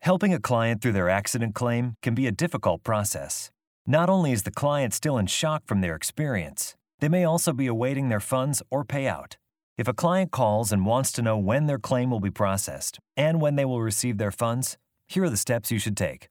Helping 0.00 0.32
a 0.32 0.38
client 0.38 0.80
through 0.80 0.92
their 0.92 1.08
accident 1.08 1.54
claim 1.54 1.96
can 2.02 2.14
be 2.14 2.26
a 2.26 2.32
difficult 2.32 2.84
process. 2.84 3.50
Not 3.86 4.08
only 4.08 4.32
is 4.32 4.44
the 4.44 4.50
client 4.50 4.94
still 4.94 5.18
in 5.18 5.26
shock 5.26 5.64
from 5.66 5.80
their 5.80 5.96
experience, 5.96 6.76
they 7.00 7.08
may 7.08 7.24
also 7.24 7.52
be 7.52 7.66
awaiting 7.66 8.08
their 8.08 8.20
funds 8.20 8.62
or 8.70 8.84
payout. 8.84 9.34
If 9.78 9.86
a 9.86 9.94
client 9.94 10.32
calls 10.32 10.72
and 10.72 10.84
wants 10.84 11.12
to 11.12 11.22
know 11.22 11.38
when 11.38 11.66
their 11.66 11.78
claim 11.78 12.10
will 12.10 12.18
be 12.18 12.32
processed 12.32 12.98
and 13.16 13.40
when 13.40 13.54
they 13.54 13.64
will 13.64 13.80
receive 13.80 14.18
their 14.18 14.32
funds, 14.32 14.76
here 15.06 15.22
are 15.22 15.30
the 15.30 15.36
steps 15.36 15.70
you 15.70 15.78
should 15.78 15.96
take. 15.96 16.28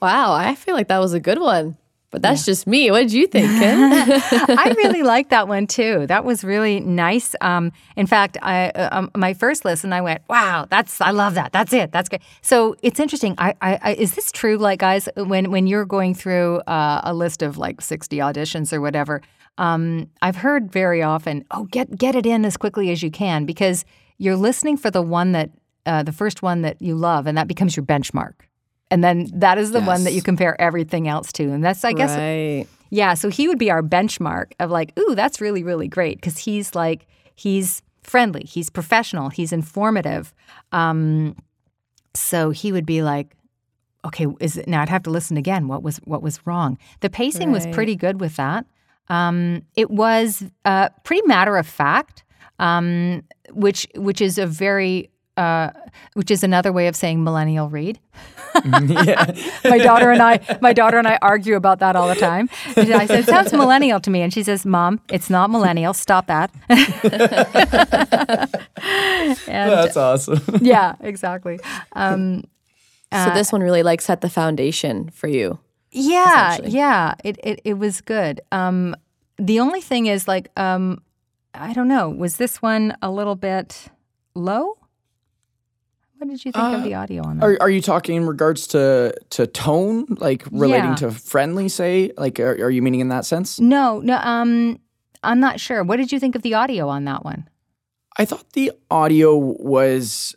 Wow, 0.00 0.32
I 0.32 0.54
feel 0.54 0.74
like 0.74 0.88
that 0.88 1.00
was 1.00 1.12
a 1.12 1.20
good 1.20 1.38
one. 1.38 1.76
But 2.10 2.22
that's 2.22 2.42
yeah. 2.42 2.52
just 2.52 2.66
me. 2.66 2.90
What 2.90 3.00
did 3.00 3.12
you 3.12 3.26
think, 3.26 3.50
Kim? 3.58 3.78
I 4.56 4.72
really 4.76 5.02
liked 5.14 5.30
that 5.30 5.48
one 5.48 5.66
too. 5.66 6.06
That 6.06 6.24
was 6.24 6.44
really 6.44 6.78
nice. 6.80 7.34
Um, 7.40 7.72
in 7.96 8.06
fact, 8.06 8.38
I 8.40 8.70
uh, 8.70 8.88
um, 8.92 9.10
my 9.16 9.34
first 9.34 9.64
listen, 9.64 9.92
I 9.92 10.00
went, 10.00 10.22
"Wow, 10.28 10.68
that's 10.70 11.00
I 11.00 11.10
love 11.10 11.34
that. 11.34 11.50
That's 11.52 11.72
it. 11.72 11.90
That's 11.90 12.08
good." 12.08 12.20
So 12.40 12.76
it's 12.82 13.00
interesting. 13.00 13.34
I, 13.36 13.54
I, 13.60 13.78
I 13.82 13.94
is 13.94 14.14
this 14.14 14.30
true? 14.30 14.56
Like, 14.56 14.78
guys, 14.78 15.08
when 15.16 15.50
when 15.50 15.66
you're 15.66 15.84
going 15.84 16.14
through 16.14 16.60
uh, 16.68 17.00
a 17.02 17.12
list 17.12 17.42
of 17.42 17.58
like 17.58 17.80
60 17.80 18.16
auditions 18.18 18.72
or 18.72 18.80
whatever, 18.80 19.20
um, 19.58 20.10
I've 20.22 20.36
heard 20.36 20.72
very 20.72 21.02
often, 21.02 21.44
"Oh, 21.50 21.64
get 21.64 21.96
get 21.96 22.14
it 22.14 22.26
in 22.26 22.44
as 22.44 22.56
quickly 22.56 22.90
as 22.90 23.02
you 23.02 23.10
can," 23.10 23.44
because 23.46 23.84
you're 24.18 24.36
listening 24.36 24.76
for 24.76 24.90
the 24.90 25.02
one 25.02 25.32
that 25.32 25.50
uh, 25.86 26.02
the 26.02 26.12
first 26.12 26.42
one 26.42 26.62
that 26.62 26.80
you 26.80 26.94
love, 26.94 27.26
and 27.26 27.36
that 27.38 27.48
becomes 27.48 27.76
your 27.76 27.84
benchmark 27.84 28.34
and 28.90 29.02
then 29.02 29.28
that 29.32 29.58
is 29.58 29.72
the 29.72 29.80
yes. 29.80 29.86
one 29.86 30.04
that 30.04 30.12
you 30.12 30.22
compare 30.22 30.60
everything 30.60 31.08
else 31.08 31.32
to 31.32 31.44
and 31.50 31.64
that's 31.64 31.84
i 31.84 31.92
guess 31.92 32.16
right. 32.16 32.66
yeah 32.90 33.14
so 33.14 33.28
he 33.28 33.48
would 33.48 33.58
be 33.58 33.70
our 33.70 33.82
benchmark 33.82 34.52
of 34.60 34.70
like 34.70 34.96
ooh 34.98 35.14
that's 35.14 35.40
really 35.40 35.62
really 35.62 35.88
great 35.88 36.16
because 36.18 36.38
he's 36.38 36.74
like 36.74 37.06
he's 37.34 37.82
friendly 38.02 38.44
he's 38.44 38.70
professional 38.70 39.30
he's 39.30 39.52
informative 39.52 40.34
um, 40.72 41.36
so 42.14 42.50
he 42.50 42.70
would 42.70 42.86
be 42.86 43.02
like 43.02 43.34
okay 44.04 44.26
is 44.40 44.58
it 44.58 44.68
now 44.68 44.82
i'd 44.82 44.88
have 44.88 45.02
to 45.02 45.10
listen 45.10 45.36
again 45.36 45.66
what 45.66 45.82
was 45.82 45.96
what 46.04 46.22
was 46.22 46.46
wrong 46.46 46.78
the 47.00 47.10
pacing 47.10 47.48
right. 47.48 47.66
was 47.66 47.74
pretty 47.74 47.96
good 47.96 48.20
with 48.20 48.36
that 48.36 48.66
um, 49.08 49.62
it 49.76 49.90
was 49.90 50.44
uh, 50.64 50.88
pretty 51.04 51.26
matter 51.26 51.56
of 51.56 51.66
fact 51.66 52.24
um, 52.58 53.22
which 53.50 53.86
which 53.96 54.20
is 54.20 54.38
a 54.38 54.46
very 54.46 55.10
uh, 55.36 55.70
which 56.12 56.30
is 56.30 56.44
another 56.44 56.72
way 56.72 56.86
of 56.86 56.94
saying 56.94 57.24
millennial 57.24 57.68
read. 57.68 57.98
my 58.64 59.80
daughter 59.82 60.12
and 60.12 60.22
I, 60.22 60.58
my 60.60 60.72
daughter 60.72 60.96
and 60.96 61.08
I 61.08 61.18
argue 61.20 61.56
about 61.56 61.80
that 61.80 61.96
all 61.96 62.06
the 62.06 62.14
time. 62.14 62.48
I 62.76 63.06
said, 63.06 63.20
"It 63.20 63.26
sounds 63.26 63.52
millennial 63.52 63.98
to 64.00 64.10
me," 64.10 64.22
and 64.22 64.32
she 64.32 64.44
says, 64.44 64.64
"Mom, 64.64 65.00
it's 65.10 65.28
not 65.28 65.50
millennial. 65.50 65.92
Stop 65.92 66.28
that." 66.28 66.52
and, 69.48 69.70
That's 69.70 69.96
awesome. 69.96 70.40
yeah, 70.60 70.94
exactly. 71.00 71.58
Um, 71.94 72.44
so 73.12 73.30
this 73.30 73.52
one 73.52 73.60
really 73.60 73.82
like 73.82 74.00
set 74.00 74.20
the 74.20 74.30
foundation 74.30 75.10
for 75.10 75.26
you. 75.28 75.58
Yeah, 75.94 76.58
yeah. 76.64 77.14
It, 77.22 77.38
it 77.42 77.60
it 77.64 77.74
was 77.74 78.00
good. 78.00 78.40
Um, 78.50 78.96
the 79.38 79.60
only 79.60 79.80
thing 79.80 80.06
is, 80.06 80.26
like, 80.26 80.48
um, 80.58 81.02
I 81.54 81.72
don't 81.72 81.88
know. 81.88 82.10
Was 82.10 82.36
this 82.36 82.60
one 82.60 82.96
a 83.00 83.10
little 83.10 83.36
bit 83.36 83.88
low? 84.34 84.76
What 86.18 86.28
did 86.28 86.44
you 86.44 86.52
think 86.52 86.64
uh, 86.64 86.76
of 86.78 86.84
the 86.84 86.94
audio 86.94 87.22
on 87.22 87.38
that? 87.38 87.44
Are, 87.44 87.62
are 87.62 87.70
you 87.70 87.80
talking 87.80 88.16
in 88.16 88.26
regards 88.26 88.66
to 88.68 89.14
to 89.30 89.46
tone, 89.46 90.06
like 90.18 90.44
relating 90.50 90.90
yeah. 90.90 90.96
to 90.96 91.10
friendly? 91.10 91.68
Say, 91.68 92.12
like, 92.16 92.40
are, 92.40 92.52
are 92.52 92.70
you 92.70 92.82
meaning 92.82 93.00
in 93.00 93.08
that 93.08 93.24
sense? 93.24 93.60
No, 93.60 94.00
no. 94.00 94.16
Um, 94.16 94.80
I'm 95.22 95.40
not 95.40 95.60
sure. 95.60 95.82
What 95.84 95.96
did 95.96 96.12
you 96.12 96.18
think 96.18 96.34
of 96.34 96.42
the 96.42 96.54
audio 96.54 96.88
on 96.88 97.04
that 97.04 97.24
one? 97.24 97.48
I 98.16 98.24
thought 98.24 98.52
the 98.52 98.72
audio 98.90 99.36
was 99.36 100.34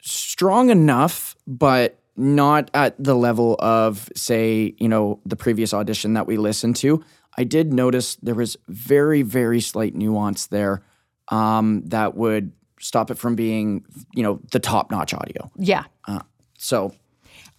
strong 0.00 0.70
enough, 0.70 1.36
but 1.46 1.99
not 2.20 2.70
at 2.74 3.02
the 3.02 3.14
level 3.14 3.56
of, 3.58 4.08
say, 4.14 4.74
you 4.78 4.88
know, 4.88 5.20
the 5.24 5.36
previous 5.36 5.72
audition 5.72 6.14
that 6.14 6.26
we 6.26 6.36
listened 6.36 6.76
to. 6.76 7.02
I 7.36 7.44
did 7.44 7.72
notice 7.72 8.16
there 8.16 8.34
was 8.34 8.56
very, 8.68 9.22
very 9.22 9.60
slight 9.60 9.94
nuance 9.94 10.46
there 10.46 10.82
um, 11.28 11.82
that 11.86 12.16
would 12.16 12.52
stop 12.78 13.10
it 13.10 13.18
from 13.18 13.34
being, 13.34 13.84
you 14.14 14.22
know, 14.22 14.40
the 14.52 14.58
top 14.58 14.90
notch 14.90 15.14
audio. 15.14 15.50
Yeah. 15.56 15.84
Uh, 16.06 16.20
so 16.58 16.92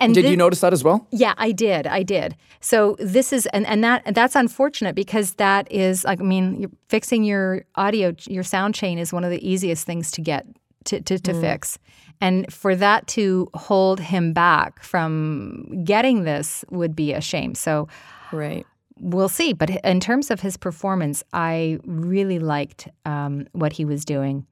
and 0.01 0.15
did 0.15 0.25
you 0.25 0.35
notice 0.35 0.61
that 0.61 0.73
as 0.73 0.83
well? 0.83 1.07
Yeah, 1.11 1.33
I 1.37 1.51
did. 1.51 1.85
I 1.85 2.03
did. 2.03 2.35
So 2.59 2.95
this 2.99 3.31
is 3.31 3.45
and, 3.47 3.65
and 3.67 3.83
that 3.83 4.15
that's 4.15 4.35
unfortunate 4.35 4.95
because 4.95 5.35
that 5.35 5.71
is 5.71 6.05
I 6.05 6.15
mean, 6.15 6.75
fixing 6.89 7.23
your 7.23 7.65
audio 7.75 8.15
your 8.25 8.43
sound 8.43 8.75
chain 8.75 8.97
is 8.97 9.13
one 9.13 9.23
of 9.23 9.29
the 9.29 9.47
easiest 9.47 9.85
things 9.85 10.11
to 10.11 10.21
get 10.21 10.45
to 10.85 11.01
to, 11.01 11.19
to 11.19 11.33
mm. 11.33 11.41
fix. 11.41 11.77
And 12.19 12.51
for 12.53 12.75
that 12.75 13.07
to 13.07 13.49
hold 13.55 13.99
him 13.99 14.31
back 14.31 14.83
from 14.83 15.83
getting 15.83 16.23
this 16.23 16.63
would 16.69 16.95
be 16.95 17.13
a 17.13 17.21
shame. 17.21 17.55
So 17.55 17.87
Right. 18.31 18.65
We'll 18.99 19.29
see. 19.29 19.53
But 19.53 19.71
in 19.83 19.99
terms 19.99 20.29
of 20.29 20.41
his 20.41 20.57
performance, 20.57 21.23
I 21.33 21.79
really 21.85 22.37
liked 22.37 22.87
um, 23.03 23.47
what 23.53 23.73
he 23.73 23.83
was 23.83 24.05
doing 24.05 24.45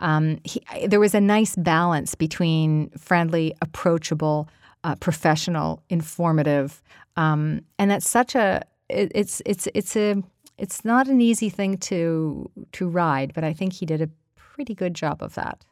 um, 0.00 0.38
he, 0.44 0.62
there 0.86 1.00
was 1.00 1.14
a 1.14 1.20
nice 1.20 1.54
balance 1.56 2.14
between 2.14 2.90
friendly, 2.90 3.54
approachable, 3.60 4.48
uh, 4.82 4.94
professional, 4.96 5.82
informative, 5.90 6.82
um, 7.16 7.60
and 7.78 7.90
that's 7.90 8.08
such 8.08 8.34
a 8.34 8.62
it, 8.88 9.12
it's 9.14 9.42
it's 9.44 9.68
it's 9.74 9.96
a 9.96 10.22
it's 10.56 10.84
not 10.84 11.06
an 11.08 11.20
easy 11.20 11.50
thing 11.50 11.76
to 11.78 12.50
to 12.72 12.88
ride, 12.88 13.32
but 13.34 13.44
I 13.44 13.52
think 13.52 13.74
he 13.74 13.86
did 13.86 14.00
a 14.00 14.08
pretty 14.36 14.74
good 14.74 14.94
job 14.94 15.22
of 15.22 15.34
that. 15.34 15.64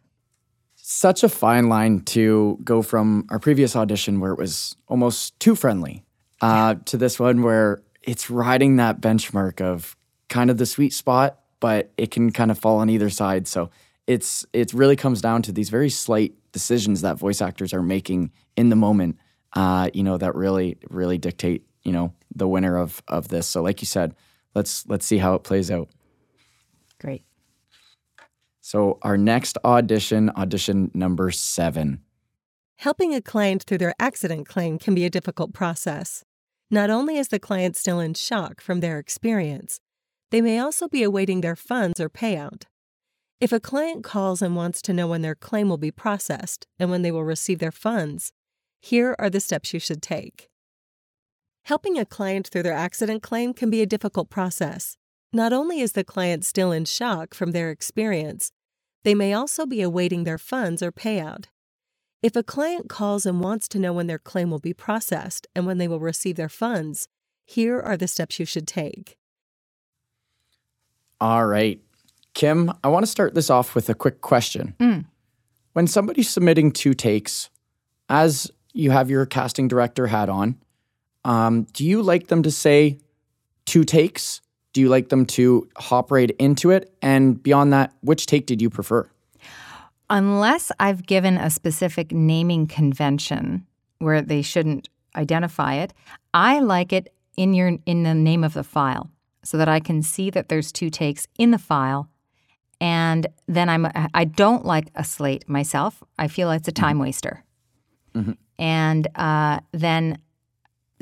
Such 0.91 1.23
a 1.23 1.29
fine 1.29 1.69
line 1.69 2.01
to 2.17 2.59
go 2.65 2.81
from 2.81 3.27
our 3.29 3.39
previous 3.39 3.77
audition 3.77 4.21
where 4.21 4.33
it 4.33 4.39
was 4.39 4.75
almost 4.87 5.39
too 5.39 5.55
friendly 5.55 6.03
uh, 6.41 6.77
to 6.87 6.97
this 6.97 7.21
one 7.21 7.43
where 7.43 7.83
it's 8.01 8.31
riding 8.31 8.77
that 8.77 8.99
benchmark 8.99 9.61
of 9.61 9.99
kind 10.31 10.49
of 10.49 10.57
the 10.57 10.65
sweet 10.65 10.95
spot, 10.95 11.41
but 11.61 11.93
it 11.99 12.11
can 12.11 12.33
kind 12.33 12.51
of 12.51 12.59
fall 12.59 12.79
on 12.79 12.89
either 12.89 13.11
side. 13.11 13.47
So 13.47 13.69
it's 14.07 14.47
it 14.55 14.73
really 14.73 14.97
comes 14.97 15.21
down 15.21 15.43
to 15.43 15.53
these 15.53 15.69
very 15.69 15.91
slight 15.91 16.33
decisions 16.53 17.03
that 17.03 17.19
voice 17.19 17.43
actors 17.43 17.75
are 17.75 17.83
making 17.83 18.31
in 18.57 18.71
the 18.71 18.77
moment. 18.77 19.19
Uh, 19.53 19.91
you 19.93 20.03
know 20.03 20.17
that 20.17 20.35
really 20.35 20.79
really 20.89 21.19
dictate 21.19 21.67
you 21.83 21.93
know 21.93 22.15
the 22.35 22.49
winner 22.49 22.79
of 22.79 23.03
of 23.09 23.29
this. 23.29 23.47
So 23.47 23.61
like 23.61 23.83
you 23.83 23.87
said, 23.87 24.15
let's 24.55 24.87
let's 24.87 25.05
see 25.05 25.19
how 25.19 25.35
it 25.35 25.45
plays 25.45 25.71
out. 25.71 25.91
So 28.69 28.99
our 29.01 29.17
next 29.17 29.57
audition, 29.65 30.29
audition 30.37 30.91
number 30.93 31.31
seven. 31.31 32.03
Helping 32.77 33.15
a 33.15 33.23
client 33.23 33.63
through 33.63 33.79
their 33.79 33.95
accident 33.99 34.47
claim 34.47 34.79
can 34.79 34.95
be 34.95 35.07
a 35.07 35.11
difficult 35.11 35.55
process. 35.55 36.23
Not 36.71 36.91
only 36.91 37.17
is 37.17 37.29
the 37.29 37.39
client 37.39 37.77
still 37.77 37.99
in 37.99 38.13
shock 38.13 38.61
from 38.61 38.81
their 38.81 38.99
experience, 38.99 39.81
they 40.31 40.43
may 40.43 40.59
also 40.59 40.87
be 40.87 41.03
awaiting 41.03 41.41
their 41.41 41.57
funds 41.57 41.99
or 41.99 42.11
payout. 42.11 42.65
If 43.41 43.53
a 43.53 43.59
client 43.59 44.05
calls 44.05 44.43
and 44.43 44.55
wants 44.55 44.83
to 44.83 44.93
know 44.93 45.07
when 45.07 45.23
their 45.23 45.35
claim 45.35 45.71
will 45.71 45.79
be 45.79 45.91
processed 45.91 46.67
and 46.79 46.91
when 46.91 47.01
they 47.01 47.11
will 47.11 47.25
receive 47.25 47.61
their 47.61 47.73
funds, 47.73 48.33
here 48.83 49.17
are 49.19 49.31
the 49.31 49.41
steps 49.41 49.73
you 49.73 49.81
should 49.81 50.03
take. 50.03 50.51
Helping 51.65 51.99
a 51.99 52.05
client 52.05 52.49
through 52.49 52.65
their 52.65 52.75
accident 52.75 53.23
claim 53.23 53.55
can 53.55 53.71
be 53.71 53.81
a 53.81 53.87
difficult 53.87 54.29
process. 54.29 54.99
Not 55.33 55.55
only 55.55 55.81
is 55.81 55.93
the 55.93 56.05
client 56.05 56.45
still 56.45 56.71
in 56.71 56.85
shock 56.85 57.33
from 57.33 57.53
their 57.53 57.71
experience, 57.71 58.53
they 59.05 59.15
may 59.15 59.33
also 59.33 59.67
be 59.67 59.81
awaiting 59.81 60.25
their 60.25 60.39
funds 60.39 60.83
or 60.83 60.93
payout. 60.93 61.47
If 62.23 62.35
a 62.35 62.43
client 62.43 62.89
calls 62.89 63.25
and 63.27 63.41
wants 63.41 63.69
to 63.69 63.79
know 63.79 63.93
when 63.93 64.09
their 64.09 64.19
claim 64.19 64.51
will 64.51 64.59
be 64.59 64.75
processed 64.75 65.47
and 65.55 65.67
when 65.67 65.79
they 65.79 65.87
will 65.87 66.01
receive 66.01 66.37
their 66.37 66.49
funds, 66.49 67.09
here 67.45 67.81
are 67.81 67.97
the 67.97 68.09
steps 68.09 68.41
you 68.41 68.45
should 68.45 68.67
take. 68.67 69.17
All 71.21 71.47
right. 71.47 71.81
Kim, 72.35 72.73
I 72.85 72.89
want 72.89 73.05
to 73.05 73.11
start 73.11 73.35
this 73.35 73.51
off 73.51 73.75
with 73.75 73.89
a 73.89 73.95
quick 73.95 74.21
question. 74.21 74.75
Mm. 74.79 75.07
When 75.73 75.87
somebody's 75.87 76.29
submitting 76.29 76.73
two 76.73 76.95
takes, 76.95 77.51
as 78.09 78.51
you 78.73 78.91
have 78.91 79.11
your 79.11 79.27
casting 79.27 79.69
director 79.69 80.09
hat 80.09 80.29
on, 80.29 80.57
um, 81.25 81.65
do 81.73 81.85
you 81.85 82.03
like 82.03 82.29
them 82.29 82.43
to 82.43 82.51
say 82.51 82.99
two 83.65 83.85
takes? 83.85 84.41
Do 84.79 84.83
you 84.83 84.89
like 84.89 85.09
them 85.09 85.27
to 85.27 85.69
hop 85.77 86.13
right 86.13 86.31
into 86.39 86.71
it? 86.71 86.95
And 87.03 87.43
beyond 87.43 87.73
that, 87.73 87.93
which 88.03 88.27
take 88.27 88.47
did 88.47 88.63
you 88.63 88.71
prefer? 88.71 89.11
Unless 90.09 90.71
I've 90.79 91.05
given 91.05 91.37
a 91.37 91.51
specific 91.51 92.13
naming 92.13 92.69
convention 92.69 93.67
where 93.99 94.23
they 94.23 94.41
shouldn't 94.41 94.89
identify 95.17 95.75
it, 95.75 95.93
I 96.33 96.61
like 96.61 96.93
it 96.93 97.13
in 97.37 97.55
your 97.55 97.77
in 97.87 98.05
the 98.05 98.15
name 98.15 98.45
of 98.45 98.55
the 98.55 98.63
file 98.63 99.11
so 99.43 99.59
that 99.59 99.69
I 99.69 99.81
can 99.81 100.01
see 100.01 100.31
that 100.31 100.49
there's 100.49 100.71
two 100.71 100.91
takes 100.91 101.27
in 101.41 101.51
the 101.51 101.59
file. 101.59 102.09
And 102.81 103.27
then 103.49 103.69
I'm 103.69 103.85
I 104.15 104.25
don't 104.27 104.65
like 104.65 104.91
a 104.95 105.03
slate 105.03 105.49
myself. 105.49 106.05
I 106.21 106.29
feel 106.29 106.53
it's 106.53 106.69
a 106.69 106.73
time 106.73 107.01
waster. 107.01 107.43
Mhm. 108.15 108.37
And 108.61 109.09
uh, 109.17 109.59
then, 109.73 110.19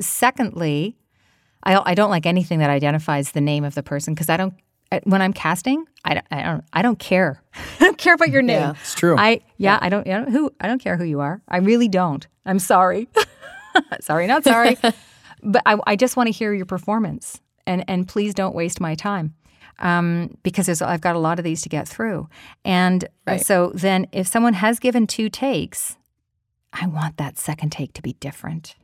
secondly, 0.01 0.97
I 1.67 1.73
don't, 1.73 1.87
I 1.87 1.93
don't 1.95 2.09
like 2.09 2.25
anything 2.25 2.59
that 2.59 2.69
identifies 2.69 3.31
the 3.33 3.41
name 3.41 3.63
of 3.63 3.75
the 3.75 3.83
person 3.83 4.13
because 4.13 4.29
I 4.29 4.37
don't. 4.37 4.53
When 5.03 5.21
I'm 5.21 5.33
casting, 5.33 5.85
I 6.05 6.13
don't, 6.13 6.25
I 6.31 6.41
don't. 6.43 6.63
I 6.71 6.81
don't 6.81 6.97
care. 6.97 7.43
I 7.79 7.83
don't 7.83 7.97
care 7.97 8.13
about 8.13 8.29
your 8.29 8.41
name. 8.41 8.61
Yeah. 8.61 8.71
It's 8.81 8.95
true. 8.95 9.17
I 9.17 9.41
yeah, 9.57 9.77
I 9.81 9.89
don't. 9.89 10.07
I 10.07 10.11
don't 10.11 10.29
who 10.29 10.49
I 10.61 10.67
don't 10.67 10.79
care 10.79 10.95
who 10.95 11.03
you 11.03 11.19
are. 11.19 11.41
I 11.49 11.57
really 11.57 11.89
don't. 11.89 12.25
I'm 12.45 12.57
sorry. 12.59 13.09
sorry, 13.99 14.27
not 14.27 14.45
sorry. 14.45 14.77
but 15.43 15.61
I, 15.65 15.77
I 15.85 15.95
just 15.97 16.15
want 16.15 16.27
to 16.27 16.31
hear 16.31 16.53
your 16.53 16.65
performance, 16.65 17.41
and 17.65 17.83
and 17.89 18.07
please 18.07 18.33
don't 18.33 18.55
waste 18.55 18.79
my 18.79 18.95
time, 18.95 19.35
um, 19.79 20.37
because 20.43 20.67
there's, 20.67 20.81
I've 20.81 21.01
got 21.01 21.17
a 21.17 21.19
lot 21.19 21.37
of 21.37 21.43
these 21.43 21.61
to 21.63 21.69
get 21.69 21.85
through. 21.85 22.29
And 22.63 23.09
Right. 23.25 23.45
so 23.45 23.71
then, 23.75 24.07
if 24.13 24.25
someone 24.25 24.53
has 24.53 24.79
given 24.79 25.05
two 25.05 25.29
takes, 25.29 25.97
I 26.71 26.87
want 26.87 27.17
that 27.17 27.37
second 27.37 27.71
take 27.73 27.91
to 27.93 28.01
be 28.01 28.13
different. 28.13 28.75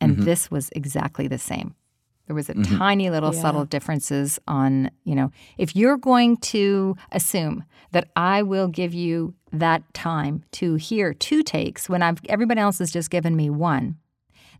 And 0.00 0.16
Mhm. 0.18 0.24
this 0.24 0.50
was 0.50 0.70
exactly 0.74 1.28
the 1.28 1.38
same. 1.38 1.76
There 2.26 2.34
was 2.34 2.48
a 2.48 2.54
Mhm. 2.54 2.78
tiny 2.78 3.10
little 3.10 3.34
Yeah. 3.34 3.40
subtle 3.42 3.64
differences 3.64 4.38
on, 4.48 4.90
you 5.04 5.14
know, 5.14 5.30
if 5.58 5.76
you're 5.76 5.98
going 5.98 6.36
to 6.38 6.96
assume 7.12 7.64
that 7.92 8.08
I 8.16 8.42
will 8.42 8.68
give 8.68 8.94
you 8.94 9.34
that 9.52 9.82
time 9.94 10.42
to 10.52 10.74
hear 10.76 11.12
two 11.14 11.42
takes 11.42 11.88
when 11.88 12.02
I've 12.02 12.18
everybody 12.28 12.60
else 12.60 12.78
has 12.78 12.90
just 12.90 13.10
given 13.10 13.36
me 13.36 13.50
one, 13.50 13.96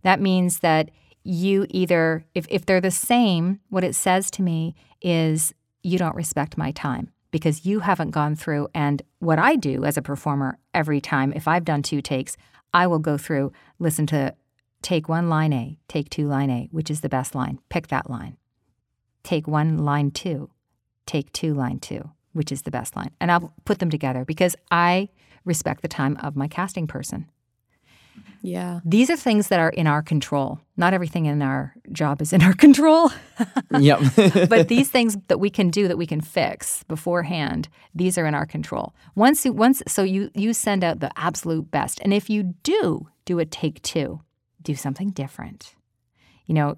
that 0.03 0.21
means 0.21 0.61
that 0.61 0.91
you 1.25 1.67
either 1.71 2.25
if, 2.35 2.47
if 2.51 2.67
they're 2.67 2.83
the 2.83 2.91
same, 2.91 3.61
what 3.71 3.83
it 3.83 3.95
says 3.95 4.31
to 4.33 4.43
me 4.43 4.75
is 5.01 5.55
you 5.83 5.99
don't 5.99 6.15
respect 6.15 6.59
my 6.59 6.71
time 6.73 7.09
because 7.31 7.65
you 7.65 7.81
haven't 7.81 8.11
gone 8.11 8.37
through 8.37 8.69
and 8.75 9.03
what 9.21 9.39
I 9.39 9.57
do 9.57 9.85
as 9.85 9.97
a 9.97 10.03
performer 10.03 10.59
every 10.75 11.01
time, 11.01 11.33
if 11.33 11.49
I've 11.49 11.65
done 11.65 11.83
two 11.83 12.03
takes, 12.03 12.37
I 12.75 12.87
will 12.87 12.99
go 12.99 13.17
through, 13.17 13.53
listen 13.79 14.07
to 14.09 14.35
take 14.85 15.09
one 15.09 15.29
line 15.29 15.53
A, 15.53 15.79
take 15.89 16.11
two 16.11 16.29
line 16.29 16.51
A, 16.51 16.69
which 16.71 16.91
is 16.91 17.01
the 17.01 17.09
best 17.09 17.35
line. 17.35 17.59
Pick 17.71 17.89
that 17.89 18.09
line. 18.09 18.37
Take 19.25 19.49
one 19.49 19.79
line 19.79 20.11
two, 20.11 20.51
take 21.07 21.33
two 21.33 21.55
line 21.55 21.81
two, 21.81 22.11
which 22.35 22.53
is 22.53 22.63
the 22.63 22.71
best 22.71 22.95
line. 22.95 23.11
And 23.19 23.33
I'll 23.33 23.55
put 23.65 23.79
them 23.79 23.91
together 23.91 24.25
because 24.25 24.55
I 24.71 25.09
respect 25.45 25.81
the 25.81 25.89
time 25.89 26.19
of 26.23 26.37
my 26.37 26.47
casting 26.47 26.87
person. 26.87 27.31
Yeah. 28.43 28.81
These 28.85 29.09
are 29.09 29.17
things 29.17 29.49
that 29.49 29.59
are 29.59 29.71
in 29.71 29.87
our 29.87 30.03
control. 30.03 30.61
Not 30.77 30.93
everything 30.93 31.25
in 31.25 31.41
our 31.41 31.75
job 31.91 32.21
is 32.21 32.35
in 32.35 32.43
our 32.43 32.53
control. 32.67 33.11
yep. 33.79 34.01
but 34.51 34.69
these 34.69 34.91
things 34.91 35.17
that 35.29 35.41
we 35.41 35.49
can 35.49 35.71
do 35.71 35.89
that 35.89 35.97
we 35.97 36.07
can 36.07 36.21
fix 36.21 36.85
beforehand 36.85 37.71
these 37.95 38.19
are 38.19 38.27
in 38.27 38.35
our 38.35 38.47
control 38.47 38.95
once 39.15 39.45
you 39.45 39.53
once 39.53 39.83
so 39.89 40.03
you 40.03 40.31
you 40.35 40.53
send 40.53 40.85
out 40.85 41.01
the 41.01 41.11
absolute 41.17 41.71
best 41.71 41.99
and 42.03 42.15
if 42.15 42.31
you 42.31 42.55
do 42.63 43.09
do 43.25 43.39
a 43.41 43.45
take 43.45 43.83
two 43.83 44.21
do 44.65 44.75
something 44.75 45.11
different 45.11 45.75
you 46.47 46.55
know 46.55 46.77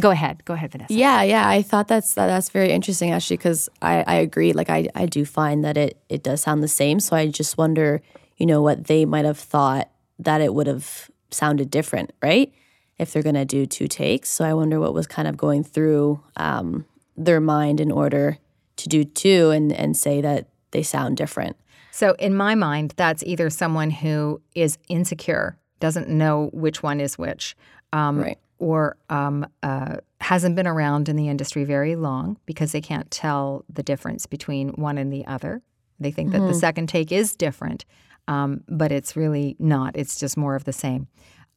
go 0.00 0.10
ahead 0.10 0.42
go 0.44 0.54
ahead 0.54 0.72
vanessa 0.72 0.92
Yeah, 0.94 1.22
yeah. 1.22 1.46
I 1.46 1.60
thought 1.62 1.86
that's 1.86 2.14
that, 2.14 2.26
that's 2.26 2.48
very 2.48 2.70
interesting 2.70 3.10
actually 3.10 3.36
because 3.36 3.68
I, 3.82 4.02
I 4.06 4.14
agree. 4.16 4.52
Like 4.54 4.70
I, 4.70 4.88
I 4.94 5.04
do 5.06 5.24
find 5.26 5.62
that 5.64 5.76
it 5.76 5.98
it 6.08 6.22
does 6.22 6.40
sound 6.42 6.62
the 6.62 6.68
same. 6.68 6.98
So 6.98 7.14
I 7.14 7.26
just 7.28 7.58
wonder, 7.58 8.00
you 8.38 8.46
know, 8.46 8.62
what 8.62 8.86
they 8.86 9.04
might 9.04 9.26
have 9.26 9.38
thought 9.38 9.90
that 10.18 10.40
it 10.40 10.54
would 10.54 10.66
have 10.66 11.10
sounded 11.30 11.70
different, 11.70 12.12
right? 12.22 12.50
If 12.98 13.12
they're 13.12 13.22
gonna 13.22 13.44
do 13.44 13.66
two 13.66 13.86
takes. 13.86 14.30
So 14.30 14.44
I 14.46 14.54
wonder 14.54 14.80
what 14.80 14.94
was 14.94 15.06
kind 15.06 15.28
of 15.28 15.36
going 15.36 15.62
through 15.62 16.22
um, 16.36 16.86
their 17.16 17.40
mind 17.40 17.78
in 17.78 17.92
order 17.92 18.38
to 18.76 18.88
do 18.88 19.04
two 19.04 19.50
and 19.50 19.72
and 19.72 19.94
say 19.94 20.22
that 20.22 20.48
they 20.70 20.82
sound 20.82 21.18
different. 21.18 21.56
so 21.90 22.14
in 22.18 22.34
my 22.34 22.54
mind 22.54 22.94
that's 22.96 23.22
either 23.24 23.50
someone 23.50 23.90
who 23.90 24.40
is 24.54 24.78
insecure 24.88 25.58
doesn't 25.82 26.08
know 26.08 26.48
which 26.54 26.82
one 26.82 26.98
is 27.00 27.18
which 27.18 27.54
um, 27.92 28.20
Right. 28.20 28.38
or 28.58 28.96
um, 29.10 29.44
uh, 29.62 29.96
hasn't 30.20 30.54
been 30.56 30.66
around 30.68 31.08
in 31.08 31.16
the 31.16 31.28
industry 31.28 31.64
very 31.64 31.96
long 31.96 32.38
because 32.46 32.70
they 32.72 32.80
can't 32.80 33.10
tell 33.10 33.64
the 33.68 33.82
difference 33.82 34.24
between 34.26 34.68
one 34.88 34.96
and 34.96 35.12
the 35.12 35.26
other. 35.26 35.60
They 36.00 36.12
think 36.12 36.30
that 36.32 36.38
the 36.38 36.54
second 36.54 36.88
take 36.88 37.10
is 37.12 37.34
different, 37.36 37.84
um, 38.28 38.62
but 38.68 38.90
it's 38.92 39.16
really 39.16 39.56
not. 39.58 39.96
It's 39.96 40.18
just 40.18 40.36
more 40.36 40.54
of 40.54 40.64
the 40.64 40.72
same. 40.72 41.06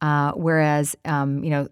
Uh, 0.00 0.32
whereas, 0.32 0.94
um, 1.04 1.42
you 1.44 1.50
know, 1.50 1.68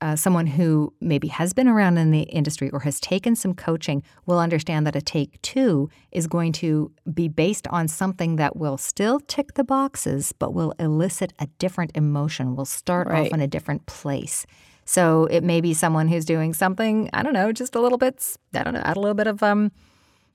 uh, 0.00 0.16
someone 0.16 0.46
who 0.46 0.92
maybe 1.00 1.28
has 1.28 1.52
been 1.52 1.68
around 1.68 1.98
in 1.98 2.10
the 2.10 2.22
industry 2.22 2.70
or 2.70 2.80
has 2.80 2.98
taken 3.00 3.36
some 3.36 3.54
coaching 3.54 4.02
will 4.26 4.38
understand 4.38 4.86
that 4.86 4.96
a 4.96 5.00
take 5.02 5.40
two 5.42 5.88
is 6.10 6.26
going 6.26 6.52
to 6.52 6.90
be 7.12 7.28
based 7.28 7.66
on 7.68 7.86
something 7.88 8.36
that 8.36 8.56
will 8.56 8.76
still 8.78 9.20
tick 9.20 9.54
the 9.54 9.64
boxes, 9.64 10.32
but 10.32 10.54
will 10.54 10.72
elicit 10.78 11.32
a 11.38 11.46
different 11.58 11.90
emotion, 11.94 12.56
will 12.56 12.64
start 12.64 13.06
Right. 13.08 13.26
off 13.26 13.32
in 13.34 13.40
a 13.40 13.46
different 13.46 13.86
place. 13.86 14.46
So 14.84 15.26
it 15.26 15.44
may 15.44 15.60
be 15.60 15.72
someone 15.74 16.08
who's 16.08 16.24
doing 16.24 16.52
something, 16.54 17.10
I 17.12 17.22
don't 17.22 17.32
know, 17.34 17.52
just 17.52 17.74
a 17.76 17.80
little 17.80 17.98
bit, 17.98 18.36
I 18.54 18.62
don't 18.64 18.74
know, 18.74 18.80
add 18.84 18.96
a 18.96 19.00
little 19.00 19.14
bit 19.14 19.26
of 19.28 19.42
um, 19.42 19.70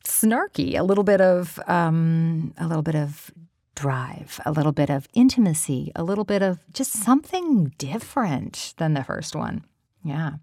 snarky, 0.05 0.77
a 0.77 0.83
little 0.83 1.03
bit 1.03 1.21
of, 1.21 1.59
um, 1.67 2.53
a 2.57 2.67
little 2.67 2.83
bit 2.83 2.95
of 2.95 3.31
drive, 3.75 4.39
a 4.45 4.51
little 4.51 4.71
bit 4.71 4.89
of 4.89 5.07
intimacy, 5.13 5.91
a 5.95 6.03
little 6.03 6.23
bit 6.23 6.41
of 6.41 6.59
just 6.73 6.91
something 6.91 7.73
different 7.77 8.73
than 8.77 8.93
the 8.93 9.03
first 9.03 9.35
one. 9.35 9.63
Yeah. 10.03 10.33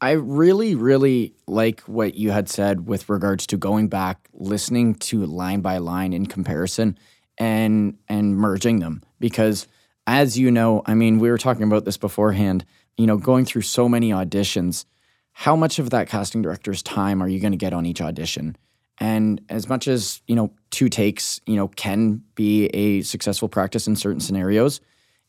I 0.00 0.12
really, 0.12 0.74
really 0.74 1.34
like 1.46 1.80
what 1.82 2.14
you 2.14 2.30
had 2.30 2.48
said 2.48 2.86
with 2.86 3.08
regards 3.08 3.46
to 3.48 3.56
going 3.56 3.88
back, 3.88 4.28
listening 4.34 4.96
to 4.96 5.24
line 5.24 5.60
by 5.60 5.78
line 5.78 6.12
in 6.12 6.26
comparison 6.26 6.98
and 7.38 7.96
and 8.08 8.36
merging 8.36 8.80
them. 8.80 9.02
Because 9.18 9.66
as 10.06 10.38
you 10.38 10.50
know, 10.50 10.82
I 10.86 10.94
mean, 10.94 11.18
we 11.18 11.30
were 11.30 11.38
talking 11.38 11.62
about 11.62 11.84
this 11.84 11.96
beforehand, 11.96 12.64
you 12.98 13.06
know, 13.06 13.16
going 13.16 13.44
through 13.44 13.62
so 13.62 13.88
many 13.88 14.10
auditions, 14.10 14.84
how 15.32 15.56
much 15.56 15.78
of 15.78 15.90
that 15.90 16.08
casting 16.08 16.42
director's 16.42 16.82
time 16.82 17.22
are 17.22 17.28
you 17.28 17.40
going 17.40 17.52
to 17.52 17.58
get 17.58 17.72
on 17.72 17.86
each 17.86 18.02
audition? 18.02 18.56
And 18.98 19.40
as 19.48 19.68
much 19.68 19.88
as, 19.88 20.20
you 20.26 20.36
know, 20.36 20.52
two 20.70 20.88
takes, 20.88 21.40
you 21.46 21.56
know, 21.56 21.68
can 21.68 22.22
be 22.34 22.66
a 22.66 23.02
successful 23.02 23.48
practice 23.48 23.86
in 23.86 23.96
certain 23.96 24.20
scenarios, 24.20 24.80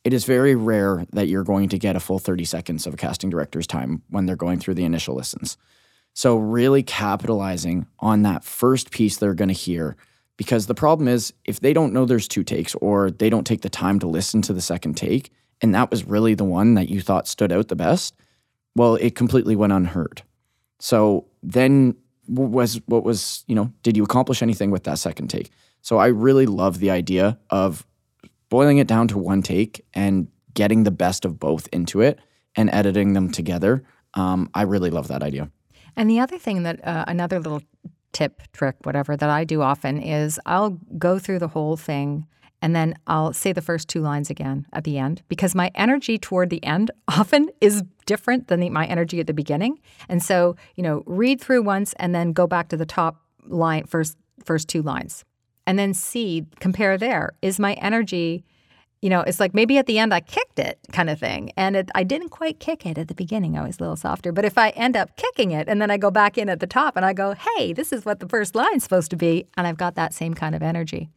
it 0.04 0.14
is 0.14 0.26
very 0.26 0.56
rare 0.56 1.06
that 1.14 1.28
you're 1.28 1.44
going 1.44 1.70
to 1.70 1.80
get 1.80 1.96
a 1.96 2.00
full 2.00 2.20
30 2.20 2.46
seconds 2.46 2.86
of 2.86 2.94
a 2.94 2.98
casting 2.98 3.32
director's 3.32 3.66
time 3.66 4.04
when 4.10 4.28
they're 4.28 4.36
going 4.36 4.60
through 4.60 4.76
the 4.76 4.86
initial 4.86 5.16
listens. 5.16 5.58
So, 6.14 6.38
really 6.38 6.84
capitalizing 6.84 7.88
on 8.00 8.22
that 8.22 8.44
first 8.44 8.92
piece 8.92 9.18
they're 9.18 9.34
going 9.34 9.50
to 9.50 9.54
hear. 9.54 9.98
Because 10.38 10.68
the 10.68 10.76
problem 10.76 11.08
is, 11.08 11.34
if 11.46 11.60
they 11.60 11.74
don't 11.74 11.94
know 11.94 12.06
there's 12.06 12.28
two 12.28 12.44
takes 12.44 12.76
or 12.76 13.10
they 13.10 13.30
don't 13.30 13.48
take 13.48 13.62
the 13.62 13.70
time 13.70 14.00
to 14.00 14.08
listen 14.08 14.42
to 14.44 14.54
the 14.54 14.62
second 14.62 14.96
take, 14.96 15.32
and 15.62 15.74
that 15.74 15.90
was 15.90 16.06
really 16.06 16.34
the 16.34 16.44
one 16.44 16.76
that 16.76 16.90
you 16.90 17.02
thought 17.02 17.28
stood 17.28 17.52
out 17.52 17.68
the 17.68 17.76
best, 17.76 18.16
well, 18.76 18.96
it 18.96 19.16
completely 19.16 19.56
went 19.56 19.74
unheard. 19.74 20.22
So 20.80 21.26
then 21.42 21.96
w- 22.28 22.50
was 22.50 22.82
what 22.86 23.04
was, 23.04 23.44
you 23.48 23.56
know, 23.56 23.72
did 23.84 23.98
you 23.98 24.04
accomplish 24.04 24.42
anything 24.42 24.72
with 24.72 24.84
that 24.84 25.00
second 25.00 25.30
take? 25.30 25.52
So 25.82 25.98
I 25.98 26.08
really 26.08 26.46
love 26.46 26.80
the 26.80 26.92
idea 26.92 27.38
of 27.50 27.86
boiling 28.50 28.78
it 28.78 28.88
down 28.88 29.08
to 29.10 29.18
one 29.18 29.42
take 29.42 29.86
and 29.94 30.28
getting 30.54 30.84
the 30.84 30.92
best 30.92 31.26
of 31.26 31.40
both 31.40 31.68
into 31.72 32.02
it 32.02 32.20
and 32.56 32.70
editing 32.72 33.14
them 33.14 33.32
together. 33.32 33.84
Um, 34.14 34.50
I 34.54 34.64
really 34.64 34.90
love 34.90 35.10
that 35.10 35.22
idea. 35.22 35.52
And 35.96 36.10
the 36.10 36.20
other 36.20 36.38
thing 36.38 36.64
that, 36.64 36.86
uh, 36.86 37.06
another 37.08 37.40
little 37.40 37.62
tip, 38.14 38.42
trick, 38.54 38.76
whatever, 38.84 39.16
that 39.18 39.30
I 39.30 39.44
do 39.44 39.62
often 39.62 40.02
is 40.02 40.40
I'll 40.46 40.80
go 40.98 41.20
through 41.20 41.40
the 41.40 41.50
whole 41.50 41.78
thing 41.78 42.26
and 42.62 42.76
then 42.76 42.96
I'll 43.06 43.34
say 43.34 43.52
the 43.52 43.62
first 43.62 43.90
two 43.90 44.02
lines 44.02 44.30
again 44.30 44.66
at 44.74 44.86
the 44.86 44.98
end 44.98 45.22
because 45.28 45.54
my 45.54 45.70
energy 45.76 46.18
toward 46.18 46.50
the 46.50 46.64
end 46.64 46.92
often 47.08 47.50
is 47.62 47.84
different 48.06 48.48
than 48.48 48.60
the, 48.60 48.70
my 48.70 48.86
energy 48.86 49.20
at 49.20 49.28
the 49.28 49.34
beginning. 49.34 49.80
And 50.10 50.22
so, 50.22 50.56
you 50.76 50.84
know, 50.84 51.04
read 51.06 51.42
through 51.42 51.64
once 51.64 51.94
and 51.94 52.14
then 52.14 52.34
go 52.34 52.48
back 52.48 52.70
to 52.70 52.78
the 52.78 52.86
top 52.86 53.22
line 53.48 53.86
first 53.86 54.18
first 54.44 54.68
two 54.68 54.82
lines. 54.82 55.24
And 55.68 55.80
then 55.80 55.94
see 55.94 56.46
compare 56.60 56.98
there 56.98 57.34
is 57.42 57.60
my 57.60 57.74
energy 57.74 58.44
you 59.06 59.10
know, 59.10 59.22
it's 59.22 59.40
like 59.40 59.54
maybe 59.54 59.78
at 59.78 59.86
the 59.86 60.00
end 60.00 60.16
I 60.16 60.20
kicked 60.20 60.58
it 60.58 60.80
kind 60.92 61.12
of 61.12 61.20
thing. 61.20 61.52
And 61.56 61.76
it, 61.76 61.92
I 61.94 62.04
didn't 62.04 62.30
quite 62.30 62.60
kick 62.60 62.88
it 62.88 62.98
at 62.98 63.08
the 63.08 63.14
beginning. 63.14 63.56
I 63.56 63.64
was 63.64 63.78
a 63.78 63.84
little 63.84 63.96
softer. 63.96 64.32
But 64.32 64.46
if 64.46 64.58
I 64.58 64.70
end 64.70 64.98
up 64.98 65.16
kicking 65.16 65.52
it 65.52 65.70
and 65.70 65.80
then 65.80 65.92
I 65.92 65.98
go 65.98 66.10
back 66.10 66.40
in 66.40 66.50
at 66.50 66.60
the 66.60 66.66
top 66.66 66.96
and 66.96 67.06
I 67.06 67.14
go, 67.14 67.36
hey, 67.36 67.72
this 67.72 67.94
is 67.94 68.04
what 68.04 68.20
the 68.20 68.28
first 68.28 68.56
line's 68.56 68.84
supposed 68.84 69.12
to 69.12 69.16
be, 69.16 69.46
and 69.58 69.68
I've 69.68 69.78
got 69.78 69.94
that 69.94 70.16
same 70.16 70.34
kind 70.34 70.56
of 70.56 70.64
energy. 70.64 71.12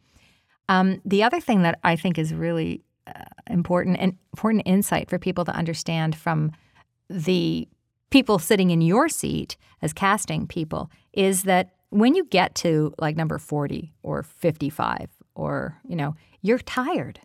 Um, 0.68 1.00
the 1.06 1.22
other 1.22 1.40
thing 1.40 1.62
that 1.62 1.78
I 1.82 1.96
think 1.96 2.18
is 2.18 2.34
really 2.34 2.82
uh, 3.06 3.24
important 3.48 3.96
and 3.98 4.18
important 4.34 4.64
insight 4.66 5.08
for 5.08 5.18
people 5.18 5.46
to 5.46 5.52
understand 5.52 6.14
from 6.14 6.52
the 7.08 7.68
people 8.10 8.38
sitting 8.38 8.70
in 8.70 8.80
your 8.80 9.08
seat 9.08 9.56
as 9.82 9.92
casting 9.92 10.46
people 10.46 10.90
is 11.12 11.42
that 11.44 11.70
when 11.90 12.14
you 12.14 12.24
get 12.24 12.54
to 12.54 12.92
like 12.98 13.16
number 13.16 13.38
40 13.38 13.92
or 14.02 14.22
55 14.22 15.08
or 15.34 15.78
you 15.86 15.96
know 15.96 16.14
you're 16.42 16.58
tired. 16.58 17.20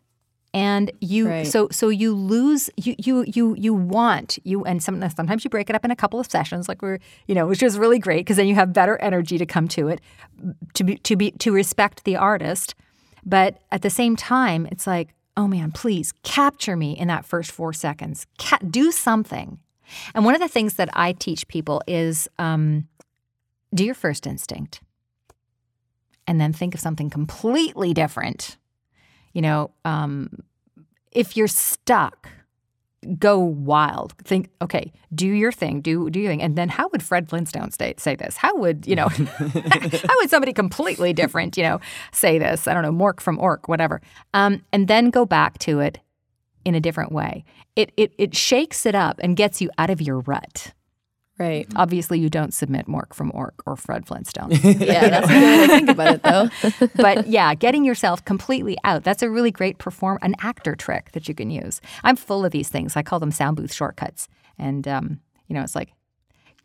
And 0.55 0.91
you 1.01 1.27
Right. 1.29 1.47
so 1.47 1.67
so 1.71 1.89
you 1.89 2.13
lose 2.13 2.69
you 2.77 2.93
you 2.99 3.25
you 3.27 3.55
you 3.57 3.73
want 3.73 4.37
you 4.43 4.63
and 4.65 4.83
some, 4.83 5.01
sometimes 5.09 5.43
you 5.43 5.49
break 5.49 5.67
it 5.69 5.75
up 5.75 5.83
in 5.83 5.89
a 5.89 5.95
couple 5.95 6.19
of 6.19 6.29
sessions 6.29 6.69
like 6.69 6.83
we're 6.83 6.99
you 7.27 7.33
know 7.33 7.47
which 7.47 7.63
is 7.63 7.79
really 7.79 7.97
great 7.97 8.19
because 8.19 8.37
then 8.37 8.45
you 8.47 8.53
have 8.53 8.71
better 8.71 8.97
energy 8.97 9.39
to 9.39 9.47
come 9.47 9.67
to 9.69 9.87
it 9.87 9.99
to 10.75 10.83
be 10.83 10.97
to 10.97 11.15
be 11.15 11.31
to 11.31 11.51
respect 11.51 12.03
the 12.03 12.15
artist. 12.15 12.75
But 13.25 13.63
at 13.71 13.81
the 13.81 13.89
same 13.89 14.15
time 14.15 14.67
it's 14.71 14.85
like 14.85 15.15
oh 15.35 15.47
man 15.47 15.71
please 15.71 16.13
capture 16.21 16.77
me 16.77 16.95
in 16.95 17.07
that 17.07 17.25
first 17.25 17.51
four 17.51 17.73
seconds. 17.73 18.27
Ca- 18.37 18.59
do 18.69 18.91
something 18.91 19.57
and 20.13 20.25
one 20.25 20.35
of 20.35 20.41
the 20.41 20.47
things 20.47 20.75
that 20.75 20.89
i 20.93 21.11
teach 21.11 21.47
people 21.47 21.81
is 21.87 22.27
um, 22.39 22.87
do 23.73 23.83
your 23.83 23.95
first 23.95 24.27
instinct 24.27 24.81
and 26.27 26.39
then 26.39 26.53
think 26.53 26.73
of 26.73 26.79
something 26.79 27.09
completely 27.09 27.93
different 27.93 28.57
you 29.33 29.41
know, 29.41 29.71
um, 29.83 30.29
if 31.11 31.35
you're 31.35 31.47
stuck, 31.47 32.29
go 33.17 33.37
wild. 33.39 34.13
Think, 34.23 34.49
okay, 34.61 34.93
do 35.13 35.27
your 35.27 35.51
thing, 35.51 35.81
do 35.81 36.09
do 36.09 36.19
your 36.19 36.31
thing, 36.31 36.41
and 36.41 36.55
then 36.55 36.69
how 36.69 36.87
would 36.89 37.03
Fred 37.03 37.27
Flintstone 37.27 37.71
say, 37.71 37.95
say 37.97 38.15
this? 38.15 38.37
How 38.37 38.55
would 38.55 38.87
you 38.87 38.95
know? 38.95 39.07
how 39.09 40.15
would 40.17 40.29
somebody 40.29 40.53
completely 40.53 41.13
different, 41.13 41.57
you 41.57 41.63
know, 41.63 41.79
say 42.11 42.37
this? 42.37 42.67
I 42.67 42.73
don't 42.73 42.83
know, 42.83 42.91
Mork 42.91 43.19
from 43.19 43.39
Ork, 43.39 43.67
whatever, 43.67 44.01
um, 44.33 44.63
and 44.71 44.87
then 44.87 45.09
go 45.09 45.25
back 45.25 45.57
to 45.59 45.79
it 45.79 45.99
in 46.65 46.75
a 46.75 46.79
different 46.79 47.11
way. 47.11 47.43
It 47.75 47.91
it 47.97 48.13
it 48.17 48.35
shakes 48.35 48.85
it 48.85 48.95
up 48.95 49.19
and 49.23 49.35
gets 49.35 49.61
you 49.61 49.69
out 49.77 49.89
of 49.89 50.01
your 50.01 50.19
rut. 50.21 50.73
Right. 51.39 51.67
Obviously, 51.75 52.19
you 52.19 52.29
don't 52.29 52.53
submit 52.53 52.85
Mork 52.85 53.13
from 53.13 53.31
Ork 53.33 53.63
or 53.65 53.75
Fred 53.75 54.05
Flintstone. 54.05 54.51
Yeah, 54.63 55.09
that's 55.09 55.27
the 55.27 55.33
way 55.33 55.63
I 55.63 55.67
think 55.67 55.89
about 55.89 56.13
it, 56.15 56.23
though. 56.23 56.87
but 57.01 57.27
yeah, 57.27 57.55
getting 57.55 57.83
yourself 57.83 58.23
completely 58.23 58.77
out. 58.83 59.03
That's 59.03 59.23
a 59.23 59.29
really 59.29 59.49
great 59.49 59.79
perform 59.79 60.19
an 60.21 60.35
actor 60.39 60.75
trick 60.75 61.11
that 61.13 61.27
you 61.27 61.33
can 61.33 61.49
use. 61.49 61.81
I'm 62.03 62.15
full 62.15 62.45
of 62.45 62.51
these 62.51 62.69
things. 62.69 62.95
I 62.95 63.01
call 63.01 63.19
them 63.19 63.31
sound 63.31 63.57
booth 63.57 63.73
shortcuts. 63.73 64.27
And 64.59 64.87
um, 64.87 65.19
you 65.47 65.55
know, 65.55 65.63
it's 65.63 65.75
like 65.75 65.93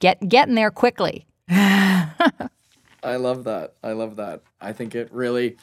get 0.00 0.28
get 0.28 0.48
in 0.48 0.54
there 0.54 0.70
quickly. 0.70 1.26
I 1.48 3.16
love 3.16 3.44
that. 3.44 3.74
I 3.82 3.92
love 3.92 4.16
that. 4.16 4.42
I 4.60 4.72
think 4.72 4.94
it 4.94 5.10
really 5.12 5.56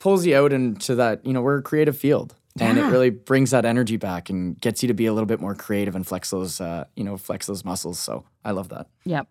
pulls 0.00 0.26
you 0.26 0.36
out 0.36 0.52
into 0.52 0.94
that, 0.96 1.24
you 1.24 1.32
know, 1.32 1.42
we're 1.42 1.58
a 1.58 1.62
creative 1.62 1.96
field. 1.96 2.34
And 2.60 2.78
it 2.78 2.84
really 2.84 3.10
brings 3.10 3.50
that 3.52 3.64
energy 3.64 3.96
back 3.96 4.30
and 4.30 4.60
gets 4.60 4.82
you 4.82 4.88
to 4.88 4.94
be 4.94 5.06
a 5.06 5.12
little 5.12 5.26
bit 5.26 5.40
more 5.40 5.54
creative 5.54 5.94
and 5.96 6.06
flex 6.06 6.30
those, 6.30 6.60
uh, 6.60 6.84
you 6.96 7.04
know, 7.04 7.16
flex 7.16 7.46
those 7.46 7.64
muscles. 7.64 7.98
So 7.98 8.24
I 8.44 8.50
love 8.52 8.68
that. 8.68 8.86
Yep. 9.04 9.26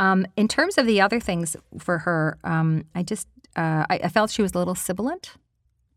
Um, 0.00 0.26
in 0.36 0.48
terms 0.48 0.78
of 0.78 0.86
the 0.86 1.00
other 1.00 1.20
things 1.20 1.56
for 1.78 1.98
her, 1.98 2.38
um, 2.44 2.84
I 2.94 3.02
just 3.02 3.28
uh, 3.56 3.86
I, 3.88 4.00
I 4.04 4.08
felt 4.08 4.30
she 4.30 4.42
was 4.42 4.52
a 4.54 4.58
little 4.58 4.74
sibilant. 4.74 5.34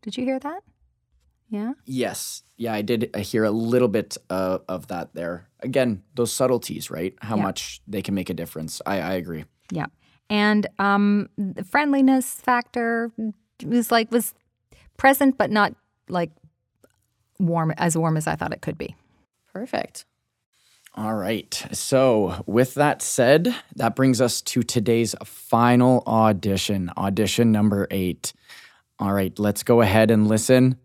Did 0.02 0.16
you 0.16 0.24
hear 0.24 0.38
that? 0.38 0.62
Yeah. 1.50 1.72
Yes. 1.86 2.42
Yeah, 2.56 2.74
I 2.74 2.82
did 2.82 3.14
hear 3.16 3.44
a 3.44 3.50
little 3.50 3.88
bit 3.88 4.16
uh, 4.30 4.58
of 4.68 4.88
that 4.88 5.14
there. 5.14 5.48
Again, 5.60 6.02
those 6.14 6.30
subtleties, 6.32 6.90
right? 6.90 7.14
How 7.22 7.36
Yeah. 7.36 7.42
much 7.42 7.80
they 7.88 8.02
can 8.02 8.14
make 8.14 8.30
a 8.30 8.34
difference. 8.34 8.80
I, 8.86 9.00
I 9.00 9.12
agree. 9.14 9.44
Yeah. 9.72 9.86
And 10.30 10.66
um, 10.78 11.30
the 11.38 11.64
friendliness 11.64 12.34
factor 12.34 13.10
was 13.64 13.90
like 13.90 14.12
was 14.12 14.34
present, 14.98 15.38
but 15.38 15.50
not 15.50 15.74
like 16.08 16.30
warm 17.38 17.72
as 17.76 17.96
warm 17.96 18.16
as 18.16 18.26
I 18.26 18.36
thought 18.36 18.52
it 18.52 18.62
could 18.62 18.78
be. 18.78 18.94
Perfect. 19.52 20.04
All 20.94 21.14
right. 21.14 21.54
So, 21.72 22.42
with 22.46 22.74
that 22.74 23.02
said, 23.02 23.54
that 23.76 23.94
brings 23.94 24.20
us 24.20 24.42
to 24.42 24.62
today's 24.62 25.14
final 25.24 26.02
audition, 26.06 26.90
audition 26.96 27.52
number 27.52 27.86
eight. 27.90 28.32
All 28.98 29.12
right, 29.12 29.38
let's 29.38 29.62
go 29.62 29.80
ahead 29.80 30.10
and 30.10 30.26
listen. 30.26 30.76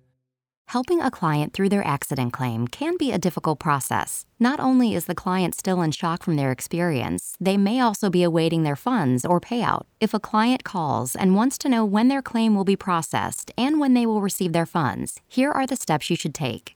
Helping 0.68 1.02
a 1.02 1.12
client 1.12 1.54
through 1.54 1.70
their 1.70 1.86
accident 1.86 2.34
claim 2.34 2.68
can 2.68 2.98
be 2.98 3.12
a 3.12 3.20
difficult 3.20 3.60
process. 3.60 4.26
Not 4.40 4.60
only 4.60 4.96
is 4.96 5.06
the 5.06 5.16
client 5.16 5.56
still 5.56 5.82
in 5.82 5.92
shock 5.92 6.24
from 6.24 6.36
their 6.36 6.52
experience, 6.52 7.36
they 7.40 7.58
may 7.58 7.80
also 7.80 8.10
be 8.10 8.24
awaiting 8.24 8.64
their 8.64 8.76
funds 8.76 9.24
or 9.24 9.40
payout. 9.40 9.84
If 10.00 10.14
a 10.14 10.20
client 10.20 10.64
calls 10.64 11.16
and 11.16 11.36
wants 11.36 11.58
to 11.60 11.70
know 11.70 11.86
when 11.86 12.08
their 12.08 12.22
claim 12.22 12.56
will 12.56 12.64
be 12.64 12.76
processed 12.76 13.52
and 13.58 13.80
when 13.80 13.94
they 13.94 14.06
will 14.06 14.22
receive 14.22 14.54
their 14.54 14.66
funds, 14.66 15.20
here 15.28 15.52
are 15.52 15.68
the 15.68 15.76
steps 15.76 16.10
you 16.10 16.16
should 16.16 16.34
take. 16.34 16.76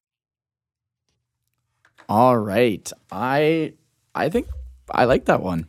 All 2.09 2.37
right. 2.37 2.89
I 3.11 3.73
I 4.15 4.29
think 4.29 4.47
I 4.91 5.05
like 5.05 5.25
that 5.25 5.41
one. 5.41 5.67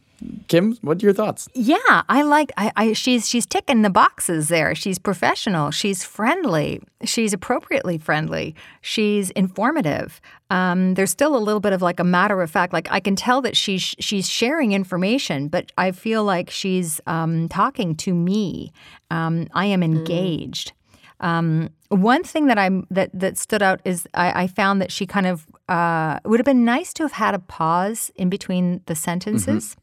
Kim, 0.48 0.76
what 0.82 1.02
are 1.02 1.06
your 1.06 1.12
thoughts? 1.12 1.48
Yeah, 1.54 2.02
I 2.08 2.22
like. 2.22 2.52
I, 2.56 2.72
I 2.76 2.92
she's 2.92 3.28
she's 3.28 3.46
ticking 3.46 3.82
the 3.82 3.90
boxes 3.90 4.48
there. 4.48 4.74
She's 4.74 4.98
professional. 4.98 5.70
She's 5.70 6.02
friendly. 6.04 6.80
She's 7.04 7.32
appropriately 7.32 7.98
friendly. 7.98 8.54
She's 8.80 9.30
informative. 9.30 10.20
Um, 10.50 10.94
there's 10.94 11.10
still 11.10 11.36
a 11.36 11.38
little 11.38 11.60
bit 11.60 11.72
of 11.72 11.82
like 11.82 12.00
a 12.00 12.04
matter 12.04 12.42
of 12.42 12.50
fact. 12.50 12.72
Like 12.72 12.88
I 12.90 13.00
can 13.00 13.14
tell 13.14 13.40
that 13.42 13.56
she's 13.56 13.94
she's 13.98 14.28
sharing 14.28 14.72
information, 14.72 15.48
but 15.48 15.70
I 15.78 15.92
feel 15.92 16.24
like 16.24 16.50
she's 16.50 17.00
um, 17.06 17.48
talking 17.48 17.94
to 17.96 18.14
me. 18.14 18.72
Um, 19.10 19.46
I 19.54 19.66
am 19.66 19.82
engaged. 19.82 20.72
Um, 21.20 21.70
one 21.88 22.22
thing 22.22 22.46
that 22.46 22.58
I'm 22.58 22.86
that 22.90 23.10
that 23.12 23.38
stood 23.38 23.62
out 23.62 23.80
is 23.84 24.06
I, 24.14 24.44
I 24.44 24.46
found 24.46 24.80
that 24.82 24.90
she 24.92 25.06
kind 25.06 25.26
of 25.26 25.46
uh, 25.68 26.18
it 26.24 26.28
would 26.28 26.40
have 26.40 26.46
been 26.46 26.64
nice 26.64 26.92
to 26.94 27.02
have 27.04 27.12
had 27.12 27.34
a 27.34 27.38
pause 27.38 28.10
in 28.16 28.28
between 28.30 28.80
the 28.86 28.94
sentences. 28.94 29.76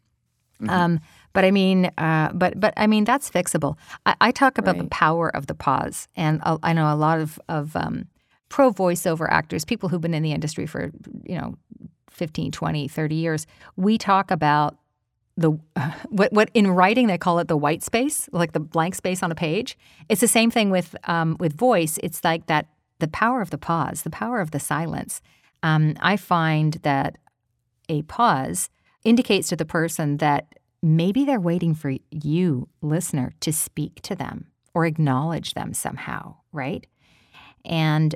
Um, 0.67 0.99
but 1.33 1.43
I 1.43 1.51
mean, 1.51 1.91
uh, 1.97 2.31
but 2.33 2.59
but 2.59 2.73
I 2.77 2.87
mean 2.87 3.03
that's 3.03 3.29
fixable. 3.29 3.77
I, 4.05 4.15
I 4.21 4.31
talk 4.31 4.57
about 4.57 4.77
the 4.77 4.85
power 4.85 5.35
of 5.35 5.47
the 5.47 5.53
pause, 5.53 6.07
and 6.15 6.41
I 6.43 6.57
I 6.63 6.73
know 6.73 6.93
a 6.93 6.95
lot 6.95 7.19
of 7.19 7.39
of 7.49 7.75
um, 7.75 8.07
pro 8.49 8.71
voiceover 8.71 9.27
actors, 9.29 9.65
people 9.65 9.89
who've 9.89 10.01
been 10.01 10.13
in 10.13 10.23
the 10.23 10.31
industry 10.31 10.65
for 10.65 10.91
you 11.23 11.37
know 11.37 11.55
15, 12.09 12.51
20, 12.51 12.87
30 12.87 13.15
years. 13.15 13.47
We 13.75 13.97
talk 13.97 14.31
about 14.31 14.77
the 15.37 15.51
what 16.09 16.31
what 16.31 16.49
in 16.53 16.71
writing 16.71 17.07
they 17.07 17.17
call 17.17 17.39
it 17.39 17.47
the 17.47 17.57
white 17.57 17.83
space, 17.83 18.29
like 18.31 18.53
the 18.53 18.59
blank 18.59 18.95
space 18.95 19.21
on 19.21 19.31
a 19.31 19.35
page. 19.35 19.77
It's 20.09 20.21
the 20.21 20.27
same 20.27 20.51
thing 20.51 20.69
with 20.69 20.95
um, 21.03 21.35
with 21.39 21.53
voice. 21.53 21.99
It's 22.01 22.23
like 22.23 22.47
that 22.47 22.67
the 22.99 23.07
power 23.09 23.41
of 23.41 23.49
the 23.49 23.57
pause, 23.57 24.03
the 24.03 24.09
power 24.09 24.39
of 24.39 24.51
the 24.51 24.59
silence. 24.59 25.21
Um, 25.63 25.95
I 25.99 26.15
find 26.15 26.75
that 26.83 27.17
a 27.89 28.03
pause 28.03 28.69
indicates 29.05 29.47
to 29.49 29.55
the 29.55 29.65
person 29.65 30.17
that 30.17 30.47
maybe 30.83 31.23
they're 31.23 31.39
waiting 31.39 31.73
for 31.73 31.93
you, 32.11 32.67
listener, 32.81 33.33
to 33.39 33.53
speak 33.53 34.01
to 34.01 34.15
them 34.15 34.47
or 34.73 34.85
acknowledge 34.85 35.53
them 35.53 35.73
somehow, 35.73 36.35
right? 36.51 36.85
And 37.63 38.13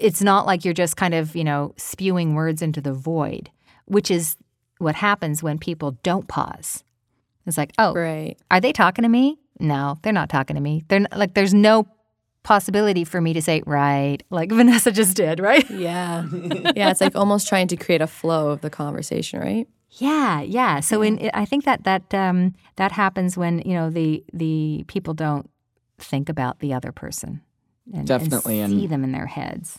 it's 0.00 0.22
not 0.22 0.46
like 0.46 0.64
you're 0.64 0.74
just 0.74 0.96
kind 0.96 1.14
of, 1.14 1.36
you 1.36 1.44
know, 1.44 1.74
spewing 1.76 2.34
words 2.34 2.62
into 2.62 2.80
the 2.80 2.92
void, 2.92 3.50
which 3.84 4.10
is 4.10 4.36
what 4.78 4.94
happens 4.96 5.42
when 5.42 5.58
people 5.58 5.92
don't 6.02 6.26
pause. 6.28 6.82
It's 7.46 7.56
like, 7.58 7.72
oh, 7.78 7.94
Right. 7.94 8.36
are 8.50 8.60
they 8.60 8.72
talking 8.72 9.02
to 9.04 9.08
me? 9.08 9.38
No, 9.60 9.98
they're 10.02 10.12
not 10.12 10.28
talking 10.28 10.54
to 10.56 10.60
me. 10.62 10.84
They're 10.88 11.00
not, 11.00 11.16
like, 11.16 11.34
there's 11.34 11.54
no 11.54 11.86
possibility 12.42 13.04
for 13.04 13.20
me 13.20 13.32
to 13.34 13.42
say, 13.42 13.62
right, 13.66 14.18
like 14.30 14.50
Vanessa 14.52 14.90
just 14.92 15.16
did, 15.16 15.38
right? 15.40 15.68
Yeah. 15.70 16.24
yeah. 16.76 16.90
It's 16.90 17.00
like 17.00 17.14
almost 17.16 17.48
trying 17.48 17.68
to 17.68 17.76
create 17.76 18.00
a 18.00 18.06
flow 18.06 18.50
of 18.50 18.60
the 18.60 18.70
conversation, 18.70 19.40
right? 19.40 19.68
Yeah, 19.90 20.40
yeah. 20.42 20.80
So 20.80 21.02
in 21.02 21.30
I 21.34 21.44
think 21.44 21.64
that 21.64 21.84
that 21.84 22.12
um, 22.14 22.54
that 22.76 22.92
happens 22.92 23.36
when 23.36 23.60
you 23.64 23.74
know 23.74 23.90
the 23.90 24.22
the 24.32 24.84
people 24.86 25.14
don't 25.14 25.48
think 25.98 26.28
about 26.28 26.60
the 26.60 26.72
other 26.74 26.92
person 26.92 27.40
and, 27.92 28.06
Definitely, 28.06 28.60
and 28.60 28.72
and- 28.72 28.80
see 28.82 28.86
them 28.86 29.02
in 29.04 29.12
their 29.12 29.26
heads. 29.26 29.78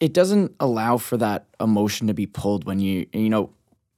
It 0.00 0.14
doesn't 0.14 0.52
allow 0.58 0.96
for 0.96 1.18
that 1.18 1.46
emotion 1.60 2.06
to 2.06 2.14
be 2.14 2.24
pulled 2.26 2.64
when 2.64 2.80
you, 2.80 3.06
you 3.12 3.28
know, 3.28 3.50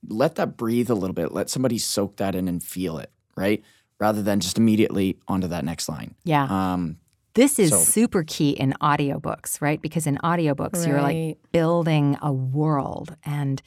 let 0.09 0.35
that 0.35 0.57
breathe 0.57 0.91
a 0.91 0.95
little 0.95 1.15
bit. 1.15 1.31
Let 1.31 1.49
somebody 1.49 1.79
soak 1.79 2.17
that 2.17 2.35
in 2.35 2.49
and 2.49 2.61
feel 2.61 2.99
it, 2.99 3.13
right? 3.37 3.63
Rather 4.01 4.21
than 4.21 4.41
just 4.41 4.59
immediately 4.59 5.17
onto 5.29 5.47
that 5.47 5.65
next 5.65 5.89
line. 5.89 6.17
Yeah, 6.25 6.49
Um, 6.73 6.97
This 7.35 7.61
is 7.61 7.71
So- 7.71 7.79
super 7.79 8.25
key 8.27 8.51
in 8.51 8.75
audiobooks, 8.83 9.61
right? 9.63 9.81
Because 9.81 10.09
in 10.09 10.19
audiobooks, 10.25 10.85
you're 10.87 11.01
like 11.01 11.39
building 11.53 12.17
a 12.21 12.33
world 12.33 13.15
and 13.25 13.63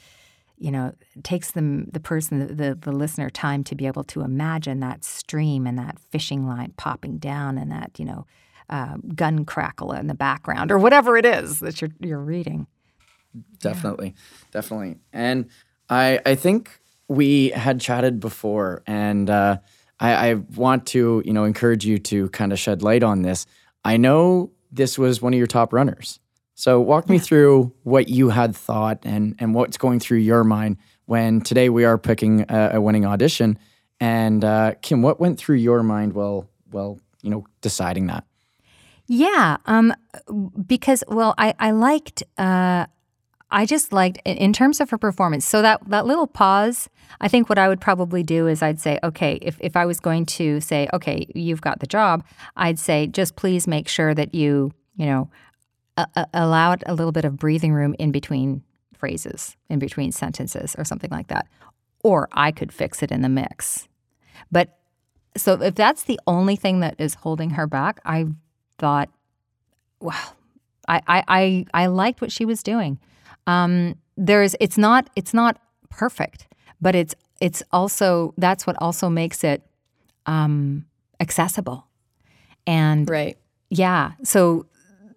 you 0.57 0.71
know, 0.71 0.93
takes 1.23 1.51
them 1.51 1.85
the 1.91 1.99
person 1.99 2.55
the, 2.55 2.75
the 2.75 2.91
listener 2.91 3.29
time 3.29 3.63
to 3.65 3.75
be 3.75 3.87
able 3.87 4.03
to 4.05 4.21
imagine 4.21 4.79
that 4.79 5.03
stream 5.03 5.67
and 5.67 5.77
that 5.77 5.99
fishing 5.99 6.47
line 6.47 6.73
popping 6.77 7.17
down 7.17 7.57
and 7.57 7.71
that, 7.71 7.91
you 7.97 8.05
know, 8.05 8.25
uh, 8.69 8.97
gun 9.13 9.45
crackle 9.45 9.91
in 9.91 10.07
the 10.07 10.15
background 10.15 10.71
or 10.71 10.79
whatever 10.79 11.17
it 11.17 11.25
is 11.25 11.59
that 11.59 11.81
you're 11.81 11.91
you're 11.99 12.19
reading. 12.19 12.67
definitely. 13.59 14.15
Definitely. 14.51 14.97
And 15.13 15.49
i 15.89 16.19
i 16.25 16.33
think 16.33 16.79
we 17.07 17.49
had 17.49 17.79
chatted 17.79 18.19
before 18.19 18.81
and 18.87 19.29
uh 19.29 19.57
I, 19.99 20.29
I 20.31 20.33
want 20.33 20.87
to 20.87 21.21
you 21.25 21.33
know 21.33 21.43
encourage 21.43 21.85
you 21.85 21.99
to 21.99 22.29
kind 22.29 22.51
of 22.51 22.59
shed 22.59 22.81
light 22.81 23.03
on 23.03 23.21
this. 23.21 23.45
I 23.83 23.97
know 23.97 24.51
this 24.71 24.97
was 24.97 25.21
one 25.21 25.33
of 25.33 25.37
your 25.37 25.47
top 25.47 25.71
runners 25.71 26.19
so 26.55 26.79
walk 26.81 27.09
me 27.09 27.19
through 27.19 27.71
what 27.83 28.07
you 28.09 28.29
had 28.29 28.55
thought 28.55 28.99
and 29.03 29.35
and 29.39 29.53
what's 29.53 29.77
going 29.77 29.99
through 29.99 30.19
your 30.19 30.43
mind 30.43 30.77
when 31.05 31.41
today 31.41 31.69
we 31.69 31.85
are 31.85 31.97
picking 31.97 32.45
a, 32.49 32.71
a 32.73 32.81
winning 32.81 33.05
audition 33.05 33.57
and 33.99 34.43
uh, 34.43 34.73
kim 34.81 35.01
what 35.01 35.19
went 35.19 35.37
through 35.37 35.57
your 35.57 35.83
mind 35.83 36.13
while 36.13 36.49
well 36.71 36.99
you 37.21 37.29
know 37.29 37.45
deciding 37.61 38.07
that 38.07 38.23
Yeah, 39.07 39.57
um, 39.67 39.93
because 40.65 41.03
well, 41.07 41.33
I 41.37 41.53
I 41.59 41.71
liked 41.71 42.23
uh, 42.37 42.85
I 43.51 43.65
just 43.65 43.93
liked 43.93 44.17
in- 44.25 44.37
in 44.37 44.51
terms 44.53 44.81
of 44.81 44.89
her 44.89 44.97
performance. 44.97 45.45
So 45.45 45.61
that 45.61 45.79
that 45.89 46.05
little 46.07 46.27
pause, 46.27 46.89
I 47.21 47.27
think 47.27 47.47
what 47.49 47.57
I 47.59 47.67
would 47.67 47.79
probably 47.79 48.23
do 48.23 48.47
is 48.47 48.61
I'd 48.61 48.79
say, 48.81 48.97
okay, 49.03 49.37
if 49.41 49.57
if 49.61 49.75
I 49.75 49.85
was 49.85 49.99
going 49.99 50.25
to 50.37 50.59
say, 50.59 50.87
okay, 50.91 51.27
you've 51.35 51.61
got 51.61 51.79
the 51.79 51.87
job, 51.87 52.23
I'd 52.55 52.79
say 52.79 53.07
just 53.07 53.35
please 53.35 53.67
make 53.67 53.87
sure 53.87 54.15
that 54.15 54.33
you 54.33 54.71
you 54.97 55.05
know 55.05 55.29
a- 55.97 56.07
a- 56.15 56.27
allow 56.33 56.71
it 56.73 56.83
a 56.85 56.93
little 56.93 57.11
bit 57.11 57.25
of 57.25 57.37
breathing 57.37 57.73
room 57.73 57.95
in 57.99 58.11
between 58.11 58.63
phrases, 58.93 59.55
in 59.69 59.79
between 59.79 60.11
sentences, 60.11 60.75
or 60.77 60.83
something 60.85 61.11
like 61.11 61.27
that. 61.27 61.47
Or 62.03 62.27
I 62.31 62.51
could 62.51 62.71
fix 62.71 63.01
it 63.03 63.11
in 63.11 63.21
the 63.21 63.29
mix, 63.29 63.87
but. 64.51 64.77
So 65.37 65.61
if 65.61 65.75
that's 65.75 66.03
the 66.03 66.17
only 66.27 66.55
thing 66.55 66.79
that 66.79 66.95
is 66.97 67.15
holding 67.15 67.49
her 67.49 67.67
back, 67.67 67.99
I 68.05 68.27
thought, 68.77 69.09
well, 69.99 70.33
I, 70.87 71.01
I, 71.07 71.23
I, 71.27 71.65
I 71.73 71.85
liked 71.87 72.21
what 72.21 72.31
she 72.31 72.45
was 72.45 72.63
doing. 72.63 72.99
Um, 73.45 73.95
there's, 74.15 74.55
it's 74.61 74.77
not, 74.77 75.09
it's 75.17 75.33
not 75.33 75.59
perfect, 75.89 76.47
but 76.79 76.95
it's, 76.95 77.15
it's 77.41 77.61
also, 77.73 78.33
that's 78.37 78.65
what 78.65 78.77
also 78.79 79.09
makes 79.09 79.43
it 79.43 79.61
um, 80.25 80.85
accessible. 81.19 81.85
And 82.65 83.09
Right. 83.09 83.37
yeah, 83.69 84.13
so 84.23 84.67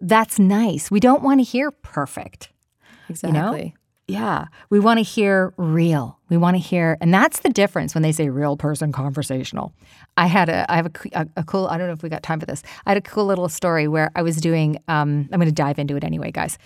that's 0.01 0.39
nice. 0.39 0.91
We 0.91 1.01
don't 1.01 1.23
want 1.23 1.41
to 1.41 1.45
hear 1.45 1.71
perfect. 1.71 2.51
Exactly. 3.09 3.75
Yeah, 4.11 4.47
we 4.71 4.81
want 4.81 4.97
to 4.99 5.03
hear 5.03 5.53
real. 5.59 6.19
We 6.31 6.39
want 6.39 6.55
to 6.57 6.59
hear, 6.59 6.97
and 7.03 7.13
that's 7.13 7.41
the 7.41 7.51
difference 7.51 7.95
when 7.95 8.01
they 8.03 8.11
say 8.13 8.31
real 8.31 8.57
person 8.57 8.91
conversational. 8.91 9.75
I 10.17 10.27
had 10.29 10.49
a, 10.49 10.65
I 10.73 10.77
have 10.77 10.87
a, 10.87 10.91
c- 10.99 11.11
a- 11.13 11.27
a 11.37 11.45
cool. 11.45 11.67
I 11.67 11.77
don't 11.77 11.89
know 11.89 11.93
if 11.93 12.03
we 12.03 12.09
got 12.09 12.23
time 12.23 12.41
for 12.41 12.47
this. 12.47 12.63
I 12.87 12.91
had 12.91 12.97
a 12.97 13.03
cool 13.03 13.27
little 13.27 13.51
story 13.51 13.87
where 13.87 14.11
I 14.15 14.23
was 14.23 14.39
doing. 14.39 14.79
Um, 14.89 15.29
I'm 15.31 15.39
going 15.39 15.45
to 15.47 15.53
dive 15.53 15.79
into 15.79 15.95
it 15.95 16.05
anyway, 16.05 16.31
guys. 16.31 16.57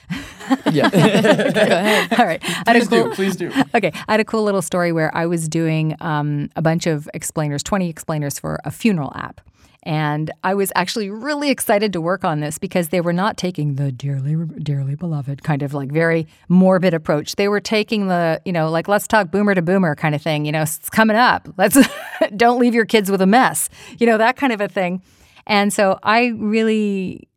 yeah 0.71 0.89
Go 0.91 0.99
ahead. 0.99 2.13
All 2.21 2.27
right, 2.27 2.41
I 2.69 2.75
please 2.75 2.87
cool, 2.89 3.05
do 3.09 3.15
please 3.15 3.35
do 3.35 3.51
Okay, 3.75 3.91
I 4.07 4.13
had 4.13 4.21
a 4.21 4.25
cool 4.25 4.45
little 4.45 4.63
story 4.63 4.93
where 4.93 5.11
I 5.17 5.27
was 5.27 5.49
doing 5.49 5.97
um, 6.01 6.49
a 6.55 6.63
bunch 6.63 6.87
of 6.87 7.09
explainers, 7.13 7.65
20 7.65 7.89
explainers 7.89 8.39
for 8.39 8.61
a 8.65 8.71
funeral 8.71 9.11
app. 9.17 9.41
And 9.85 10.31
I 10.45 10.55
was 10.55 10.71
actually 10.77 11.11
really 11.11 11.51
excited 11.51 11.93
to 11.95 12.01
work 12.01 12.25
on 12.25 12.39
this 12.41 12.57
because 12.57 12.89
they 12.89 13.01
were 13.01 13.13
not 13.13 13.37
taking 13.37 13.75
the 13.75 13.91
dearly, 13.91 14.37
dearly 14.63 14.95
beloved 14.95 15.43
kind 15.43 15.63
of 15.63 15.75
like 15.75 15.91
very 15.91 16.29
morbid 16.49 16.95
approach. 16.95 17.35
They 17.35 17.49
were 17.49 17.61
taking 17.61 18.07
the, 18.07 18.41
you 18.45 18.53
know, 18.53 18.71
like 18.71 18.87
let's 18.87 19.09
talk 19.09 19.33
boomer 19.33 19.55
to 19.55 19.63
boomer 19.63 19.97
kind 19.97 20.15
of 20.15 20.23
thing. 20.23 20.45
You 20.45 20.53
know, 20.53 20.63
it's 20.63 20.89
coming 20.89 21.17
up. 21.17 21.49
Let's 21.57 21.77
don't 22.37 22.61
leave 22.61 22.75
your 22.75 22.87
kids 22.87 23.11
with 23.11 23.21
a 23.21 23.27
mess. 23.27 23.69
You 23.99 24.07
know, 24.07 24.19
that 24.19 24.37
kind 24.37 24.53
of 24.53 24.61
a 24.61 24.69
thing. 24.69 25.03
And 25.49 25.73
so 25.73 25.99
I 26.05 26.27
really, 26.27 27.29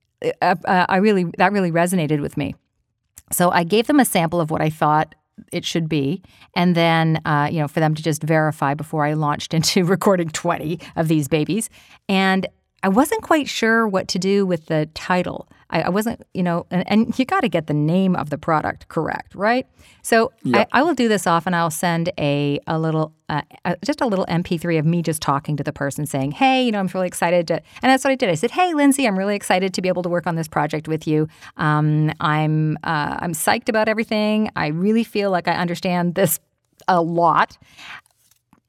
uh, 0.41 0.55
uh, 0.65 0.85
I 0.87 0.97
really, 0.97 1.25
that 1.39 1.51
really 1.51 1.71
resonated 1.71 2.21
with 2.21 2.37
me. 2.37 2.53
So 3.31 3.49
I 3.49 3.63
gave 3.63 3.87
them 3.87 3.99
a 3.99 4.05
sample 4.05 4.39
of 4.39 4.51
what 4.51 4.61
I 4.61 4.69
thought 4.69 5.15
it 5.55 5.63
should 5.63 5.87
be, 5.87 6.21
and 6.53 6.75
then 6.75 7.21
uh, 7.25 7.47
you 7.49 7.59
know 7.59 7.67
for 7.67 7.79
them 7.79 7.95
to 7.95 8.03
just 8.03 8.21
verify 8.21 8.73
before 8.73 9.05
I 9.05 9.13
launched 9.13 9.53
into 9.53 9.85
recording 9.95 10.29
twenty 10.29 10.79
of 10.95 11.07
these 11.07 11.27
babies. 11.27 11.69
And 12.09 12.45
I 12.85 12.87
wasn't 12.87 13.23
quite 13.23 13.49
sure 13.49 13.87
what 13.87 14.07
to 14.09 14.19
do 14.19 14.45
with 14.45 14.67
the 14.67 14.87
title. 14.93 15.47
I, 15.71 15.81
I 15.81 15.89
wasn't, 15.89 16.21
you 16.35 16.43
know, 16.43 16.67
and, 16.69 16.83
and 16.87 17.17
you 17.17 17.25
got 17.25 17.39
to 17.39 17.49
get 17.49 17.65
the 17.65 17.73
name 17.73 18.15
of 18.15 18.29
the 18.29 18.37
product 18.37 18.89
correct, 18.89 19.33
right? 19.33 19.65
So 20.03 20.31
I, 20.53 20.67
I 20.71 20.83
will 20.83 20.93
do 20.93 21.07
this 21.07 21.25
off, 21.25 21.47
and 21.47 21.55
I'll 21.55 21.71
send 21.71 22.11
a 22.19 22.59
a 22.67 22.77
little, 22.77 23.11
uh, 23.27 23.41
uh, 23.65 23.73
just 23.83 24.01
a 24.01 24.05
little 24.05 24.27
MP3 24.27 24.77
of 24.77 24.85
me 24.85 25.01
just 25.01 25.19
talking 25.19 25.57
to 25.57 25.63
the 25.63 25.73
person, 25.73 26.05
saying, 26.05 26.33
"Hey, 26.33 26.63
you 26.63 26.71
know, 26.71 26.77
I'm 26.79 26.85
really 26.93 27.07
excited 27.07 27.47
to," 27.47 27.55
and 27.55 27.89
that's 27.89 28.03
what 28.03 28.11
I 28.11 28.15
did. 28.15 28.29
I 28.29 28.35
said, 28.35 28.51
"Hey, 28.51 28.75
Lindsay, 28.75 29.07
I'm 29.07 29.17
really 29.17 29.35
excited 29.35 29.73
to 29.73 29.81
be 29.81 29.87
able 29.87 30.03
to 30.03 30.09
work 30.09 30.27
on 30.27 30.35
this 30.35 30.47
project 30.47 30.87
with 30.87 31.07
you. 31.07 31.27
Um, 31.57 32.11
I'm 32.19 32.77
uh, 32.83 33.17
I'm 33.19 33.33
psyched 33.33 33.67
about 33.67 33.89
everything. 33.89 34.51
I 34.55 34.67
really 34.67 35.03
feel 35.03 35.31
like 35.31 35.47
I 35.47 35.53
understand 35.53 36.13
this 36.13 36.39
a 36.87 37.01
lot. 37.01 37.57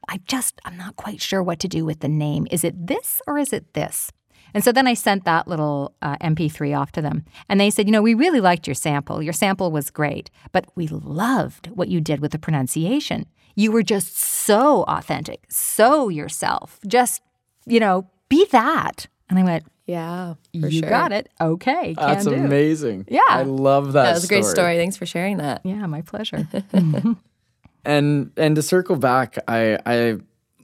I 0.08 0.20
just, 0.26 0.60
I'm 0.64 0.76
not 0.76 0.96
quite 0.96 1.20
sure 1.20 1.42
what 1.42 1.58
to 1.60 1.68
do 1.68 1.84
with 1.84 2.00
the 2.00 2.08
name. 2.08 2.46
Is 2.50 2.64
it 2.64 2.86
this 2.86 3.20
or 3.26 3.38
is 3.38 3.52
it 3.52 3.74
this? 3.74 4.10
And 4.54 4.62
so 4.64 4.72
then 4.72 4.86
I 4.86 4.94
sent 4.94 5.24
that 5.24 5.48
little 5.48 5.94
uh, 6.00 6.16
MP3 6.18 6.78
off 6.78 6.92
to 6.92 7.02
them. 7.02 7.24
And 7.48 7.60
they 7.60 7.68
said, 7.70 7.86
you 7.86 7.92
know, 7.92 8.00
we 8.02 8.14
really 8.14 8.40
liked 8.40 8.66
your 8.66 8.74
sample. 8.74 9.22
Your 9.22 9.32
sample 9.32 9.70
was 9.70 9.90
great, 9.90 10.30
but 10.52 10.66
we 10.76 10.86
loved 10.88 11.66
what 11.74 11.88
you 11.88 12.00
did 12.00 12.20
with 12.20 12.32
the 12.32 12.38
pronunciation. 12.38 13.26
You 13.54 13.72
were 13.72 13.82
just 13.82 14.16
so 14.16 14.84
authentic, 14.84 15.44
so 15.48 16.08
yourself. 16.08 16.78
Just, 16.86 17.20
you 17.66 17.80
know, 17.80 18.08
be 18.28 18.46
that. 18.52 19.08
And 19.28 19.38
I 19.38 19.42
went, 19.42 19.64
Yeah. 19.86 20.34
For 20.58 20.68
you 20.68 20.80
sure. 20.80 20.88
got 20.88 21.12
it. 21.12 21.28
Okay. 21.40 21.94
Can 21.94 22.06
that's 22.06 22.24
do. 22.24 22.32
amazing 22.34 23.06
Yeah. 23.08 23.20
i 23.28 23.42
love 23.42 23.92
that 23.92 24.04
That 24.04 24.14
was 24.14 24.24
a 24.24 24.28
great 24.28 24.44
story. 24.44 24.76
Thanks 24.76 24.96
for 24.96 25.06
sharing 25.06 25.38
that. 25.38 25.62
Yeah, 25.64 25.84
my 25.86 26.02
pleasure. 26.02 26.46
and 27.86 28.32
and 28.36 28.56
to 28.56 28.62
circle 28.62 28.96
back 28.96 29.38
i 29.48 29.78
i 29.86 30.18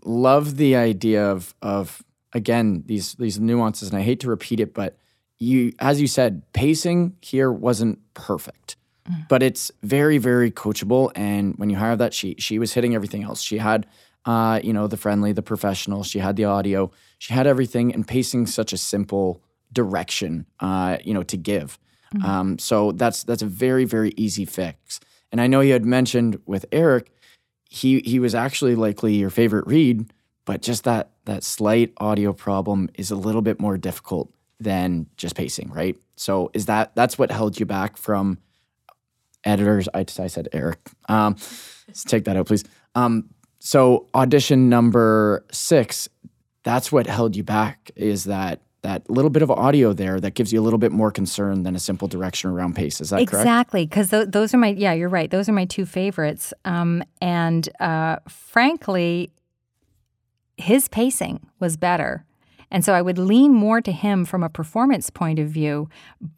love 0.04 0.56
the 0.56 0.76
idea 0.76 1.24
of 1.24 1.54
of 1.62 2.02
again 2.32 2.82
these 2.86 3.14
these 3.14 3.40
nuances 3.40 3.88
and 3.88 3.98
i 3.98 4.02
hate 4.02 4.20
to 4.20 4.28
repeat 4.28 4.60
it 4.60 4.74
but 4.74 4.96
you 5.38 5.72
as 5.78 6.00
you 6.00 6.06
said 6.06 6.42
pacing 6.52 7.16
here 7.20 7.50
wasn't 7.50 7.98
perfect 8.14 8.76
but 9.28 9.42
it's 9.42 9.70
very 9.82 10.18
very 10.18 10.50
coachable. 10.50 11.10
And 11.14 11.54
when 11.56 11.70
you 11.70 11.76
hire 11.76 11.96
that 11.96 12.14
she 12.14 12.36
she 12.38 12.58
was 12.58 12.72
hitting 12.72 12.94
everything 12.94 13.22
else. 13.22 13.42
She 13.42 13.58
had 13.58 13.86
uh 14.24 14.60
you 14.62 14.72
know 14.72 14.86
the 14.86 14.96
friendly 14.96 15.32
the 15.32 15.42
professional 15.42 16.04
she 16.04 16.20
had 16.20 16.36
the 16.36 16.44
audio 16.44 16.90
she 17.18 17.34
had 17.34 17.46
everything 17.46 17.92
and 17.92 18.06
pacing 18.06 18.46
such 18.46 18.72
a 18.72 18.76
simple 18.76 19.42
direction 19.72 20.46
uh 20.60 20.98
you 21.04 21.14
know 21.14 21.22
to 21.24 21.36
give. 21.36 21.78
Um 22.24 22.58
so 22.58 22.92
that's 22.92 23.24
that's 23.24 23.42
a 23.42 23.46
very 23.46 23.84
very 23.84 24.12
easy 24.16 24.44
fix 24.44 25.00
and 25.32 25.40
i 25.40 25.46
know 25.48 25.60
you 25.60 25.72
had 25.72 25.84
mentioned 25.84 26.38
with 26.46 26.64
eric 26.70 27.10
he 27.72 28.00
he 28.00 28.18
was 28.18 28.34
actually 28.34 28.74
likely 28.74 29.14
your 29.14 29.30
favorite 29.30 29.66
read, 29.66 30.12
but 30.44 30.60
just 30.60 30.84
that 30.84 31.10
that 31.24 31.42
slight 31.42 31.90
audio 31.96 32.34
problem 32.34 32.90
is 32.96 33.10
a 33.10 33.16
little 33.16 33.40
bit 33.40 33.58
more 33.58 33.78
difficult 33.78 34.30
than 34.60 35.06
just 35.16 35.34
pacing, 35.34 35.70
right? 35.70 35.96
So 36.14 36.50
is 36.52 36.66
that 36.66 36.94
that's 36.94 37.16
what 37.16 37.30
held 37.30 37.58
you 37.58 37.64
back 37.64 37.96
from 37.96 38.36
editors? 39.42 39.88
I, 39.94 40.00
I 40.00 40.26
said 40.26 40.48
Eric. 40.52 40.80
Um, 41.08 41.36
let's 41.88 42.04
take 42.04 42.26
that 42.26 42.36
out, 42.36 42.46
please. 42.46 42.64
Um, 42.94 43.30
so 43.58 44.06
audition 44.14 44.68
number 44.68 45.46
six, 45.50 46.10
that's 46.64 46.92
what 46.92 47.06
held 47.06 47.36
you 47.36 47.42
back 47.42 47.90
is 47.96 48.24
that 48.24 48.60
that 48.82 49.08
little 49.08 49.30
bit 49.30 49.42
of 49.42 49.50
audio 49.50 49.92
there 49.92 50.20
that 50.20 50.34
gives 50.34 50.52
you 50.52 50.60
a 50.60 50.64
little 50.64 50.78
bit 50.78 50.92
more 50.92 51.10
concern 51.10 51.62
than 51.62 51.76
a 51.76 51.78
simple 51.78 52.08
direction 52.08 52.50
around 52.50 52.74
pace. 52.74 53.00
Is 53.00 53.10
that 53.10 53.16
correct? 53.28 53.32
Exactly, 53.32 53.86
because 53.86 54.10
th- 54.10 54.28
those 54.28 54.52
are 54.52 54.58
my 54.58 54.68
yeah, 54.68 54.92
you're 54.92 55.08
right. 55.08 55.30
Those 55.30 55.48
are 55.48 55.52
my 55.52 55.64
two 55.64 55.86
favorites. 55.86 56.52
Um, 56.64 57.02
and 57.20 57.68
uh, 57.80 58.16
frankly, 58.28 59.30
his 60.56 60.88
pacing 60.88 61.46
was 61.60 61.76
better, 61.76 62.24
and 62.72 62.84
so 62.84 62.94
I 62.94 63.02
would 63.02 63.18
lean 63.18 63.52
more 63.52 63.80
to 63.80 63.92
him 63.92 64.24
from 64.24 64.42
a 64.42 64.48
performance 64.48 65.10
point 65.10 65.38
of 65.38 65.48
view. 65.48 65.88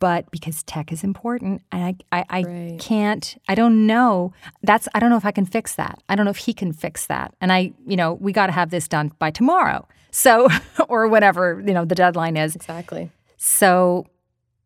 But 0.00 0.30
because 0.30 0.62
tech 0.64 0.92
is 0.92 1.02
important, 1.02 1.62
and 1.72 1.82
I 1.82 2.18
I, 2.20 2.24
I 2.28 2.42
Right. 2.42 2.78
can't, 2.78 3.36
I 3.48 3.54
don't 3.54 3.86
know. 3.86 4.34
That's 4.62 4.88
I 4.94 4.98
don't 4.98 5.08
know 5.08 5.16
if 5.16 5.24
I 5.24 5.30
can 5.30 5.46
fix 5.46 5.76
that. 5.76 6.02
I 6.08 6.16
don't 6.16 6.24
know 6.26 6.30
if 6.30 6.36
he 6.48 6.52
can 6.52 6.72
fix 6.74 7.06
that. 7.06 7.32
And 7.40 7.50
I, 7.52 7.72
you 7.86 7.96
know, 7.96 8.12
we 8.14 8.32
got 8.32 8.46
to 8.46 8.52
have 8.52 8.68
this 8.70 8.88
done 8.88 9.12
by 9.18 9.30
tomorrow. 9.30 9.86
So 10.10 10.48
or 10.88 11.08
whatever 11.08 11.62
you 11.66 11.72
know 11.72 11.84
the 11.86 11.94
deadline 11.94 12.36
is. 12.36 12.54
Exactly. 12.56 13.10
So 13.36 14.06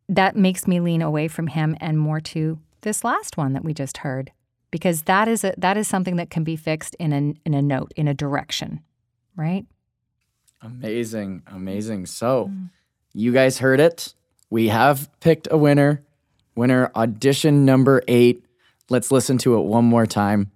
that 0.09 0.35
makes 0.35 0.67
me 0.67 0.79
lean 0.79 1.01
away 1.03 1.27
from 1.27 1.47
him 1.47 1.77
and 1.79 1.99
more 1.99 2.19
to 2.19 2.59
this 2.81 3.03
last 3.03 3.37
one 3.37 3.53
that 3.53 3.63
we 3.63 3.73
just 3.75 3.97
heard 3.97 4.31
because 4.71 5.03
that 5.03 5.27
is 5.27 5.43
a 5.43 5.53
that 5.57 5.77
is 5.77 5.87
something 5.87 6.15
that 6.15 6.29
can 6.31 6.43
be 6.43 6.55
fixed 6.55 6.95
in 6.99 7.13
a 7.13 7.33
in 7.45 7.53
a 7.53 7.61
note 7.61 7.91
in 7.95 8.07
a 8.07 8.13
direction, 8.13 8.81
right? 9.35 9.65
Amazing, 10.61 11.43
amazing. 11.47 12.05
So, 12.05 12.51
mm. 12.51 12.69
you 13.13 13.31
guys 13.31 13.59
heard 13.59 13.79
it. 13.79 14.13
We 14.49 14.67
have 14.69 15.09
picked 15.19 15.47
a 15.51 15.57
winner. 15.57 16.03
Winner 16.55 16.91
audition 16.95 17.65
number 17.65 18.03
eight. 18.07 18.43
Let's 18.89 19.11
listen 19.11 19.37
to 19.39 19.55
it 19.55 19.61
one 19.61 19.85
more 19.85 20.05
time. 20.05 20.51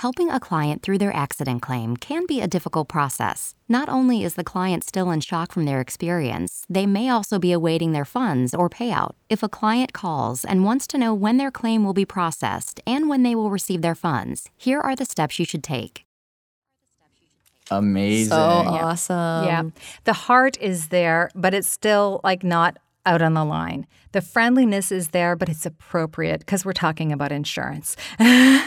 Helping 0.00 0.30
a 0.30 0.38
client 0.38 0.82
through 0.82 0.98
their 0.98 1.16
accident 1.16 1.62
claim 1.62 1.96
can 1.96 2.26
be 2.26 2.42
a 2.42 2.46
difficult 2.46 2.86
process. 2.86 3.54
Not 3.66 3.88
only 3.88 4.24
is 4.24 4.34
the 4.34 4.44
client 4.44 4.84
still 4.84 5.10
in 5.10 5.20
shock 5.20 5.52
from 5.52 5.64
their 5.64 5.80
experience, 5.80 6.66
they 6.68 6.84
may 6.84 7.08
also 7.08 7.38
be 7.38 7.50
awaiting 7.50 7.92
their 7.92 8.04
funds 8.04 8.52
or 8.52 8.68
payout. 8.68 9.12
If 9.30 9.42
a 9.42 9.48
client 9.48 9.94
calls 9.94 10.44
and 10.44 10.64
wants 10.64 10.86
to 10.88 10.98
know 10.98 11.14
when 11.14 11.38
their 11.38 11.50
claim 11.50 11.82
will 11.82 11.94
be 11.94 12.04
processed 12.04 12.78
and 12.86 13.08
when 13.08 13.22
they 13.22 13.34
will 13.34 13.48
receive 13.48 13.80
their 13.80 13.94
funds, 13.94 14.50
here 14.58 14.80
are 14.80 14.94
the 14.94 15.06
steps 15.06 15.38
you 15.38 15.46
should 15.46 15.64
take. 15.64 16.05
Amazing. 17.70 18.30
So 18.30 18.36
awesome. 18.36 19.44
Yeah. 19.44 19.62
The 20.04 20.12
heart 20.12 20.56
is 20.60 20.88
there, 20.88 21.30
but 21.34 21.54
it's 21.54 21.68
still 21.68 22.20
like 22.22 22.44
not 22.44 22.78
out 23.04 23.22
on 23.22 23.34
the 23.34 23.44
line. 23.44 23.86
The 24.12 24.20
friendliness 24.20 24.90
is 24.90 25.08
there, 25.08 25.36
but 25.36 25.48
it's 25.48 25.64
appropriate 25.64 26.40
because 26.40 26.64
we're 26.64 26.72
talking 26.72 27.12
about 27.12 27.32
insurance. 27.32 27.96
yeah. 28.18 28.66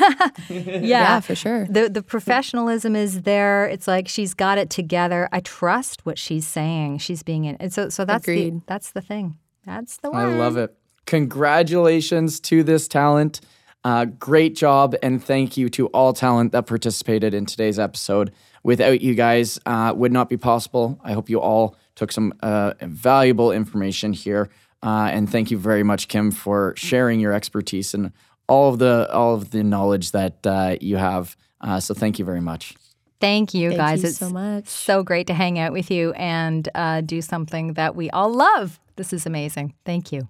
Yeah, 0.50 1.20
for 1.20 1.36
sure. 1.36 1.66
The 1.70 1.90
the 1.90 2.02
professionalism 2.02 2.96
is 2.96 3.24
there. 3.24 3.66
It's 3.66 3.88
like 3.88 4.08
she's 4.08 4.34
got 4.34 4.58
it 4.58 4.70
together. 4.70 5.28
I 5.32 5.42
trust 5.42 6.06
what 6.06 6.18
she's 6.18 6.48
saying. 6.48 7.00
She's 7.00 7.24
being 7.24 7.46
in. 7.46 7.56
And 7.58 7.74
so 7.74 7.90
so 7.90 8.06
that's 8.06 8.26
the 8.26 8.62
that's 8.66 8.92
the 8.92 9.02
thing. 9.02 9.38
That's 9.66 9.98
the 9.98 10.12
one. 10.12 10.26
I 10.26 10.36
love 10.36 10.58
it. 10.58 10.76
Congratulations 11.06 12.40
to 12.42 12.64
this 12.64 12.88
talent. 12.88 13.42
Uh, 13.84 14.06
great 14.06 14.56
job, 14.56 14.94
and 15.02 15.24
thank 15.24 15.56
you 15.56 15.70
to 15.70 15.88
all 15.88 16.12
talent 16.12 16.52
that 16.52 16.68
participated 16.68 17.34
in 17.34 17.46
today's 17.46 17.80
episode. 17.80 18.32
Without 18.64 19.02
you 19.02 19.16
guys, 19.16 19.60
uh, 19.66 19.94
would 19.96 20.12
not 20.12 20.30
be 20.30 20.38
possible. 20.38 21.00
I 21.04 21.14
hope 21.14 21.30
you 21.30 21.40
all 21.40 21.76
took 21.96 22.12
some 22.12 22.34
uh, 22.42 22.74
valuable 22.82 23.52
information 23.52 24.14
here, 24.14 24.50
uh, 24.84 25.10
and 25.12 25.30
thank 25.30 25.52
you 25.52 25.58
very 25.58 25.84
much, 25.84 26.08
Kim, 26.08 26.32
for 26.32 26.74
sharing 26.76 27.20
your 27.20 27.34
expertise 27.34 27.94
and 27.94 28.12
all 28.48 28.74
of 28.74 28.80
the 28.80 29.10
all 29.14 29.36
of 29.36 29.52
the 29.52 29.64
knowledge 29.64 30.12
that 30.12 30.46
uh, 30.46 30.76
you 30.82 30.98
have. 30.98 31.36
Uh, 31.62 31.80
so, 31.80 31.94
thank 31.94 32.20
you 32.20 32.26
very 32.26 32.42
much. 32.42 32.76
Thank 33.20 33.54
you, 33.54 33.70
Thank 33.70 33.80
guys. 33.80 34.04
you 34.04 34.10
it's 34.10 34.18
so 34.18 34.30
much. 34.30 34.68
so 34.68 35.04
great 35.04 35.28
to 35.28 35.34
hang 35.34 35.60
out 35.60 35.74
with 35.74 35.92
you 35.92 36.14
and 36.14 36.70
uh, 36.74 37.02
do 37.02 37.22
something 37.22 37.74
that 37.74 37.96
we 37.96 38.10
all 38.12 38.34
love. 38.34 38.80
This 38.96 39.12
is 39.12 39.26
amazing. 39.26 39.74
Thank 39.86 40.12
you. 40.14 40.30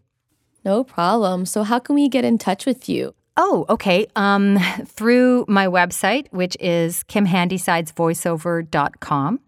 No 0.65 0.83
problem. 0.83 1.45
So, 1.45 1.63
how 1.63 1.79
can 1.79 1.95
we 1.95 2.09
get 2.09 2.25
in 2.25 2.37
touch 2.37 2.65
with 2.65 2.89
you? 2.89 3.13
Oh, 3.41 3.65
okay. 3.69 4.05
Um, 4.17 4.59
through 4.85 5.45
my 5.47 5.67
website, 5.67 6.27
which 6.31 6.57
is 6.59 7.05
kimhandysidesvoiceover.com. 7.05 9.39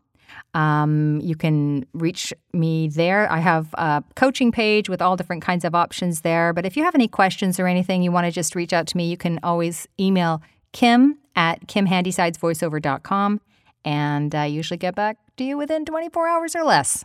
Um, 0.53 1.21
you 1.21 1.35
can 1.35 1.85
reach 1.93 2.33
me 2.53 2.87
there. 2.87 3.29
I 3.31 3.39
have 3.39 3.73
a 3.75 4.03
coaching 4.15 4.51
page 4.51 4.89
with 4.89 5.01
all 5.01 5.17
different 5.17 5.43
kinds 5.43 5.65
of 5.65 5.75
options 5.75 6.21
there. 6.21 6.53
But 6.53 6.65
if 6.65 6.77
you 6.77 6.83
have 6.83 6.95
any 6.95 7.07
questions 7.07 7.59
or 7.59 7.67
anything, 7.67 8.01
you 8.01 8.11
want 8.11 8.25
to 8.25 8.31
just 8.31 8.55
reach 8.55 8.73
out 8.73 8.87
to 8.87 8.97
me, 8.97 9.07
you 9.09 9.17
can 9.17 9.39
always 9.43 9.87
email 9.99 10.41
kim 10.71 11.19
at 11.35 11.67
kimhandysidesvoiceover.com. 11.67 13.41
And 13.83 14.35
I 14.35 14.45
usually 14.45 14.77
get 14.77 14.93
back 14.95 15.17
to 15.37 15.43
you 15.43 15.57
within 15.57 15.85
24 15.85 16.27
hours 16.27 16.55
or 16.55 16.63
less. 16.63 17.03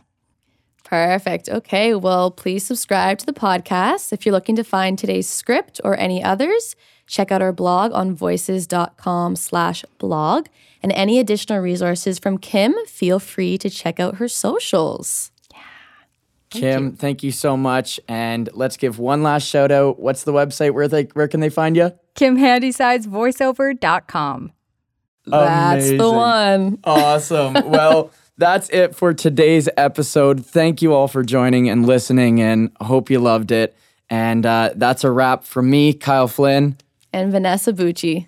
Perfect. 0.87 1.49
Okay. 1.49 1.93
Well, 1.93 2.31
please 2.31 2.65
subscribe 2.65 3.17
to 3.17 3.25
the 3.25 3.33
podcast. 3.33 4.13
If 4.13 4.25
you're 4.25 4.31
looking 4.31 4.55
to 4.55 4.63
find 4.63 4.97
today's 4.97 5.27
script 5.27 5.81
or 5.83 5.99
any 5.99 6.23
others, 6.23 6.77
check 7.07 7.29
out 7.29 7.41
our 7.41 7.51
blog 7.51 7.91
on 7.91 8.15
voices.com 8.15 9.35
slash 9.35 9.83
blog. 9.97 10.47
And 10.81 10.93
any 10.93 11.19
additional 11.19 11.59
resources 11.59 12.19
from 12.19 12.37
Kim, 12.37 12.73
feel 12.85 13.19
free 13.19 13.57
to 13.57 13.69
check 13.69 13.99
out 13.99 14.15
her 14.15 14.29
socials. 14.29 15.33
Yeah. 15.51 15.59
Kim, 16.49 16.95
thank 16.95 17.21
you 17.21 17.33
so 17.33 17.57
much. 17.57 17.99
And 18.07 18.49
let's 18.53 18.77
give 18.77 18.97
one 18.97 19.23
last 19.23 19.45
shout 19.45 19.73
out. 19.73 19.99
What's 19.99 20.23
the 20.23 20.31
website? 20.31 20.73
Where 20.73 20.87
they 20.87 21.03
where 21.03 21.27
can 21.27 21.41
they 21.41 21.49
find 21.49 21.75
you? 21.75 21.91
kimhandysidesvoiceover.com. 22.15 24.53
That's 25.25 25.89
the 25.89 26.09
one. 26.09 26.79
Awesome. 26.85 27.53
well, 27.65 28.11
that's 28.37 28.69
it 28.69 28.95
for 28.95 29.13
today's 29.13 29.67
episode. 29.77 30.45
Thank 30.45 30.81
you 30.81 30.93
all 30.93 31.07
for 31.07 31.23
joining 31.23 31.69
and 31.69 31.85
listening, 31.85 32.41
and 32.41 32.71
hope 32.79 33.09
you 33.09 33.19
loved 33.19 33.51
it. 33.51 33.75
And 34.09 34.45
uh, 34.45 34.71
that's 34.75 35.03
a 35.03 35.11
wrap 35.11 35.43
from 35.43 35.69
me, 35.69 35.93
Kyle 35.93 36.27
Flynn. 36.27 36.77
And 37.11 37.31
Vanessa 37.31 37.73
Bucci. 37.73 38.27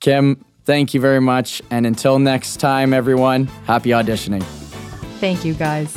Kim, 0.00 0.44
thank 0.64 0.94
you 0.94 1.00
very 1.00 1.20
much. 1.20 1.62
And 1.70 1.86
until 1.86 2.18
next 2.18 2.56
time, 2.58 2.92
everyone, 2.92 3.46
happy 3.66 3.90
auditioning. 3.90 4.42
Thank 5.20 5.44
you, 5.44 5.54
guys. 5.54 5.96